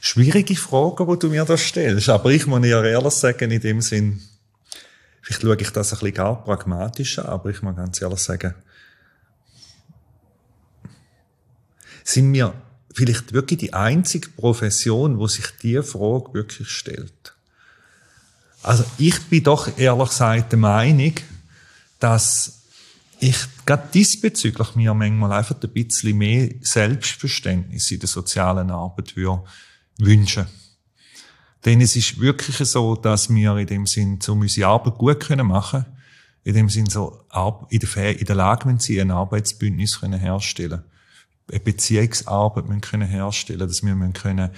Schwierige 0.00 0.56
Frage, 0.56 1.06
die 1.06 1.18
du 1.18 1.28
mir 1.28 1.44
da 1.44 1.56
stellst. 1.56 2.08
Aber 2.08 2.30
ich 2.30 2.46
muss 2.46 2.66
ja 2.66 2.82
ehrlich 2.82 3.12
sagen, 3.12 3.50
in 3.50 3.60
dem 3.60 3.80
Sinn, 3.80 4.20
vielleicht 5.20 5.42
schaue 5.42 5.56
ich 5.56 5.70
das 5.70 5.92
ein 5.92 5.98
bisschen 5.98 6.14
gar 6.14 6.44
pragmatisch 6.44 7.18
an, 7.18 7.26
aber 7.26 7.50
ich 7.50 7.62
muss 7.62 7.76
ganz 7.76 8.02
ehrlich 8.02 8.18
sagen, 8.18 8.54
sind 12.04 12.32
wir 12.32 12.52
vielleicht 12.94 13.32
wirklich 13.32 13.58
die 13.58 13.72
einzige 13.72 14.28
Profession, 14.30 15.18
wo 15.18 15.26
sich 15.26 15.46
diese 15.62 15.82
Frage 15.82 16.34
wirklich 16.34 16.68
stellt. 16.68 17.34
Also 18.62 18.84
ich 18.98 19.20
bin 19.24 19.44
doch 19.44 19.76
ehrlich 19.78 20.08
gesagt 20.08 20.52
der 20.52 20.58
Meinung, 20.58 21.14
dass 21.98 22.62
ich 23.18 23.36
gerade 23.66 23.88
diesbezüglich 23.92 24.74
mir 24.74 24.94
manchmal 24.94 25.32
einfach 25.32 25.56
ein 25.60 25.70
bisschen 25.70 26.18
mehr 26.18 26.50
Selbstverständnis 26.60 27.90
in 27.90 28.00
der 28.00 28.08
sozialen 28.08 28.70
Arbeit 28.70 29.16
würde 29.16 29.44
wünschen. 29.98 30.46
Denn 31.64 31.80
es 31.80 31.94
ist 31.94 32.20
wirklich 32.20 32.56
so, 32.68 32.96
dass 32.96 33.32
wir 33.32 33.56
in 33.56 33.66
dem 33.66 33.86
Sinn 33.86 34.20
so 34.20 34.32
unsere 34.32 34.68
Arbeit 34.68 34.98
gut 34.98 35.20
können 35.20 35.46
machen 35.46 35.86
in 36.44 36.54
dem 36.54 36.68
Sinn 36.68 36.86
so 36.86 37.24
in 37.70 37.78
der, 37.78 38.36
Lage 38.36 38.66
wenn 38.66 38.78
sie 38.78 39.00
ein 39.00 39.10
Arbeitsbündnis 39.10 40.00
können 40.00 40.18
herstellen 40.18 40.82
eine 41.52 41.60
Beziehungsarbeit 41.60 42.66
müssen 42.66 42.80
können 42.80 43.08
herstellen 43.08 43.60
dass 43.60 43.84
wir 43.84 43.94
müssen 43.94 44.14
können 44.14 44.50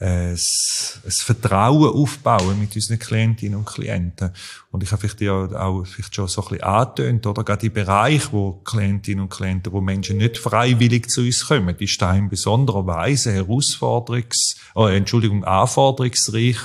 ein, 0.00 0.32
ein 0.32 1.10
Vertrauen 1.10 1.94
aufbauen 1.94 2.58
mit 2.58 2.74
unseren 2.74 2.98
Klientinnen 2.98 3.58
und 3.58 3.66
Klienten. 3.66 4.30
Und 4.70 4.82
ich 4.82 4.90
habe 4.90 5.00
vielleicht 5.00 5.20
ja 5.20 5.32
auch 5.32 5.84
vielleicht 5.84 6.14
schon 6.14 6.28
so 6.28 6.42
ein 6.42 6.48
bisschen 6.48 6.64
angetönt, 6.64 7.26
oder? 7.26 7.44
Gerade 7.44 7.60
die 7.60 7.70
Bereich, 7.70 8.32
wo 8.32 8.52
Klientinnen 8.64 9.22
und 9.22 9.30
Klienten, 9.30 9.72
wo 9.72 9.80
Menschen 9.80 10.18
nicht 10.18 10.38
freiwillig 10.38 11.08
zu 11.08 11.22
uns 11.22 11.46
kommen, 11.46 11.76
ist 11.78 12.02
da 12.02 12.14
in 12.14 12.28
besonderer 12.28 12.86
Weise 12.86 13.32
herausforderungs, 13.32 14.56
äh, 14.76 14.96
Entschuldigung, 14.96 15.44
anforderungsreich. 15.44 16.58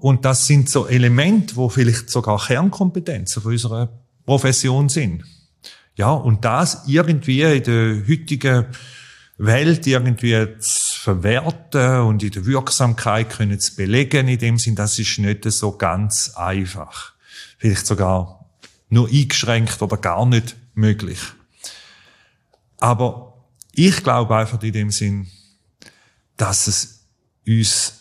Und 0.00 0.24
das 0.24 0.46
sind 0.46 0.68
so 0.68 0.86
Elemente, 0.86 1.56
wo 1.56 1.68
vielleicht 1.68 2.10
sogar 2.10 2.46
Kernkompetenzen 2.46 3.42
von 3.42 3.52
unserer 3.52 3.88
Profession 4.26 4.88
sind. 4.88 5.24
Ja, 5.96 6.12
und 6.12 6.44
das 6.44 6.84
irgendwie 6.86 7.42
in 7.42 7.62
der 7.64 8.08
heutigen 8.08 8.66
Welt 9.38 9.86
irgendwie 9.86 10.58
zu 10.58 11.00
verwerten 11.00 12.00
und 12.00 12.22
in 12.22 12.32
der 12.32 12.44
Wirksamkeit 12.44 13.30
können 13.30 13.58
zu 13.60 13.76
belegen, 13.76 14.26
in 14.26 14.38
dem 14.38 14.58
Sinn, 14.58 14.74
das 14.74 14.98
ist 14.98 15.18
nicht 15.18 15.44
so 15.44 15.72
ganz 15.72 16.32
einfach. 16.34 17.12
Vielleicht 17.56 17.86
sogar 17.86 18.44
nur 18.88 19.08
eingeschränkt 19.08 19.80
oder 19.80 19.96
gar 19.96 20.26
nicht 20.26 20.56
möglich. 20.74 21.20
Aber 22.78 23.44
ich 23.72 24.02
glaube 24.02 24.36
einfach 24.36 24.62
in 24.62 24.72
dem 24.72 24.90
Sinn, 24.90 25.28
dass 26.36 26.66
es 26.66 27.04
uns 27.46 27.94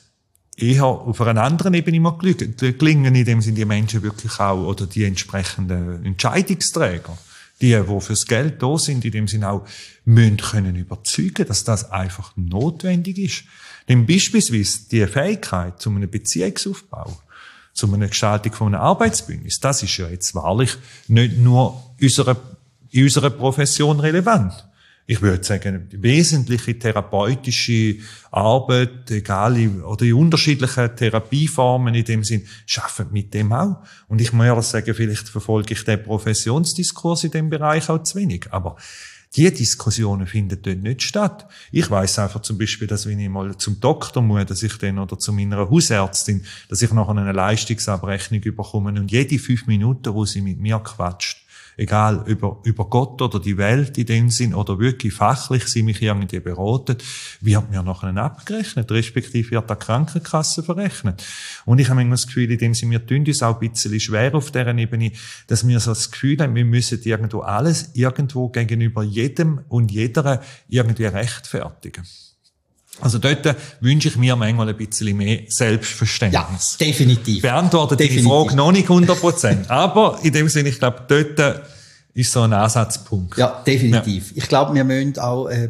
eher 0.55 0.85
auf 0.85 1.21
einer 1.21 1.43
anderen 1.43 1.73
Ebene 1.75 1.99
mal 1.99 2.17
gelingen, 2.17 3.13
in 3.13 3.25
dem 3.25 3.41
Sinn 3.41 3.55
die 3.55 3.65
Menschen 3.65 4.01
wirklich 4.01 4.39
auch 4.39 4.65
oder 4.65 4.87
die 4.87 5.03
entsprechenden 5.03 6.03
Entscheidungsträger 6.03 7.15
die, 7.61 7.75
die 7.75 8.01
fürs 8.01 8.25
Geld 8.25 8.61
da 8.61 8.77
sind, 8.77 9.03
in 9.05 9.11
dem 9.11 9.27
Sinne 9.27 9.49
auch, 9.49 9.67
müssen 10.05 10.37
können 10.37 10.75
überzeugen, 10.75 11.47
dass 11.47 11.63
das 11.63 11.91
einfach 11.91 12.33
notwendig 12.35 13.17
ist. 13.17 13.43
Denn 13.87 14.05
beispielsweise 14.05 14.89
die 14.89 15.07
Fähigkeit 15.07 15.81
zu 15.81 15.89
einem 15.89 16.09
Beziehungsaufbau, 16.09 17.19
zu 17.73 17.91
einer 17.91 18.07
Gestaltung 18.07 18.53
von 18.53 18.75
einem 18.75 18.83
Arbeitsbündnis, 18.83 19.59
das 19.59 19.83
ist 19.83 19.97
ja 19.97 20.07
jetzt 20.07 20.35
wahrlich 20.35 20.77
nicht 21.07 21.37
nur 21.37 21.95
unserer, 22.01 22.37
in 22.91 23.03
unserer 23.03 23.29
Profession 23.29 23.99
relevant 23.99 24.66
ich 25.09 25.21
würde 25.21 25.43
sagen, 25.43 25.87
wesentliche 25.91 26.77
therapeutische 26.77 27.95
Arbeit, 28.29 29.09
egal, 29.09 29.55
oder 29.83 30.03
die 30.03 30.11
unterschiedlichen 30.11 30.93
Therapieformen 30.97 31.95
in 31.95 32.03
dem 32.03 32.25
Sinn, 32.25 32.45
schaffen 32.65 33.07
mit 33.11 33.33
dem 33.33 33.53
auch. 33.53 33.77
Und 34.09 34.19
ich 34.19 34.33
muss 34.33 34.45
ehrlich 34.45 34.65
sagen, 34.65 34.93
vielleicht 34.93 35.29
verfolge 35.29 35.73
ich 35.73 35.83
den 35.85 36.03
Professionsdiskurs 36.03 37.23
in 37.23 37.31
dem 37.31 37.49
Bereich 37.49 37.89
auch 37.89 38.03
zu 38.03 38.19
wenig. 38.19 38.47
Aber 38.51 38.75
die 39.37 39.49
Diskussionen 39.49 40.27
finden 40.27 40.59
dort 40.61 40.79
nicht 40.79 41.01
statt. 41.01 41.47
Ich 41.71 41.89
weiß 41.89 42.19
einfach 42.19 42.41
zum 42.41 42.57
Beispiel, 42.57 42.87
dass 42.87 43.07
wenn 43.07 43.19
ich 43.19 43.29
mal 43.29 43.55
zum 43.57 43.79
Doktor 43.79 44.21
muss, 44.21 44.45
dass 44.45 44.61
ich 44.61 44.77
dann 44.77 44.99
oder 44.99 45.17
zu 45.17 45.31
meiner 45.31 45.69
Hausärztin, 45.69 46.43
dass 46.67 46.81
ich 46.81 46.91
nachher 46.91 47.11
eine 47.11 47.31
Leistungsabrechnung 47.31 48.41
bekomme 48.41 48.89
und 48.99 49.09
jede 49.09 49.39
fünf 49.39 49.67
Minuten, 49.67 50.13
wo 50.13 50.25
sie 50.25 50.41
mit 50.41 50.59
mir 50.59 50.79
quatscht, 50.79 51.46
egal 51.77 52.23
über, 52.25 52.59
über 52.63 52.85
Gott 52.85 53.21
oder 53.21 53.39
die 53.39 53.57
Welt 53.57 53.97
in 53.97 54.05
dem 54.07 54.29
Sinn 54.29 54.53
oder 54.53 54.79
wirklich 54.79 55.13
fachlich 55.13 55.67
sie 55.67 55.83
mich 55.83 56.01
irgendwie 56.01 56.39
beraten, 56.39 56.97
wird 57.39 57.69
mir 57.69 57.83
nachher 57.83 58.15
abgerechnet, 58.17 58.91
respektive 58.91 59.51
wird 59.51 59.69
der 59.69 59.77
Krankenkasse 59.77 60.63
verrechnet. 60.63 61.23
Und 61.65 61.79
ich 61.79 61.87
habe 61.87 61.97
manchmal 61.97 62.15
das 62.15 62.27
Gefühl, 62.27 62.51
in 62.51 62.57
dem 62.57 62.73
Sinn, 62.73 62.91
wir 62.91 63.05
tun 63.05 63.25
uns 63.25 63.43
auch 63.43 63.61
ein 63.61 63.69
bisschen 63.69 63.99
schwer 63.99 64.33
auf 64.35 64.51
deren 64.51 64.77
Ebene, 64.79 65.11
dass 65.45 65.67
wir 65.67 65.79
so 65.79 65.91
das 65.91 66.11
Gefühl 66.11 66.39
haben, 66.39 66.55
wir 66.55 66.65
müssen 66.65 66.99
irgendwo 67.03 67.41
alles 67.41 67.91
irgendwo 67.93 68.49
gegenüber 68.49 69.03
jedem 69.03 69.61
und 69.69 69.91
jeder 69.91 70.41
irgendwie 70.67 71.05
rechtfertigen. 71.05 72.03
Also 72.99 73.19
dort 73.19 73.55
wünsche 73.79 74.07
ich 74.07 74.17
mir 74.17 74.35
manchmal 74.35 74.69
ein 74.69 74.77
bisschen 74.77 75.15
mehr 75.15 75.41
Selbstverständnis. 75.47 76.77
Ja, 76.79 76.85
definitiv. 76.85 77.41
Beantwortet 77.41 77.99
definitiv. 77.99 78.23
die 78.23 78.29
Frage 78.29 78.55
noch 78.55 78.71
nicht 78.71 78.89
100 78.89 79.19
Prozent. 79.19 79.69
Aber 79.69 80.19
in 80.23 80.33
dem 80.33 80.49
Sinne, 80.49 80.69
ich 80.69 80.79
glaube, 80.79 81.03
dort 81.07 81.63
ist 82.13 82.31
so 82.31 82.41
ein 82.41 82.53
Ansatzpunkt. 82.53 83.37
Ja, 83.37 83.61
definitiv. 83.65 84.31
Ja. 84.31 84.37
Ich 84.37 84.49
glaube, 84.49 84.73
wir 84.73 84.83
müssen 84.83 85.19
auch 85.19 85.47
äh, 85.47 85.69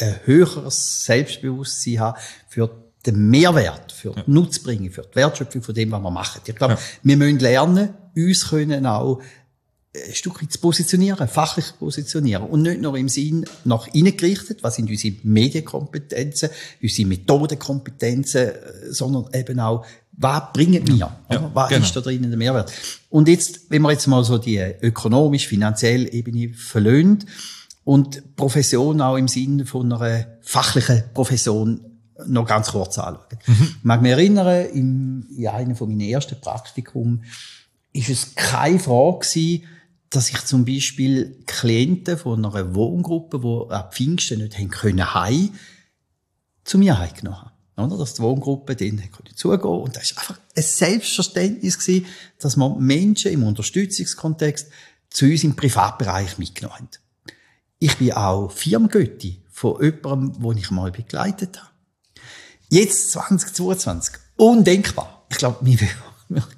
ein 0.00 0.20
höheres 0.24 1.04
Selbstbewusstsein 1.04 2.00
haben 2.00 2.18
für 2.48 2.70
den 3.04 3.28
Mehrwert, 3.28 3.92
für 3.92 4.14
ja. 4.16 4.22
die 4.22 4.30
Nutzbringung, 4.30 4.90
für 4.90 5.02
die 5.02 5.16
Wertschöpfung 5.16 5.62
von 5.62 5.74
dem, 5.74 5.90
was 5.90 6.00
wir 6.00 6.10
machen. 6.10 6.40
Ich 6.46 6.54
glaube, 6.54 6.74
ja. 6.74 6.80
wir 7.02 7.16
müssen 7.16 7.38
lernen, 7.40 7.90
uns 8.16 8.48
können 8.48 8.86
auch 8.86 9.20
ein 9.94 10.14
Stück 10.14 10.42
weit 10.42 10.50
zu 10.50 10.58
positionieren, 10.58 11.28
fachlich 11.28 11.66
positionieren. 11.78 12.44
Und 12.44 12.62
nicht 12.62 12.80
nur 12.80 12.96
im 12.96 13.08
Sinn 13.08 13.44
nach 13.64 13.88
innen 13.88 14.16
gerichtet, 14.16 14.62
was 14.62 14.76
sind 14.76 14.88
unsere 14.88 15.14
Medienkompetenzen, 15.22 16.48
unsere 16.82 17.08
Methodenkompetenzen, 17.08 18.40
äh, 18.40 18.54
sondern 18.90 19.26
eben 19.34 19.60
auch, 19.60 19.84
was 20.12 20.52
bringen 20.52 20.86
wir? 20.86 20.94
Ja, 21.30 21.50
was 21.54 21.68
genau. 21.70 21.84
ist 21.84 21.96
da 21.96 22.00
drinnen 22.00 22.30
der 22.30 22.38
Mehrwert? 22.38 22.72
Und 23.08 23.28
jetzt, 23.28 23.70
wenn 23.70 23.82
wir 23.82 23.92
jetzt 23.92 24.06
mal 24.06 24.24
so 24.24 24.38
die 24.38 24.58
ökonomisch-finanzielle 24.58 26.10
Ebene 26.12 26.52
verlöhnt 26.54 27.26
und 27.84 28.36
Profession 28.36 29.00
auch 29.00 29.16
im 29.16 29.28
Sinne 29.28 29.66
von 29.66 29.92
einer 29.92 30.26
fachlichen 30.42 31.02
Profession 31.14 31.80
noch 32.26 32.46
ganz 32.46 32.70
kurz 32.70 32.98
anschauen. 32.98 33.24
Mhm. 33.46 33.68
Ich 33.78 33.84
mag 33.84 34.02
mich 34.02 34.12
erinnern, 34.12 34.66
in, 34.66 35.26
in 35.36 35.48
einem 35.48 35.76
von 35.76 35.88
meinen 35.88 36.02
ersten 36.02 36.40
Praktikum 36.40 37.22
ist 37.92 38.10
es 38.10 38.34
keine 38.34 38.78
Frage 38.78 39.18
gewesen, 39.20 39.64
dass 40.12 40.28
ich 40.28 40.44
zum 40.44 40.66
Beispiel 40.66 41.42
Klienten 41.46 42.18
von 42.18 42.44
einer 42.44 42.74
Wohngruppe, 42.74 43.40
die 43.40 43.72
ab 43.72 43.94
Pfingsten 43.94 44.42
nicht 44.42 44.58
haben 44.58 44.68
können, 44.68 45.14
heim, 45.14 45.50
zu 46.64 46.76
mir 46.76 46.98
heimgenommen 46.98 47.40
haben. 47.40 47.52
Oder? 47.78 47.96
Dass 47.96 48.14
die 48.14 48.22
Wohngruppe 48.22 48.76
denen 48.76 49.02
zugehen 49.34 49.62
Und 49.62 49.96
das 49.96 50.10
ist 50.10 50.18
einfach 50.18 50.38
ein 50.54 50.62
Selbstverständnis 50.62 51.78
gewesen, 51.78 52.06
dass 52.38 52.56
man 52.56 52.78
Menschen 52.78 53.32
im 53.32 53.42
Unterstützungskontext 53.42 54.68
zu 55.08 55.24
uns 55.24 55.44
im 55.44 55.56
Privatbereich 55.56 56.36
mitgenommen 56.36 56.76
haben. 56.76 56.88
Ich 57.78 57.96
bin 57.96 58.12
auch 58.12 58.52
Firmengötti 58.52 59.42
von 59.50 59.82
jemandem, 59.82 60.42
den 60.42 60.58
ich 60.58 60.70
mal 60.70 60.92
begleitet 60.92 61.58
habe. 61.58 61.70
Jetzt 62.68 63.12
2022. 63.12 64.16
Undenkbar. 64.36 65.24
Ich 65.30 65.38
glaube, 65.38 65.58
wir 65.62 65.80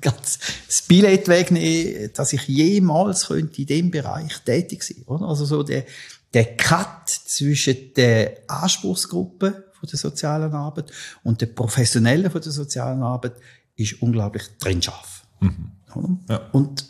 ganz 0.00 0.38
das 0.66 0.82
Billett 0.82 1.28
wegnehmen, 1.28 2.10
dass 2.14 2.32
ich 2.32 2.46
jemals 2.48 3.26
könnte 3.26 3.60
in 3.62 3.66
dem 3.66 3.90
Bereich 3.90 4.38
tätig 4.44 4.82
sein, 4.82 5.02
oder? 5.06 5.26
Also 5.26 5.44
so 5.44 5.62
der, 5.62 5.84
der 6.32 6.56
Cut 6.56 7.08
zwischen 7.08 7.92
der 7.94 8.38
Anspruchsgruppe 8.48 9.72
von 9.72 9.88
der 9.88 9.98
sozialen 9.98 10.52
Arbeit 10.52 10.90
und 11.22 11.40
der 11.40 11.46
Professionellen 11.46 12.30
von 12.30 12.40
der 12.40 12.52
sozialen 12.52 13.02
Arbeit 13.02 13.34
ist 13.76 14.00
unglaublich 14.02 14.44
trennscharf. 14.58 15.26
Mhm. 15.40 15.72
Ja. 16.28 16.48
Und 16.52 16.84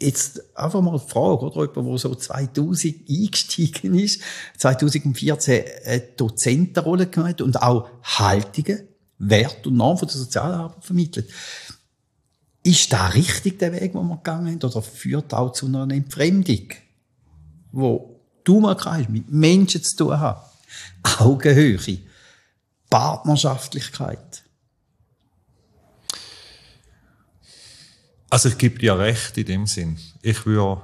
jetzt 0.00 0.56
einfach 0.56 0.80
mal 0.80 0.98
die 0.98 1.10
Frage, 1.10 1.46
oder? 1.46 1.72
Jemand, 1.74 1.88
der 1.88 1.98
so 1.98 2.14
2000 2.14 3.08
eingestiegen 3.08 3.94
ist, 3.94 4.20
2014 4.58 5.64
eine 5.84 6.00
Dozentenrolle 6.16 7.06
gemacht 7.06 7.40
und 7.40 7.60
auch 7.60 7.88
Haltungen, 8.02 8.88
Wert 9.18 9.66
und 9.66 9.76
Norm 9.76 9.96
von 9.96 10.08
der 10.08 10.16
Sozialarbeit 10.16 10.84
vermittelt. 10.84 11.30
Ist 12.64 12.92
da 12.92 13.08
richtig 13.08 13.58
der 13.58 13.72
Weg, 13.72 13.94
wo 13.94 14.02
wir 14.02 14.16
gegangen 14.16 14.48
sind, 14.48 14.64
oder 14.64 14.82
führt 14.82 15.32
auch 15.32 15.52
zu 15.52 15.66
einer 15.66 15.88
Entfremdung, 15.90 16.68
wo 17.70 18.20
du 18.42 18.58
mal 18.58 18.76
hast, 18.76 19.10
mit 19.10 19.30
Menschen 19.30 19.82
zu 19.82 19.96
tun 19.96 20.18
haben. 20.18 20.40
Augenhöhe. 21.18 21.98
Partnerschaftlichkeit. 22.90 24.44
Also 28.30 28.48
ich 28.48 28.58
gebe 28.58 28.78
dir 28.78 28.98
recht 28.98 29.36
in 29.38 29.46
dem 29.46 29.66
Sinn. 29.66 29.98
Ich 30.22 30.44
würde 30.46 30.82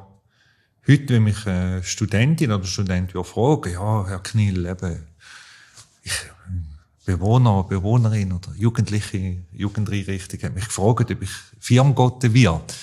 heute, 0.86 1.14
wenn 1.14 1.24
mich 1.24 1.46
eine 1.46 1.82
Studentin 1.82 2.52
oder 2.52 2.64
Student 2.64 3.12
fragen, 3.12 3.72
ja, 3.72 4.06
Herr 4.06 4.22
Knill, 4.22 4.66
eben, 4.66 5.06
ich, 6.02 6.12
Bewohner, 7.10 7.64
Bewohnerin 7.64 8.32
oder 8.32 8.52
Jugendliche, 8.56 9.38
Jugendeinrichtung 9.52 10.42
hat 10.42 10.54
mich 10.54 10.66
gefragt, 10.66 11.10
ob 11.10 11.22
ich 11.22 11.30
Firmgotte 11.58 12.32
wird. 12.32 12.74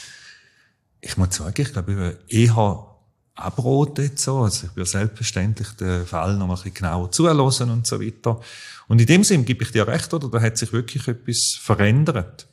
Ich 1.00 1.16
muss 1.16 1.36
sagen, 1.36 1.62
ich 1.62 1.72
glaube, 1.72 1.92
ich 1.92 1.98
würde 1.98 2.20
eher 2.28 2.88
abraten 3.36 4.12
so. 4.16 4.40
Also 4.40 4.68
ich 4.68 4.76
würde 4.76 4.90
selbstverständlich 4.90 5.70
den 5.74 6.06
Fall 6.06 6.36
noch 6.36 6.50
ein 6.50 6.56
bisschen 6.56 6.74
genauer 6.74 7.12
zuhören 7.12 7.70
und 7.70 7.88
so 7.88 8.02
weiter. 8.02 8.42
Und 8.88 9.00
in 9.00 9.08
dem 9.08 9.24
Sinn 9.24 9.46
gebe 9.46 9.64
ich 9.64 9.72
dir 9.72 9.88
recht, 9.88 10.14
oder? 10.14 10.30
Da 10.30 10.42
hat 10.42 10.58
sich 10.58 10.74
wirklich 10.74 11.08
etwas 11.08 11.58
verändert. 11.62 12.48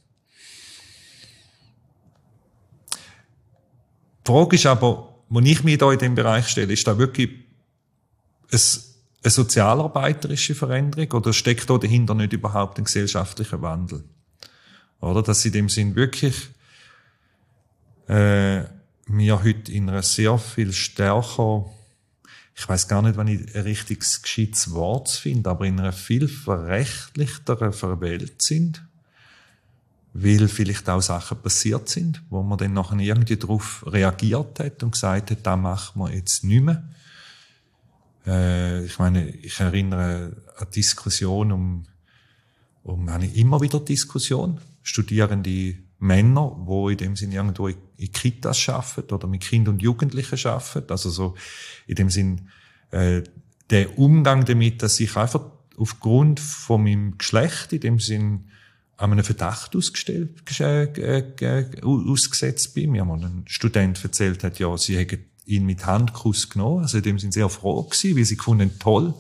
Die 4.27 4.31
Frage 4.31 4.57
ist 4.57 4.67
aber, 4.67 5.15
wo 5.29 5.41
ich 5.41 5.65
mich 5.65 5.79
da 5.79 5.91
in 5.91 5.99
dem 5.99 6.15
Bereich 6.15 6.49
stelle, 6.49 6.73
ist 6.73 6.87
da 6.87 6.97
wirklich 6.99 7.31
ein, 8.53 8.61
eine 9.25 9.31
sozialarbeiterische 9.31 10.55
Veränderung 10.55 11.11
oder 11.13 11.33
steckt 11.33 11.69
da 11.71 11.79
dahinter 11.79 12.15
nicht 12.15 12.33
überhaupt 12.33 12.79
ein 12.79 12.85
gesellschaftlicher 12.85 13.61
Wandel? 13.63 14.05
Oder? 15.01 15.23
Dass 15.23 15.45
in 15.45 15.53
dem 15.53 15.69
Sinn 15.69 15.97
wirklich, 15.97 16.51
äh, 18.07 18.63
wir 19.07 19.43
heute 19.43 19.73
in 19.73 19.89
einer 19.89 20.03
sehr 20.03 20.39
viel 20.39 20.73
stärker, 20.73 21.67
ich 22.55 22.69
weiß 22.69 22.87
gar 22.87 23.03
nicht, 23.03 23.17
wann 23.17 23.29
ich 23.29 23.55
ein 23.55 23.63
richtiges 23.63 24.23
gescheites 24.23 24.73
Wort 24.73 25.11
finde, 25.11 25.51
aber 25.51 25.67
in 25.67 25.81
einer 25.81 25.93
viel 25.93 26.29
verrechtlichteren 26.29 28.01
Welt 28.01 28.41
sind 28.41 28.85
weil 30.15 30.47
vielleicht 30.47 30.89
auch 30.89 31.03
Sachen 31.03 31.43
passiert 31.43 31.89
sind, 31.89 32.23
wo 32.31 32.43
man 32.43 32.57
dann 32.57 32.73
nachher 32.73 32.99
irgendwie 32.99 33.37
darauf 33.37 33.85
reagiert 33.85 34.61
hat 34.61 34.83
und 34.85 34.93
gesagt 34.93 35.33
hat, 35.33 35.39
da 35.43 35.57
machen 35.57 36.01
wir 36.01 36.15
jetzt 36.15 36.45
nicht 36.45 36.63
mehr. 36.63 36.85
Äh, 38.27 38.85
ich 38.85 38.99
meine, 38.99 39.29
ich 39.29 39.61
erinnere 39.61 40.37
an 40.57 40.67
Diskussion 40.75 41.53
um, 41.53 41.85
um 42.83 43.09
eine 43.09 43.33
immer 43.35 43.61
wieder 43.61 43.81
Diskussion, 43.81 44.61
studierende 44.83 45.77
Männer, 45.99 46.55
wo 46.59 46.89
in 46.89 46.99
dem 46.99 47.17
Sinne 47.17 47.37
irgendwo 47.37 47.69
in 47.69 48.13
Kitas 48.13 48.69
arbeiten 48.69 49.15
oder 49.15 49.27
mit 49.27 49.43
Kindern 49.43 49.75
und 49.75 49.83
Jugendlichen 49.83 50.47
arbeiten, 50.47 50.91
also 50.91 51.11
so 51.11 51.35
in 51.87 51.95
dem 51.95 52.11
Sinn 52.11 52.49
äh, 52.91 53.23
der 53.71 53.99
Umgang 53.99 54.45
damit, 54.45 54.83
dass 54.83 55.01
ich 55.01 55.17
einfach 55.17 55.41
aufgrund 55.77 56.41
von 56.41 56.85
meinem 56.85 57.19
Geschlecht 57.19 57.73
in 57.73 57.81
dem 57.81 57.99
Sinn 57.99 58.51
an 58.97 59.13
einem 59.13 59.25
Verdacht 59.25 59.75
ausgestellt, 59.75 60.61
äh, 60.61 60.85
äh, 61.41 61.83
ausgesetzt 61.83 62.75
bin. 62.75 62.93
Mir 62.93 63.05
mal 63.05 63.25
ein 63.25 63.45
Student 63.47 64.03
erzählt 64.05 64.45
hat, 64.45 64.59
ja, 64.59 64.77
sie 64.77 64.97
hätten 64.97 65.25
ihn 65.47 65.67
mit 65.67 65.87
Handkuss 65.87 66.49
genommen. 66.49 66.83
Also 66.83 67.01
dem 67.01 67.19
sind 67.19 67.33
sehr 67.33 67.49
froh 67.49 67.83
gewesen, 67.83 68.17
weil 68.17 68.25
sie 68.25 68.37
gefunden 68.37 68.79
toll. 68.79 69.15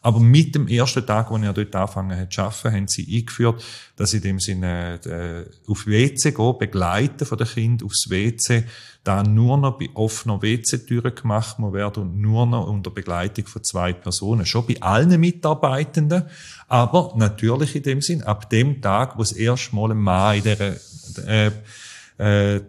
Aber 0.00 0.20
mit 0.20 0.54
dem 0.54 0.68
ersten 0.68 1.04
Tag, 1.04 1.30
wo 1.30 1.36
er 1.36 1.52
dort 1.52 1.74
angefangen 1.74 2.18
hat 2.18 2.32
zu 2.32 2.42
arbeiten, 2.42 2.72
haben 2.72 2.88
sie 2.88 3.18
eingeführt, 3.18 3.64
dass 3.96 4.14
in 4.14 4.22
dem 4.22 4.38
Sinne 4.38 5.00
äh, 5.04 5.70
auf 5.70 5.86
WC 5.86 6.30
gehen, 6.30 6.58
begleiten 6.58 7.26
von 7.26 7.36
den 7.36 7.48
Kind 7.48 7.82
aufs 7.82 8.08
WC, 8.08 8.64
da 9.02 9.24
nur 9.24 9.58
noch 9.58 9.78
bei 9.78 9.88
offener 9.94 10.40
WC-Türen 10.40 11.14
gemacht 11.14 11.58
werden 11.58 12.04
und 12.04 12.20
nur 12.20 12.46
noch 12.46 12.68
unter 12.68 12.90
Begleitung 12.90 13.46
von 13.46 13.64
zwei 13.64 13.92
Personen. 13.92 14.46
Schon 14.46 14.66
bei 14.66 14.80
allen 14.80 15.18
Mitarbeitenden, 15.18 16.24
aber 16.68 17.14
natürlich 17.16 17.74
in 17.74 17.82
dem 17.82 18.00
Sinn, 18.00 18.22
ab 18.22 18.48
dem 18.50 18.80
Tag, 18.80 19.16
wo 19.16 19.22
das 19.22 19.32
erste 19.32 19.74
Mal 19.74 19.90
ein 19.90 19.98
Mann 19.98 20.36
in 20.36 20.42
dieser 20.42 20.76
äh, 21.26 21.50
äh, 22.18 22.60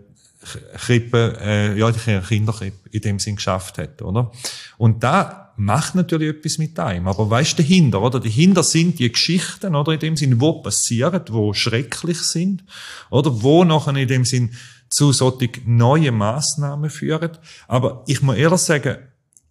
Krippe, 0.78 1.38
äh, 1.42 1.78
ja, 1.78 1.92
die 1.92 2.00
Kinderkrippe 2.00 2.90
in 2.92 3.02
dem 3.02 3.20
Sinn 3.20 3.36
geschafft 3.36 3.78
hat, 3.78 4.02
oder? 4.02 4.32
Und 4.78 5.04
da 5.04 5.54
macht 5.58 5.96
natürlich 5.96 6.38
etwas 6.38 6.58
mit 6.58 6.80
einem. 6.80 7.08
Aber 7.08 7.30
weißt 7.30 7.60
du, 7.60 7.64
dahinter, 7.64 8.02
oder? 8.02 8.20
Dahinter 8.20 8.64
sind 8.64 9.00
die 9.00 9.12
Geschichten, 9.12 9.76
oder? 9.76 9.92
In 9.92 10.00
dem 10.00 10.16
Sinn, 10.16 10.40
wo 10.40 10.62
passieren, 10.62 11.22
wo 11.30 11.54
schrecklich 11.54 12.22
sind, 12.22 12.64
oder? 13.10 13.42
Wo 13.42 13.66
nachher 13.66 13.96
in 13.96 14.08
dem 14.08 14.24
Sinn 14.24 14.52
zu 14.90 15.12
solchen 15.12 15.52
neuen 15.66 16.16
Massnahmen 16.16 16.90
führen. 16.90 17.38
Aber 17.68 18.04
ich 18.08 18.22
muss 18.22 18.38
ehrlich 18.38 18.62
sagen, 18.62 18.98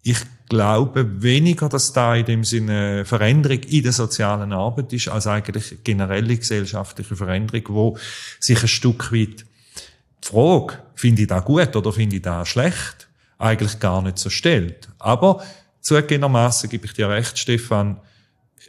ich 0.01 0.17
glaube 0.49 1.21
weniger, 1.21 1.69
dass 1.69 1.93
da 1.93 2.15
in 2.15 2.25
dem 2.25 2.43
Sinne 2.43 3.05
Veränderung 3.05 3.59
in 3.59 3.83
der 3.83 3.91
sozialen 3.91 4.53
Arbeit 4.53 4.91
ist, 4.93 5.07
als 5.07 5.27
eigentlich 5.27 5.83
generelle 5.83 6.35
gesellschaftliche 6.35 7.15
Veränderung, 7.15 7.63
wo 7.69 7.97
sich 8.39 8.61
ein 8.61 8.67
Stück 8.67 9.13
weit 9.13 9.45
die 10.23 10.27
Frage, 10.27 10.79
finde 10.95 11.21
ich 11.23 11.27
da 11.27 11.39
gut 11.39 11.75
oder 11.75 11.91
finde 11.91 12.17
ich 12.17 12.21
da 12.21 12.45
schlecht, 12.45 13.07
eigentlich 13.37 13.79
gar 13.79 14.01
nicht 14.01 14.17
so 14.17 14.29
stellt. 14.29 14.89
Aber 14.99 15.41
Zugegebenermaßen 15.81 16.69
gebe 16.69 16.85
ich 16.85 16.93
dir 16.93 17.09
recht, 17.09 17.37
Stefan. 17.37 17.97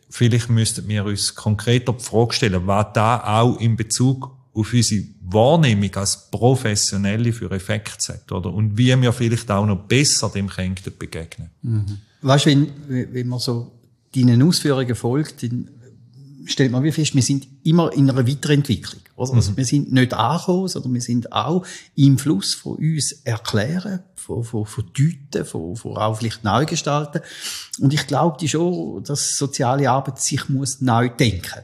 Vielleicht 0.09 0.49
müssten 0.49 0.87
wir 0.89 1.05
uns 1.05 1.35
konkreter 1.35 1.93
die 1.93 2.03
Frage 2.03 2.33
stellen, 2.33 2.67
was 2.67 2.87
da 2.95 3.41
auch 3.41 3.59
in 3.59 3.77
Bezug 3.77 4.37
auf 4.53 4.73
unsere 4.73 5.05
Wahrnehmung 5.23 5.95
als 5.95 6.31
Professionelle 6.31 7.33
für 7.33 7.51
Effekte 7.51 8.15
hat, 8.15 8.33
oder? 8.33 8.53
Und 8.53 8.77
wie 8.77 8.97
wir 9.01 9.13
vielleicht 9.13 9.51
auch 9.51 9.67
noch 9.67 9.85
besser 9.85 10.29
dem 10.29 10.49
Kränkten 10.49 10.93
begegnen. 10.99 11.51
Mhm. 11.63 11.99
Weißt 12.23 12.47
du, 12.47 12.51
wenn, 12.51 13.13
wenn 13.13 13.29
man 13.29 13.39
so 13.39 13.73
deinen 14.15 14.43
Ausführungen 14.43 14.95
folgt, 14.95 15.43
dann 15.43 15.69
stellt 16.47 16.73
man 16.73 16.83
wie 16.83 16.93
fest, 16.93 17.15
wir 17.15 17.23
sind 17.23 17.47
immer 17.65 17.93
in 17.93 18.11
einer 18.11 18.27
Weiterentwicklung. 18.27 19.03
Oder? 19.17 19.35
Also 19.35 19.53
mhm. 19.53 19.57
wir 19.57 19.65
sind 19.65 19.93
nicht 19.93 20.15
angekommen, 20.15 20.69
sondern 20.69 20.95
wir 20.95 21.01
sind 21.01 21.33
auch 21.33 21.65
im 21.95 22.19
Fluss 22.19 22.55
von 22.55 22.77
uns 22.77 23.13
erklären, 23.25 24.01
von, 24.15 24.45
von, 24.45 24.67
von 24.67 24.85
Deuten, 24.97 25.45
von, 25.45 25.77
von 25.77 25.97
auch 25.97 26.17
vielleicht 26.17 26.45
neu 26.45 26.65
gestalten. 26.67 27.21
Und 27.81 27.93
ich 27.93 28.07
glaube 28.07 28.47
schon, 28.49 29.03
dass 29.05 29.37
soziale 29.37 29.91
Arbeit 29.91 30.21
sich 30.21 30.49
muss 30.49 30.81
neu 30.81 31.09
denken. 31.09 31.61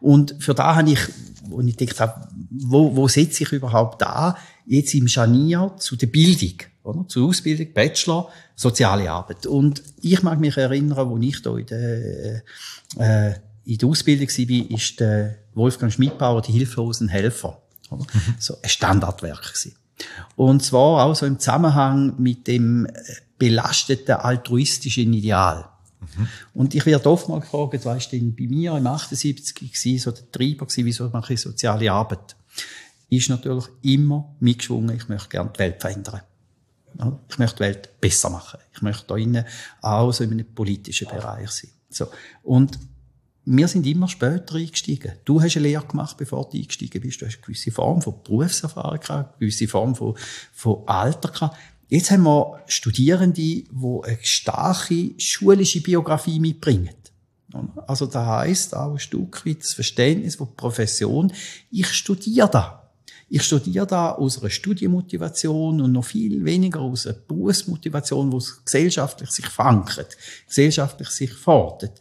Und 0.00 0.36
für 0.38 0.54
da 0.54 0.76
habe 0.76 0.90
ich, 0.90 1.00
wo 1.44 1.60
ich 1.60 1.76
gedacht 1.76 2.00
habe, 2.00 2.28
wo, 2.50 2.94
wo 2.96 3.08
setze 3.08 3.44
ich 3.44 3.52
überhaupt 3.52 4.02
an, 4.02 4.34
jetzt 4.66 4.94
im 4.94 5.08
Scharnier 5.08 5.74
zu 5.78 5.96
der 5.96 6.08
Bildung, 6.08 6.58
oder? 6.82 7.04
Zur 7.08 7.28
Ausbildung, 7.28 7.72
Bachelor, 7.72 8.28
soziale 8.54 9.10
Arbeit. 9.10 9.46
Und 9.46 9.82
ich 10.00 10.22
mag 10.22 10.40
mich 10.40 10.56
erinnern, 10.56 11.08
wo 11.08 11.18
ich 11.18 11.42
da 11.42 11.56
in 11.56 11.66
der, 11.66 12.42
äh, 12.98 13.34
in 13.66 13.78
der 13.78 13.88
Ausbildung 13.88 14.28
war, 14.28 14.70
ist 14.70 15.00
der 15.00 15.38
Wolfgang 15.54 15.92
Schmidbauer 15.92 16.40
die 16.40 16.52
hilflosen 16.52 17.08
Helfer. 17.08 17.60
Oder? 17.90 18.04
Mhm. 18.04 18.34
So 18.38 18.56
ein 18.62 18.68
Standardwerk 18.68 19.42
gewesen. 19.42 19.74
Und 20.36 20.62
zwar 20.62 21.04
auch 21.04 21.14
so 21.14 21.26
im 21.26 21.38
Zusammenhang 21.38 22.14
mit 22.18 22.46
dem 22.46 22.86
äh, 22.86 22.92
belasteten 23.38 24.14
altruistischen 24.14 25.12
Ideal. 25.12 25.68
Mhm. 26.00 26.28
Und 26.54 26.74
ich 26.74 26.86
werde 26.86 27.10
oft 27.10 27.28
mal 27.28 27.40
gefragt, 27.40 27.84
weißt 27.84 28.12
du, 28.12 28.32
bei 28.32 28.46
mir 28.46 28.76
im 28.76 28.86
78 28.86 29.62
war 29.62 29.98
so 29.98 30.10
der 30.12 30.30
Treiber 30.30 30.66
gewesen, 30.66 30.84
wieso 30.84 31.08
mache 31.08 31.34
ich 31.34 31.40
soziale 31.40 31.90
Arbeit? 31.90 32.36
Ist 33.08 33.30
natürlich 33.30 33.66
immer 33.82 34.34
mitgeschwungen, 34.40 34.96
ich 34.96 35.08
möchte 35.08 35.28
gerne 35.28 35.50
die 35.54 35.58
Welt 35.58 35.80
verändern. 35.80 36.20
Ich 37.28 37.38
möchte 37.38 37.56
die 37.56 37.62
Welt 37.62 38.00
besser 38.00 38.30
machen. 38.30 38.60
Ich 38.72 38.82
möchte 38.82 39.06
da 39.06 39.16
innen 39.16 39.44
auch 39.82 40.12
so 40.12 40.24
in 40.24 40.32
einem 40.32 40.54
politischen 40.54 41.08
Bereich 41.08 41.50
sein. 41.50 41.70
So. 41.90 42.08
Und 42.42 42.78
wir 43.48 43.68
sind 43.68 43.86
immer 43.86 44.08
später 44.08 44.56
eingestiegen. 44.56 45.12
Du 45.24 45.40
hast 45.40 45.56
eine 45.56 45.68
Lehre 45.68 45.86
gemacht, 45.86 46.16
bevor 46.16 46.50
du 46.50 46.58
eingestiegen 46.58 47.00
bist. 47.00 47.22
Du 47.22 47.26
hast 47.26 47.36
eine 47.36 47.42
gewisse 47.42 47.70
Form 47.70 48.02
von 48.02 48.14
Berufserfahrung 48.24 48.98
gehabt, 48.98 49.34
eine 49.34 49.38
gewisse 49.38 49.68
Form 49.68 49.94
von, 49.94 50.16
von 50.52 50.82
Alter 50.86 51.30
gehabt. 51.30 51.56
Jetzt 51.88 52.10
haben 52.10 52.24
wir 52.24 52.58
Studierende, 52.66 53.40
die 53.40 53.68
eine 53.72 54.18
starke 54.22 55.12
schulische 55.18 55.80
Biografie 55.80 56.40
mitbringen. 56.40 56.90
Also 57.86 58.06
da 58.06 58.40
heißt 58.40 58.74
auch 58.74 58.92
ein 58.94 58.98
Stück 58.98 59.46
weit 59.46 59.60
das 59.60 59.74
Verständnis 59.74 60.34
von 60.34 60.54
Profession. 60.56 61.32
Ich 61.70 61.86
studiere 61.86 62.50
da. 62.50 62.82
Ich 63.28 63.42
studiere 63.42 63.86
da 63.86 64.12
aus 64.12 64.40
einer 64.40 64.50
Studienmotivation 64.50 65.80
und 65.80 65.92
noch 65.92 66.04
viel 66.04 66.44
weniger 66.44 66.80
aus 66.80 67.06
einer 67.06 67.16
Berufsmotivation, 67.16 68.30
wo 68.32 68.38
es 68.38 68.64
gesellschaftlich 68.64 69.30
sich 69.30 69.46
verankert, 69.46 70.16
gesellschaftlich 70.48 71.08
sich 71.08 71.32
fordert. 71.32 72.00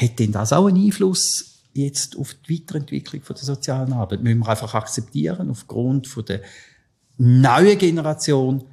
Hat 0.00 0.18
denn 0.18 0.32
das 0.32 0.52
auch 0.52 0.66
einen 0.66 0.84
Einfluss 0.84 1.60
jetzt 1.72 2.16
auf 2.16 2.34
die 2.34 2.54
Weiterentwicklung 2.54 3.22
von 3.22 3.36
der 3.36 3.44
sozialen 3.44 3.92
Arbeit? 3.92 4.22
Müssen 4.22 4.40
wir 4.40 4.48
einfach 4.48 4.74
akzeptieren, 4.74 5.50
aufgrund 5.50 6.08
von 6.08 6.24
der 6.24 6.40
neuen 7.16 7.78
Generation, 7.78 8.64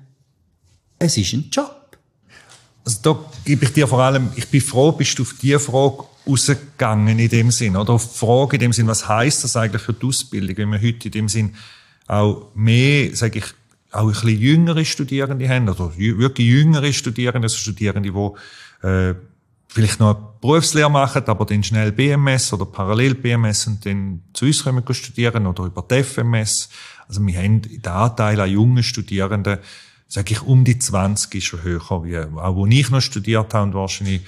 es 0.98 1.18
ist 1.18 1.34
ein 1.34 1.50
Job. 1.52 1.98
Also 2.84 3.00
da 3.04 3.20
gebe 3.46 3.66
ich 3.66 3.74
dir 3.74 3.88
vor 3.88 4.00
allem, 4.00 4.30
ich 4.36 4.48
bin 4.48 4.62
froh, 4.62 4.92
bist 4.92 5.18
du 5.20 5.22
auf 5.22 5.36
diese 5.40 5.60
Frage 5.60 6.06
rausgegangen 6.28 7.20
in 7.20 7.30
dem 7.30 7.52
Sinn, 7.52 7.76
oder 7.76 7.94
auf 7.94 8.12
die 8.12 8.18
Frage 8.18 8.56
in 8.56 8.62
dem 8.62 8.74
Sinn, 8.74 8.88
was 8.88 9.08
heißt 9.08 9.44
das 9.44 9.56
eigentlich 9.56 9.84
für 9.84 9.94
die 9.94 10.06
Ausbildung, 10.08 10.58
wenn 10.58 10.72
wir 10.72 10.82
heute 10.82 11.08
in 11.08 11.12
dem 11.12 11.30
Sinn 11.30 11.56
auch 12.08 12.48
mehr, 12.56 13.16
sage 13.16 13.40
ich, 13.40 13.46
auch 13.92 14.08
ein 14.08 14.12
bisschen 14.12 14.40
jüngere 14.40 14.86
Studierende 14.86 15.48
haben, 15.48 15.70
oder 15.70 15.96
wirklich 15.98 16.48
jüngere 16.48 16.92
Studierende, 16.94 17.46
also 17.46 17.58
Studierende, 17.58 18.12
die 18.12 18.88
äh, 18.88 19.16
vielleicht 19.74 20.02
noch 20.02 20.16
eine 20.16 20.28
Berufslehre 20.42 20.92
machen, 20.92 21.24
aber 21.28 21.46
dann 21.46 21.64
schnell 21.64 21.94
BMS 21.94 22.52
oder 22.52 22.66
parallel 22.66 23.16
BMS 23.16 23.68
und 23.68 23.86
dann 23.86 24.22
zu 24.34 24.46
uns 24.46 24.64
kommen 24.64 24.84
studieren 24.94 25.48
oder 25.48 25.64
über 25.64 25.82
die 25.90 26.04
FMS. 26.04 26.70
Also 27.08 27.26
wir 27.26 27.38
haben 27.38 27.62
den 27.62 27.86
Anteil 27.86 28.40
an 28.42 28.52
jungen 28.52 28.84
Studierenden, 28.84 29.60
sage 30.08 30.34
ich, 30.34 30.42
um 30.42 30.66
die 30.66 30.78
20 30.78 31.34
ist 31.36 31.46
schon 31.46 31.64
höher, 31.64 32.04
wie 32.04 32.18
auch 32.18 32.56
wo 32.56 32.66
ich 32.66 32.90
noch 32.90 33.02
studiert 33.02 33.54
habe 33.54 33.64
und 33.64 33.74
wahrscheinlich 33.74 34.24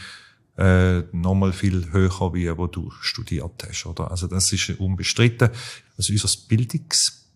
äh, 0.57 0.99
nochmal 1.11 1.51
viel 1.51 1.91
höher, 1.91 2.33
wie 2.33 2.57
wo 2.57 2.67
du 2.67 2.89
studiert 3.01 3.65
hast. 3.67 3.85
Oder? 3.85 4.11
Also 4.11 4.27
das 4.27 4.53
ist 4.53 4.69
unbestritten. 4.79 5.49
Also 5.97 6.13
unser 6.13 6.29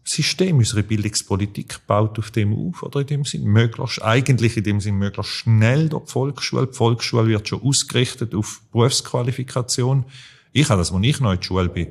Bildungssystem, 0.07 0.57
unsere 0.57 0.83
Bildungspolitik 0.83 1.85
baut 1.85 2.17
auf 2.17 2.31
dem 2.31 2.53
auf, 2.53 2.81
oder 2.83 3.01
in 3.01 3.07
dem 3.07 3.25
Sinn, 3.25 3.43
möglichst, 3.43 4.01
eigentlich 4.01 4.55
in 4.55 4.63
dem 4.63 4.79
Sinn, 4.79 4.95
möglichst 4.95 5.31
schnell 5.31 5.89
durch 5.89 6.05
die 6.05 6.11
Volksschule. 6.11 6.67
Die 6.67 6.73
Volksschule 6.73 7.27
wird 7.27 7.47
schon 7.47 7.61
ausgerichtet 7.61 8.33
auf 8.33 8.61
Berufsqualifikation. 8.71 10.05
Ich 10.53 10.69
habe 10.69 10.79
das, 10.79 10.91
als 10.91 11.03
ich 11.03 11.19
noch 11.19 11.31
in 11.31 11.37
der 11.37 11.43
Schule 11.43 11.69
bin, 11.69 11.87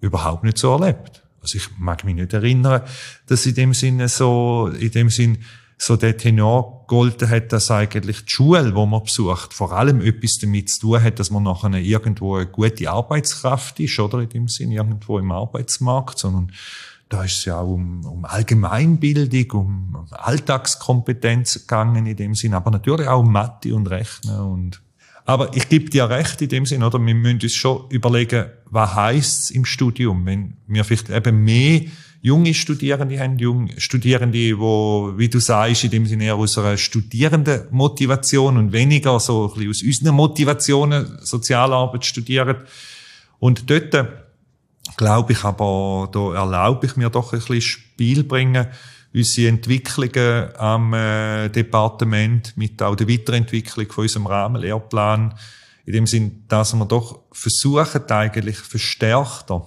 überhaupt 0.00 0.44
nicht 0.44 0.58
so 0.58 0.72
erlebt. 0.72 1.22
Also 1.42 1.58
ich 1.58 1.68
mag 1.78 2.04
mich 2.04 2.14
nicht 2.14 2.32
erinnern, 2.32 2.82
dass 3.26 3.46
in 3.46 3.54
dem 3.54 3.74
Sinne 3.74 4.08
so, 4.08 4.70
in 4.78 4.90
dem 4.90 5.10
Sinn, 5.10 5.38
so 5.80 5.96
der 5.96 6.16
Tenor 6.16 6.86
golden 6.88 7.30
hat, 7.30 7.52
dass 7.52 7.70
eigentlich 7.70 8.24
die 8.24 8.30
Schule, 8.32 8.74
wo 8.74 8.84
man 8.84 9.04
besucht, 9.04 9.54
vor 9.54 9.72
allem 9.72 10.00
etwas 10.00 10.38
damit 10.40 10.70
zu 10.70 10.80
tun 10.80 11.02
hat, 11.02 11.20
dass 11.20 11.30
man 11.30 11.44
nachher 11.44 11.72
irgendwo 11.74 12.34
eine 12.34 12.46
gute 12.46 12.90
Arbeitskraft 12.90 13.78
ist, 13.78 13.98
oder 14.00 14.18
in 14.18 14.28
dem 14.28 14.48
Sinn 14.48 14.72
irgendwo 14.72 15.20
im 15.20 15.30
Arbeitsmarkt, 15.30 16.18
sondern 16.18 16.52
da 17.08 17.24
ist 17.24 17.38
es 17.38 17.44
ja 17.46 17.60
um, 17.60 18.04
um 18.04 18.24
Allgemeinbildung, 18.24 19.50
um 19.52 20.06
Alltagskompetenz 20.10 21.60
gegangen 21.60 22.06
in 22.06 22.16
dem 22.16 22.34
Sinn, 22.34 22.54
aber 22.54 22.70
natürlich 22.70 23.08
auch 23.08 23.20
um 23.20 23.32
Mathe 23.32 23.74
und 23.74 23.88
Rechnen 23.88 24.38
und 24.40 24.82
aber 25.24 25.54
ich 25.54 25.68
gebe 25.68 25.90
dir 25.90 26.08
recht 26.08 26.40
in 26.40 26.48
dem 26.48 26.64
Sinn, 26.64 26.82
oder? 26.82 26.98
Wir 26.98 27.14
müssen 27.14 27.40
uns 27.42 27.54
schon 27.54 27.84
überlegen, 27.90 28.46
was 28.64 28.94
heißt's 28.94 29.50
im 29.50 29.66
Studium, 29.66 30.24
wenn 30.24 30.56
wir 30.66 30.84
vielleicht 30.84 31.10
eben 31.10 31.44
mehr 31.44 31.82
junge 32.22 32.54
Studierende 32.54 33.20
haben, 33.20 33.38
junge 33.38 33.78
Studierende, 33.78 34.58
wo, 34.58 35.12
wie 35.18 35.28
du 35.28 35.38
sagst, 35.38 35.84
in 35.84 35.90
dem 35.90 36.06
Sinne 36.06 36.24
eher 36.24 36.36
aus 36.36 36.56
einer 36.56 36.78
studierenden 36.78 37.64
Motivation 37.70 38.56
und 38.56 38.72
weniger 38.72 39.20
so 39.20 39.48
ein 39.48 39.54
bisschen 39.54 39.70
aus 39.70 39.82
unseren 39.82 40.14
Motivationen 40.14 41.18
Sozialarbeit 41.20 42.06
studieren. 42.06 42.56
Und 43.38 43.68
dort, 43.68 43.94
glaube 44.96 45.32
ich 45.32 45.44
aber, 45.44 46.08
da 46.12 46.34
erlaube 46.34 46.86
ich 46.86 46.96
mir 46.96 47.10
doch 47.10 47.32
ein 47.32 47.38
bisschen 47.38 47.60
Spiel 47.60 48.24
bringen, 48.24 48.66
unsere 49.14 49.48
Entwicklungen 49.48 50.56
am 50.56 50.92
äh, 50.94 51.48
Departement 51.48 52.56
mit 52.56 52.82
auch 52.82 52.94
der 52.94 53.08
Weiterentwicklung 53.08 53.90
von 53.90 54.02
unserem 54.02 54.26
Rahmenlehrplan, 54.26 55.34
in 55.86 55.92
dem 55.92 56.06
Sinn, 56.06 56.44
dass 56.48 56.74
wir 56.74 56.84
doch 56.84 57.20
versuchen, 57.32 58.10
eigentlich 58.10 58.58
verstärkter 58.58 59.66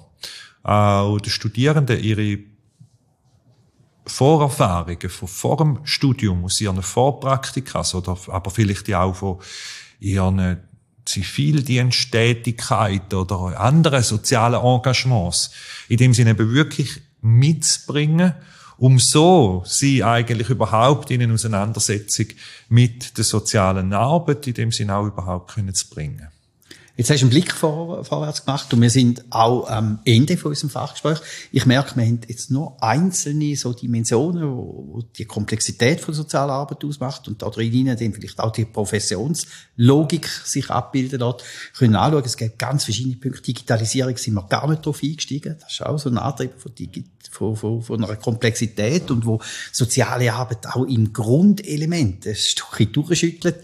auch 0.63 1.19
den 1.19 1.31
Studierenden 1.31 1.99
ihre 2.03 2.39
Vorerfahrungen 4.05 5.09
von 5.09 5.27
vor 5.27 5.57
dem 5.57 5.79
Studium, 5.83 6.45
aus 6.45 6.61
ihren 6.61 6.81
Vorpraktikas 6.81 7.95
oder 7.95 8.17
aber 8.27 8.51
vielleicht 8.51 8.93
auch 8.93 9.15
von 9.15 9.39
ihren 9.99 10.59
Zivildiensttätigkeit 11.05 13.13
oder 13.13 13.59
anderen 13.59 14.03
sozialen 14.03 14.61
Engagements, 14.61 15.51
in 15.89 15.97
dem 15.97 16.13
Sinne 16.13 16.37
wirklich 16.37 17.01
mitzubringen, 17.21 18.33
um 18.77 18.99
so 18.99 19.63
sie 19.65 20.01
eigentlich 20.03 20.49
überhaupt 20.49 21.11
in 21.11 21.21
eine 21.21 21.33
Auseinandersetzung 21.33 22.25
mit 22.69 23.17
der 23.17 23.23
sozialen 23.23 23.93
Arbeit 23.93 24.47
in 24.47 24.55
dem 24.55 24.71
Sinne 24.71 24.95
auch 24.95 25.05
überhaupt 25.05 25.53
können 25.53 25.75
zu 25.75 25.87
bringen. 25.89 26.27
Jetzt 26.97 27.09
hast 27.09 27.21
du 27.21 27.25
einen 27.25 27.29
Blick 27.29 27.53
vor, 27.53 28.03
vorwärts 28.03 28.45
gemacht 28.45 28.73
und 28.73 28.81
wir 28.81 28.89
sind 28.89 29.23
auch 29.29 29.67
am 29.69 29.99
Ende 30.03 30.35
von 30.35 30.49
unserem 30.49 30.69
Fachgespräch. 30.69 31.19
Ich 31.51 31.65
merke, 31.65 31.95
wir 31.95 32.05
haben 32.05 32.19
jetzt 32.27 32.51
nur 32.51 32.81
einzelne 32.83 33.55
so 33.55 33.71
Dimensionen, 33.71 34.43
wo, 34.43 35.01
die 35.17 35.25
Komplexität 35.25 36.01
von 36.01 36.13
sozialer 36.13 36.53
Arbeit 36.53 36.83
ausmacht 36.83 37.29
und 37.29 37.41
da 37.41 37.49
drin 37.49 37.85
dann 37.85 37.97
vielleicht 37.97 38.39
auch 38.39 38.51
die 38.51 38.65
Professionslogik 38.65 40.27
sich 40.27 40.69
abbilden 40.69 41.19
dort. 41.19 41.43
Wir 41.43 41.79
können 41.79 41.95
anschauen, 41.95 42.23
es 42.25 42.35
gibt 42.35 42.59
ganz 42.59 42.83
verschiedene 42.83 43.15
Punkte. 43.15 43.41
Digitalisierung 43.41 44.17
sind 44.17 44.33
wir 44.33 44.43
gar 44.43 44.69
nicht 44.69 44.85
drauf 44.85 44.99
eingestiegen. 45.01 45.55
Das 45.61 45.71
ist 45.71 45.85
auch 45.85 45.97
so 45.97 46.09
ein 46.09 46.17
Antrieb 46.17 46.59
von, 46.59 46.75
Digi 46.75 47.05
von, 47.29 47.55
von, 47.55 47.81
von 47.81 48.03
einer 48.03 48.15
Komplexität 48.15 49.11
und 49.11 49.25
wo 49.25 49.39
soziale 49.71 50.33
Arbeit 50.33 50.67
auch 50.67 50.85
im 50.85 51.13
Grundelement 51.13 52.25
ein 52.25 52.35
Stückchen 52.35 52.91
durchschüttelt. 52.91 53.57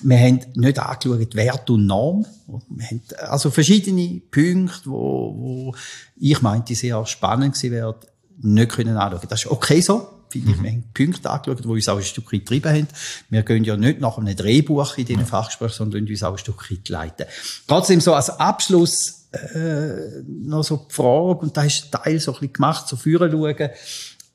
Wir 0.00 0.18
haben 0.18 0.40
nicht 0.54 0.78
angeschaut, 0.78 1.34
Wert 1.34 1.70
und 1.70 1.86
Norm. 1.86 2.26
Wir 2.68 2.86
haben 2.86 3.00
also 3.18 3.50
verschiedene 3.50 4.20
Punkte, 4.30 4.86
wo, 4.86 5.34
wo 5.36 5.74
ich 6.16 6.42
meinte, 6.42 6.74
sehr 6.74 7.04
spannend 7.06 7.54
gewesen 7.54 7.72
wären, 7.72 7.94
nicht 8.42 8.72
können 8.72 8.96
anschauen. 8.96 9.28
Das 9.28 9.44
ist 9.44 9.50
okay 9.50 9.80
so. 9.80 10.10
Finde 10.28 10.50
ich, 10.50 10.56
mhm. 10.56 10.62
wir 10.64 10.70
haben 10.72 10.84
Punkte 10.92 11.30
angeschaut, 11.30 11.64
die 11.64 11.68
uns 11.68 11.88
auch 11.88 11.96
ein 11.96 12.02
Stückchen 12.02 12.40
getrieben 12.40 12.72
haben. 12.72 12.88
Wir 13.30 13.42
gehen 13.44 13.62
ja 13.62 13.76
nicht 13.76 14.00
nach 14.00 14.18
einem 14.18 14.34
Drehbuch 14.34 14.98
in 14.98 15.04
diesen 15.04 15.20
ja. 15.20 15.26
Fachgesprächen, 15.26 15.74
sondern 15.76 16.08
uns 16.08 16.22
auch 16.24 16.32
ein 16.32 16.38
Stückchen 16.38 16.80
leiten. 16.88 17.26
Trotzdem 17.68 18.00
so 18.00 18.14
als 18.14 18.30
Abschluss 18.30 19.23
äh, 19.34 20.22
noch 20.26 20.62
so 20.62 20.86
die 20.88 20.94
Frage, 20.94 21.40
und 21.40 21.56
da 21.56 21.64
ist 21.64 21.90
Teil 21.90 22.18
so 22.20 22.32
ein 22.32 22.40
bisschen 22.40 22.52
gemacht, 22.52 22.88
so 22.88 22.96
führen 22.96 23.30
schauen, 23.30 23.70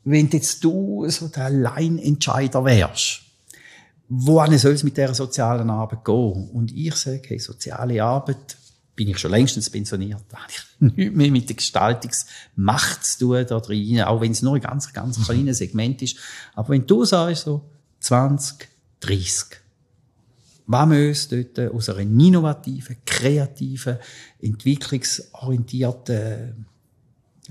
wenn 0.03 0.29
jetzt 0.29 0.63
du 0.63 1.05
so 1.09 1.27
der 1.27 1.45
Alleinentscheider 1.45 2.63
wärst, 2.63 3.21
wohin 4.09 4.57
soll 4.57 4.73
es 4.73 4.83
mit 4.83 4.97
dieser 4.97 5.13
sozialen 5.13 5.69
Arbeit 5.69 6.03
gehen? 6.03 6.49
Und 6.51 6.71
ich 6.71 6.95
sage, 6.95 7.21
hey, 7.27 7.39
soziale 7.39 8.03
Arbeit, 8.03 8.57
bin 8.95 9.07
ich 9.07 9.17
schon 9.17 9.31
längstens 9.31 9.69
pensioniert, 9.69 10.23
da 10.27 10.39
habe 10.39 10.51
ich 10.51 10.61
nichts 10.97 11.15
mehr 11.15 11.31
mit 11.31 11.47
der 11.47 11.55
Gestaltungsmacht 11.55 13.05
zu 13.05 13.19
tun 13.19 13.45
da 13.47 13.59
drin, 13.59 14.01
auch 14.01 14.19
wenn 14.19 14.33
es 14.33 14.41
nur 14.41 14.55
ein 14.55 14.61
ganz, 14.61 14.91
ganz 14.91 15.23
kleines 15.23 15.59
Segment 15.59 16.01
ist. 16.01 16.17
Aber 16.53 16.69
wenn 16.69 16.85
du 16.85 17.05
sagst, 17.05 17.43
so 17.43 17.63
20, 18.01 18.67
30, 18.99 19.45
was 20.71 20.87
müssen 20.87 21.49
dort 21.55 21.73
aus 21.73 21.89
einer 21.89 22.01
innovativen, 22.01 22.97
kreativen, 23.03 23.97
entwicklungsorientierten 24.39 26.67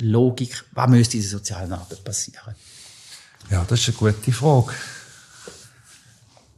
Logik, 0.00 0.64
was 0.70 0.88
müsste 0.88 1.16
in 1.16 1.24
der 1.24 1.30
sozialen 1.30 1.72
Arbeit 1.72 2.04
passieren? 2.04 2.54
Ja, 3.50 3.64
das 3.68 3.80
ist 3.80 3.88
eine 3.88 3.96
gute 4.12 4.30
Frage. 4.30 4.72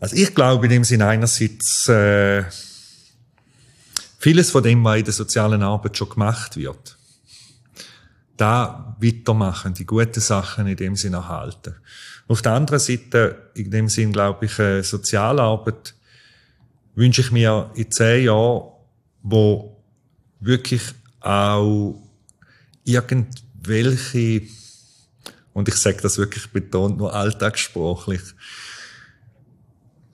Also 0.01 0.17
ich 0.17 0.35
glaube 0.35 0.67
in 0.67 0.73
dem 0.73 0.85
Sinne 0.85 1.07
einerseits, 1.07 1.89
äh, 1.89 2.45
vieles 4.19 4.51
von 4.51 4.63
dem, 4.63 4.85
was 4.85 4.99
in 4.99 5.05
der 5.05 5.15
sozialen 5.15 5.63
Arbeit 5.63 5.97
schon 5.97 6.11
gemacht 6.11 6.59
wird, 6.59 6.99
da 8.37 8.99
weitermachen, 9.01 9.73
die 9.73 9.87
guten 9.87 10.21
Sachen 10.21 10.67
in 10.67 10.77
dem 10.77 10.95
Sinne 10.95 11.17
erhalten. 11.17 11.77
Auf 12.29 12.43
der 12.43 12.53
anderen 12.53 12.81
Seite, 12.81 13.51
in 13.55 13.71
dem 13.71 13.89
Sinn 13.89 14.13
glaube 14.13 14.45
ich, 14.45 14.53
Sozialarbeit 14.87 15.95
wünsche 17.01 17.23
ich 17.23 17.33
mir 17.33 17.71
in 17.75 17.91
zehn 17.91 18.27
Jahren, 18.27 18.71
wo 19.23 19.83
wirklich 20.39 20.83
auch 21.21 21.99
irgendwelche, 22.85 24.43
und 25.55 25.69
ich 25.69 25.77
sage 25.77 26.03
das 26.03 26.19
wirklich 26.19 26.49
betont 26.49 26.99
nur 26.99 27.15
alltagssprachlich, 27.15 28.21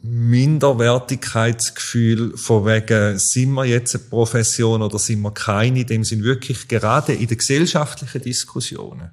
Minderwertigkeitsgefühl 0.02 2.36
von 2.36 2.64
wegen, 2.64 3.18
sind 3.18 3.50
wir 3.54 3.64
jetzt 3.64 3.96
eine 3.96 4.04
Profession 4.04 4.80
oder 4.80 5.00
sind 5.00 5.22
wir 5.22 5.32
keine, 5.32 5.80
in 5.80 5.88
dem 5.88 6.04
sind 6.04 6.22
wirklich 6.22 6.68
gerade 6.68 7.14
in 7.14 7.26
den 7.26 7.38
gesellschaftlichen 7.38 8.22
Diskussionen 8.22 9.10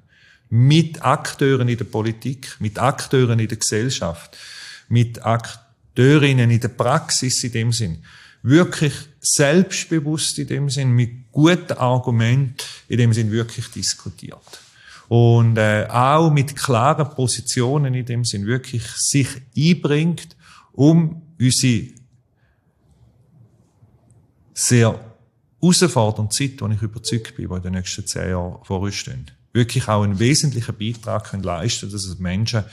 mit 0.48 1.04
Akteuren 1.04 1.68
in 1.68 1.78
der 1.78 1.86
Politik, 1.86 2.54
mit 2.60 2.78
Akteuren 2.78 3.40
in 3.40 3.48
der 3.48 3.58
Gesellschaft, 3.58 4.36
mit 4.88 5.20
Akteurinnen 5.94 6.50
in 6.50 6.58
der 6.60 6.68
Praxis 6.68 7.44
in 7.44 7.52
dem 7.52 7.72
Sinn, 7.72 7.98
wirklich 8.42 8.92
selbstbewusst 9.20 10.38
in 10.40 10.48
dem 10.48 10.68
Sinn, 10.68 10.90
mit 10.90 11.30
guten 11.30 11.72
Argumenten 11.72 12.56
in 12.88 12.98
dem 12.98 13.12
Sinn 13.12 13.30
wirklich 13.30 13.68
diskutiert. 13.68 14.60
Und 15.08 15.56
äh, 15.56 15.86
auch 15.88 16.32
mit 16.32 16.56
klaren 16.56 17.08
Positionen 17.10 17.94
in 17.94 18.06
dem 18.06 18.24
Sinn 18.24 18.46
wirklich 18.46 18.84
sich 18.96 19.28
einbringt 19.56 20.36
um 20.72 21.22
unsere 21.38 21.90
sehr 24.52 24.98
herausfordernde 25.60 26.34
Zeit, 26.34 26.60
die 26.60 26.74
ich 26.74 26.82
überzeugt 26.82 27.36
bin, 27.36 27.48
die 27.48 27.54
in 27.54 27.62
den 27.62 27.72
nächsten 27.74 28.06
zehn 28.06 28.30
Jahren 28.30 28.64
vor 28.64 28.80
uns 28.80 28.96
stehen, 28.96 29.30
wirklich 29.52 29.86
auch 29.86 30.02
einen 30.02 30.18
wesentlichen 30.18 30.76
Beitrag 30.76 31.30
können 31.30 31.44
leisten 31.44 31.90
dass 31.92 32.04
es 32.04 32.18
Menschen 32.18 32.64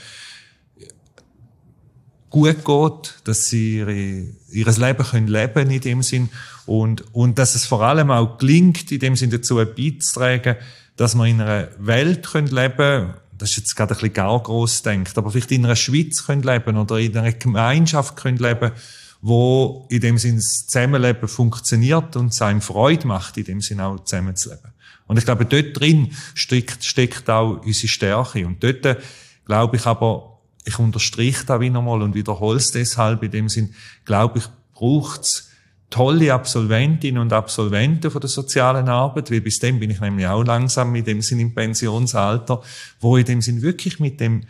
gut 2.32 2.64
geht, 2.64 3.14
dass 3.24 3.46
sie 3.46 3.78
ihre, 3.78 3.92
ihr 3.92 4.78
Leben 4.78 5.04
können 5.04 5.28
leben 5.28 5.70
in 5.70 5.80
dem 5.80 6.02
Sinn 6.02 6.30
und, 6.66 7.04
und 7.14 7.38
dass 7.38 7.54
es 7.54 7.66
vor 7.66 7.82
allem 7.82 8.10
auch 8.10 8.38
gelingt, 8.38 8.90
in 8.90 8.98
dem 8.98 9.14
Sinn 9.14 9.30
dazu 9.30 9.56
beizutragen, 9.56 10.56
dass 10.96 11.14
wir 11.14 11.26
in 11.26 11.40
einer 11.40 11.68
Welt 11.78 12.26
können 12.26 12.48
leben 12.48 13.14
das 13.42 13.50
ist 13.50 13.56
jetzt 13.56 13.74
gerade 13.74 13.92
ein 13.92 13.96
bisschen 13.96 14.14
gar 14.14 14.40
gross 14.40 14.82
denkt, 14.82 15.18
aber 15.18 15.32
vielleicht 15.32 15.50
in 15.50 15.64
einer 15.64 15.74
Schweiz 15.74 16.24
können 16.24 16.42
leben 16.42 16.76
oder 16.76 16.98
in 16.98 17.16
einer 17.16 17.32
Gemeinschaft 17.32 18.16
können 18.16 18.38
leben, 18.38 18.70
wo 19.20 19.86
in 19.90 20.00
dem 20.00 20.16
Sinn 20.16 20.36
das 20.36 20.66
Zusammenleben 20.66 21.28
funktioniert 21.28 22.14
und 22.14 22.28
es 22.32 22.40
einem 22.40 22.60
Freude 22.60 23.06
macht, 23.08 23.36
in 23.38 23.44
dem 23.44 23.60
Sinn 23.60 23.80
auch 23.80 24.04
zusammenzuleben. 24.04 24.72
Und 25.08 25.16
ich 25.16 25.24
glaube, 25.24 25.44
dort 25.44 25.78
drin 25.78 26.12
steckt, 26.34 26.84
steckt 26.84 27.28
auch 27.28 27.64
unsere 27.64 27.88
Stärke. 27.88 28.46
Und 28.46 28.62
dort, 28.62 28.98
glaube 29.44 29.76
ich 29.76 29.86
aber, 29.86 30.31
ich 30.64 30.78
unterstreiche 30.78 31.44
da 31.44 31.60
wieder 31.60 31.82
mal 31.82 32.02
und 32.02 32.14
wiederhole 32.14 32.58
es 32.58 32.70
deshalb 32.70 33.22
in 33.22 33.30
dem 33.30 33.48
Sinn, 33.48 33.74
glaube 34.04 34.38
ich, 34.38 34.44
braucht's 34.74 35.50
tolle 35.90 36.32
Absolventinnen 36.32 37.20
und 37.20 37.32
Absolventen 37.32 38.10
von 38.10 38.20
der 38.20 38.30
sozialen 38.30 38.88
Arbeit, 38.88 39.30
weil 39.30 39.42
bis 39.42 39.58
dem 39.58 39.78
bin 39.78 39.90
ich 39.90 40.00
nämlich 40.00 40.26
auch 40.26 40.42
langsam 40.42 40.94
in 40.94 41.04
dem 41.04 41.20
Sinn 41.20 41.40
im 41.40 41.54
Pensionsalter, 41.54 42.62
wo 43.00 43.16
in 43.16 43.26
dem 43.26 43.42
Sinn 43.42 43.60
wirklich 43.60 44.00
mit 44.00 44.18
dem 44.18 44.44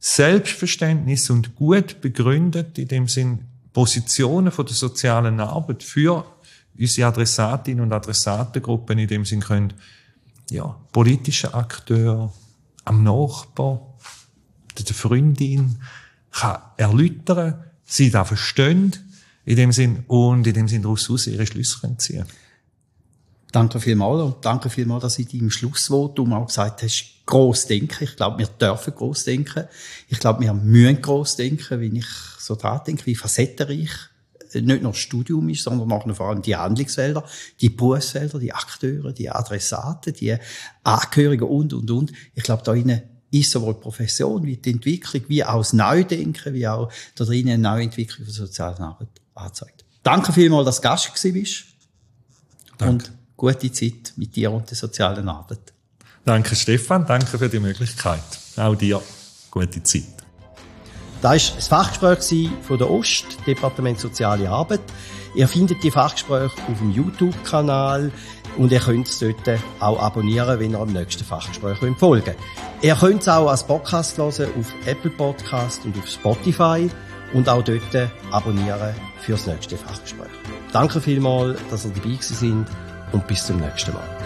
Selbstverständnis 0.00 1.30
und 1.30 1.54
gut 1.54 2.00
begründet 2.00 2.78
in 2.78 2.88
dem 2.88 3.06
Sinn 3.06 3.44
Positionen 3.72 4.50
von 4.50 4.66
der 4.66 4.74
sozialen 4.74 5.38
Arbeit 5.38 5.84
für 5.84 6.24
unsere 6.76 7.08
Adressatinnen 7.08 7.84
und 7.84 7.92
Adressatengruppen 7.92 8.98
in 8.98 9.08
dem 9.08 9.24
Sinn 9.24 9.40
können, 9.40 9.74
ja, 10.50 10.74
politische 10.90 11.54
Akteur, 11.54 12.32
am 12.84 13.04
Nachbar, 13.04 13.89
der 14.78 14.94
Freundin, 14.94 15.76
kann 16.30 16.58
erläutern, 16.76 17.64
sie 17.84 18.10
da 18.10 18.24
verstehen, 18.24 18.94
in 19.44 19.56
dem 19.56 19.72
Sinn, 19.72 20.04
und 20.06 20.46
in 20.46 20.54
dem 20.54 20.68
Sinn 20.68 20.82
daraus 20.82 21.26
ihre 21.26 21.46
Schlüsse 21.46 21.80
können 21.80 21.98
ziehen 21.98 22.26
Danke 23.52 23.80
vielmals 23.80 24.22
und 24.22 24.44
danke 24.44 24.70
vielmals, 24.70 25.02
dass 25.02 25.16
du 25.16 25.22
in 25.22 25.28
deinem 25.28 25.50
Schlussvotum 25.50 26.32
auch 26.34 26.46
gesagt 26.46 26.84
hast, 26.84 27.26
gross 27.26 27.66
denken. 27.66 28.04
Ich 28.04 28.14
glaube, 28.14 28.38
wir 28.38 28.46
dürfen 28.46 28.94
gross 28.94 29.24
denken. 29.24 29.64
Ich 30.08 30.20
glaube, 30.20 30.42
wir 30.42 30.54
müssen 30.54 31.02
gross 31.02 31.34
denken, 31.34 31.80
wenn 31.80 31.96
ich 31.96 32.06
so 32.38 32.54
dran 32.54 32.80
denke, 32.86 33.06
wie 33.06 33.16
facettenreich 33.16 33.90
nicht 34.54 34.82
nur 34.82 34.92
das 34.92 34.98
Studium 34.98 35.48
ist, 35.48 35.64
sondern 35.64 35.90
auch 35.92 36.14
vor 36.14 36.28
allem 36.28 36.42
die 36.42 36.56
Handlungsfelder, 36.56 37.24
die 37.60 37.70
Berufsfelder, 37.70 38.38
die 38.38 38.52
Akteure, 38.52 39.12
die 39.12 39.30
Adressaten, 39.30 40.12
die 40.12 40.36
Angehörigen 40.84 41.48
und, 41.48 41.72
und, 41.72 41.90
und. 41.90 42.12
Ich 42.34 42.42
glaube, 42.42 42.62
da 42.64 42.74
innen 42.74 43.02
ist 43.30 43.50
sowohl 43.50 43.74
die 43.74 43.80
Profession 43.80 44.44
wie 44.44 44.56
die 44.56 44.72
Entwicklung, 44.72 45.22
wie 45.28 45.44
auch 45.44 45.58
das 45.58 45.72
Neudenken, 45.72 46.54
wie 46.54 46.66
auch 46.66 46.90
da 47.14 47.24
drinnen 47.24 47.50
eine 47.50 47.62
Neuentwicklung 47.62 48.24
von 48.24 48.34
sozialen 48.34 48.82
Arbeit 48.82 49.08
anzeigt. 49.34 49.84
Danke 50.02 50.32
vielmals, 50.32 50.66
dass 50.66 50.76
du 50.76 50.82
Gast 50.82 51.22
bist. 51.22 51.64
Danke. 52.78 52.92
Und 52.92 53.12
gute 53.36 53.70
Zeit 53.72 54.12
mit 54.16 54.34
dir 54.34 54.50
und 54.50 54.68
der 54.68 54.76
sozialen 54.76 55.28
Arbeit. 55.28 55.72
Danke, 56.24 56.54
Stefan. 56.56 57.06
Danke 57.06 57.38
für 57.38 57.48
die 57.48 57.60
Möglichkeit. 57.60 58.22
Auch 58.56 58.74
dir 58.74 59.00
gute 59.50 59.82
Zeit. 59.82 60.04
Das 61.22 61.50
war 61.50 61.56
das 61.56 61.68
Fachgespräch 61.68 62.50
von 62.62 62.78
der 62.78 62.90
Ost, 62.90 63.24
Departement 63.46 64.00
Soziale 64.00 64.48
Arbeit. 64.48 64.80
Ihr 65.34 65.46
findet 65.46 65.82
die 65.82 65.90
Fachgespräche 65.90 66.50
auf 66.66 66.78
dem 66.78 66.92
YouTube-Kanal 66.92 68.10
und 68.56 68.72
ihr 68.72 68.80
könnt 68.80 69.08
es 69.08 69.18
dort 69.18 69.58
auch 69.80 70.00
abonnieren, 70.00 70.58
wenn 70.58 70.72
ihr 70.72 70.80
am 70.80 70.92
nächsten 70.92 71.24
Fachgespräch 71.24 71.78
folgen 71.78 71.96
wollt. 72.00 72.36
Ihr 72.82 72.94
könnt 72.94 73.22
es 73.22 73.28
auch 73.28 73.48
als 73.48 73.66
Podcast 73.66 74.18
hören 74.18 74.48
auf 74.58 74.74
Apple 74.86 75.10
Podcast 75.10 75.84
und 75.84 75.96
auf 75.98 76.08
Spotify 76.08 76.88
und 77.32 77.48
auch 77.48 77.62
dort 77.62 78.10
abonnieren 78.30 78.94
für 79.20 79.32
das 79.32 79.46
nächste 79.46 79.76
Fachgespräch. 79.76 80.30
Danke 80.72 81.00
vielmals, 81.00 81.58
dass 81.70 81.84
ihr 81.84 81.92
dabei 81.92 82.16
sind 82.20 82.66
und 83.12 83.26
bis 83.26 83.46
zum 83.46 83.58
nächsten 83.58 83.92
Mal. 83.92 84.19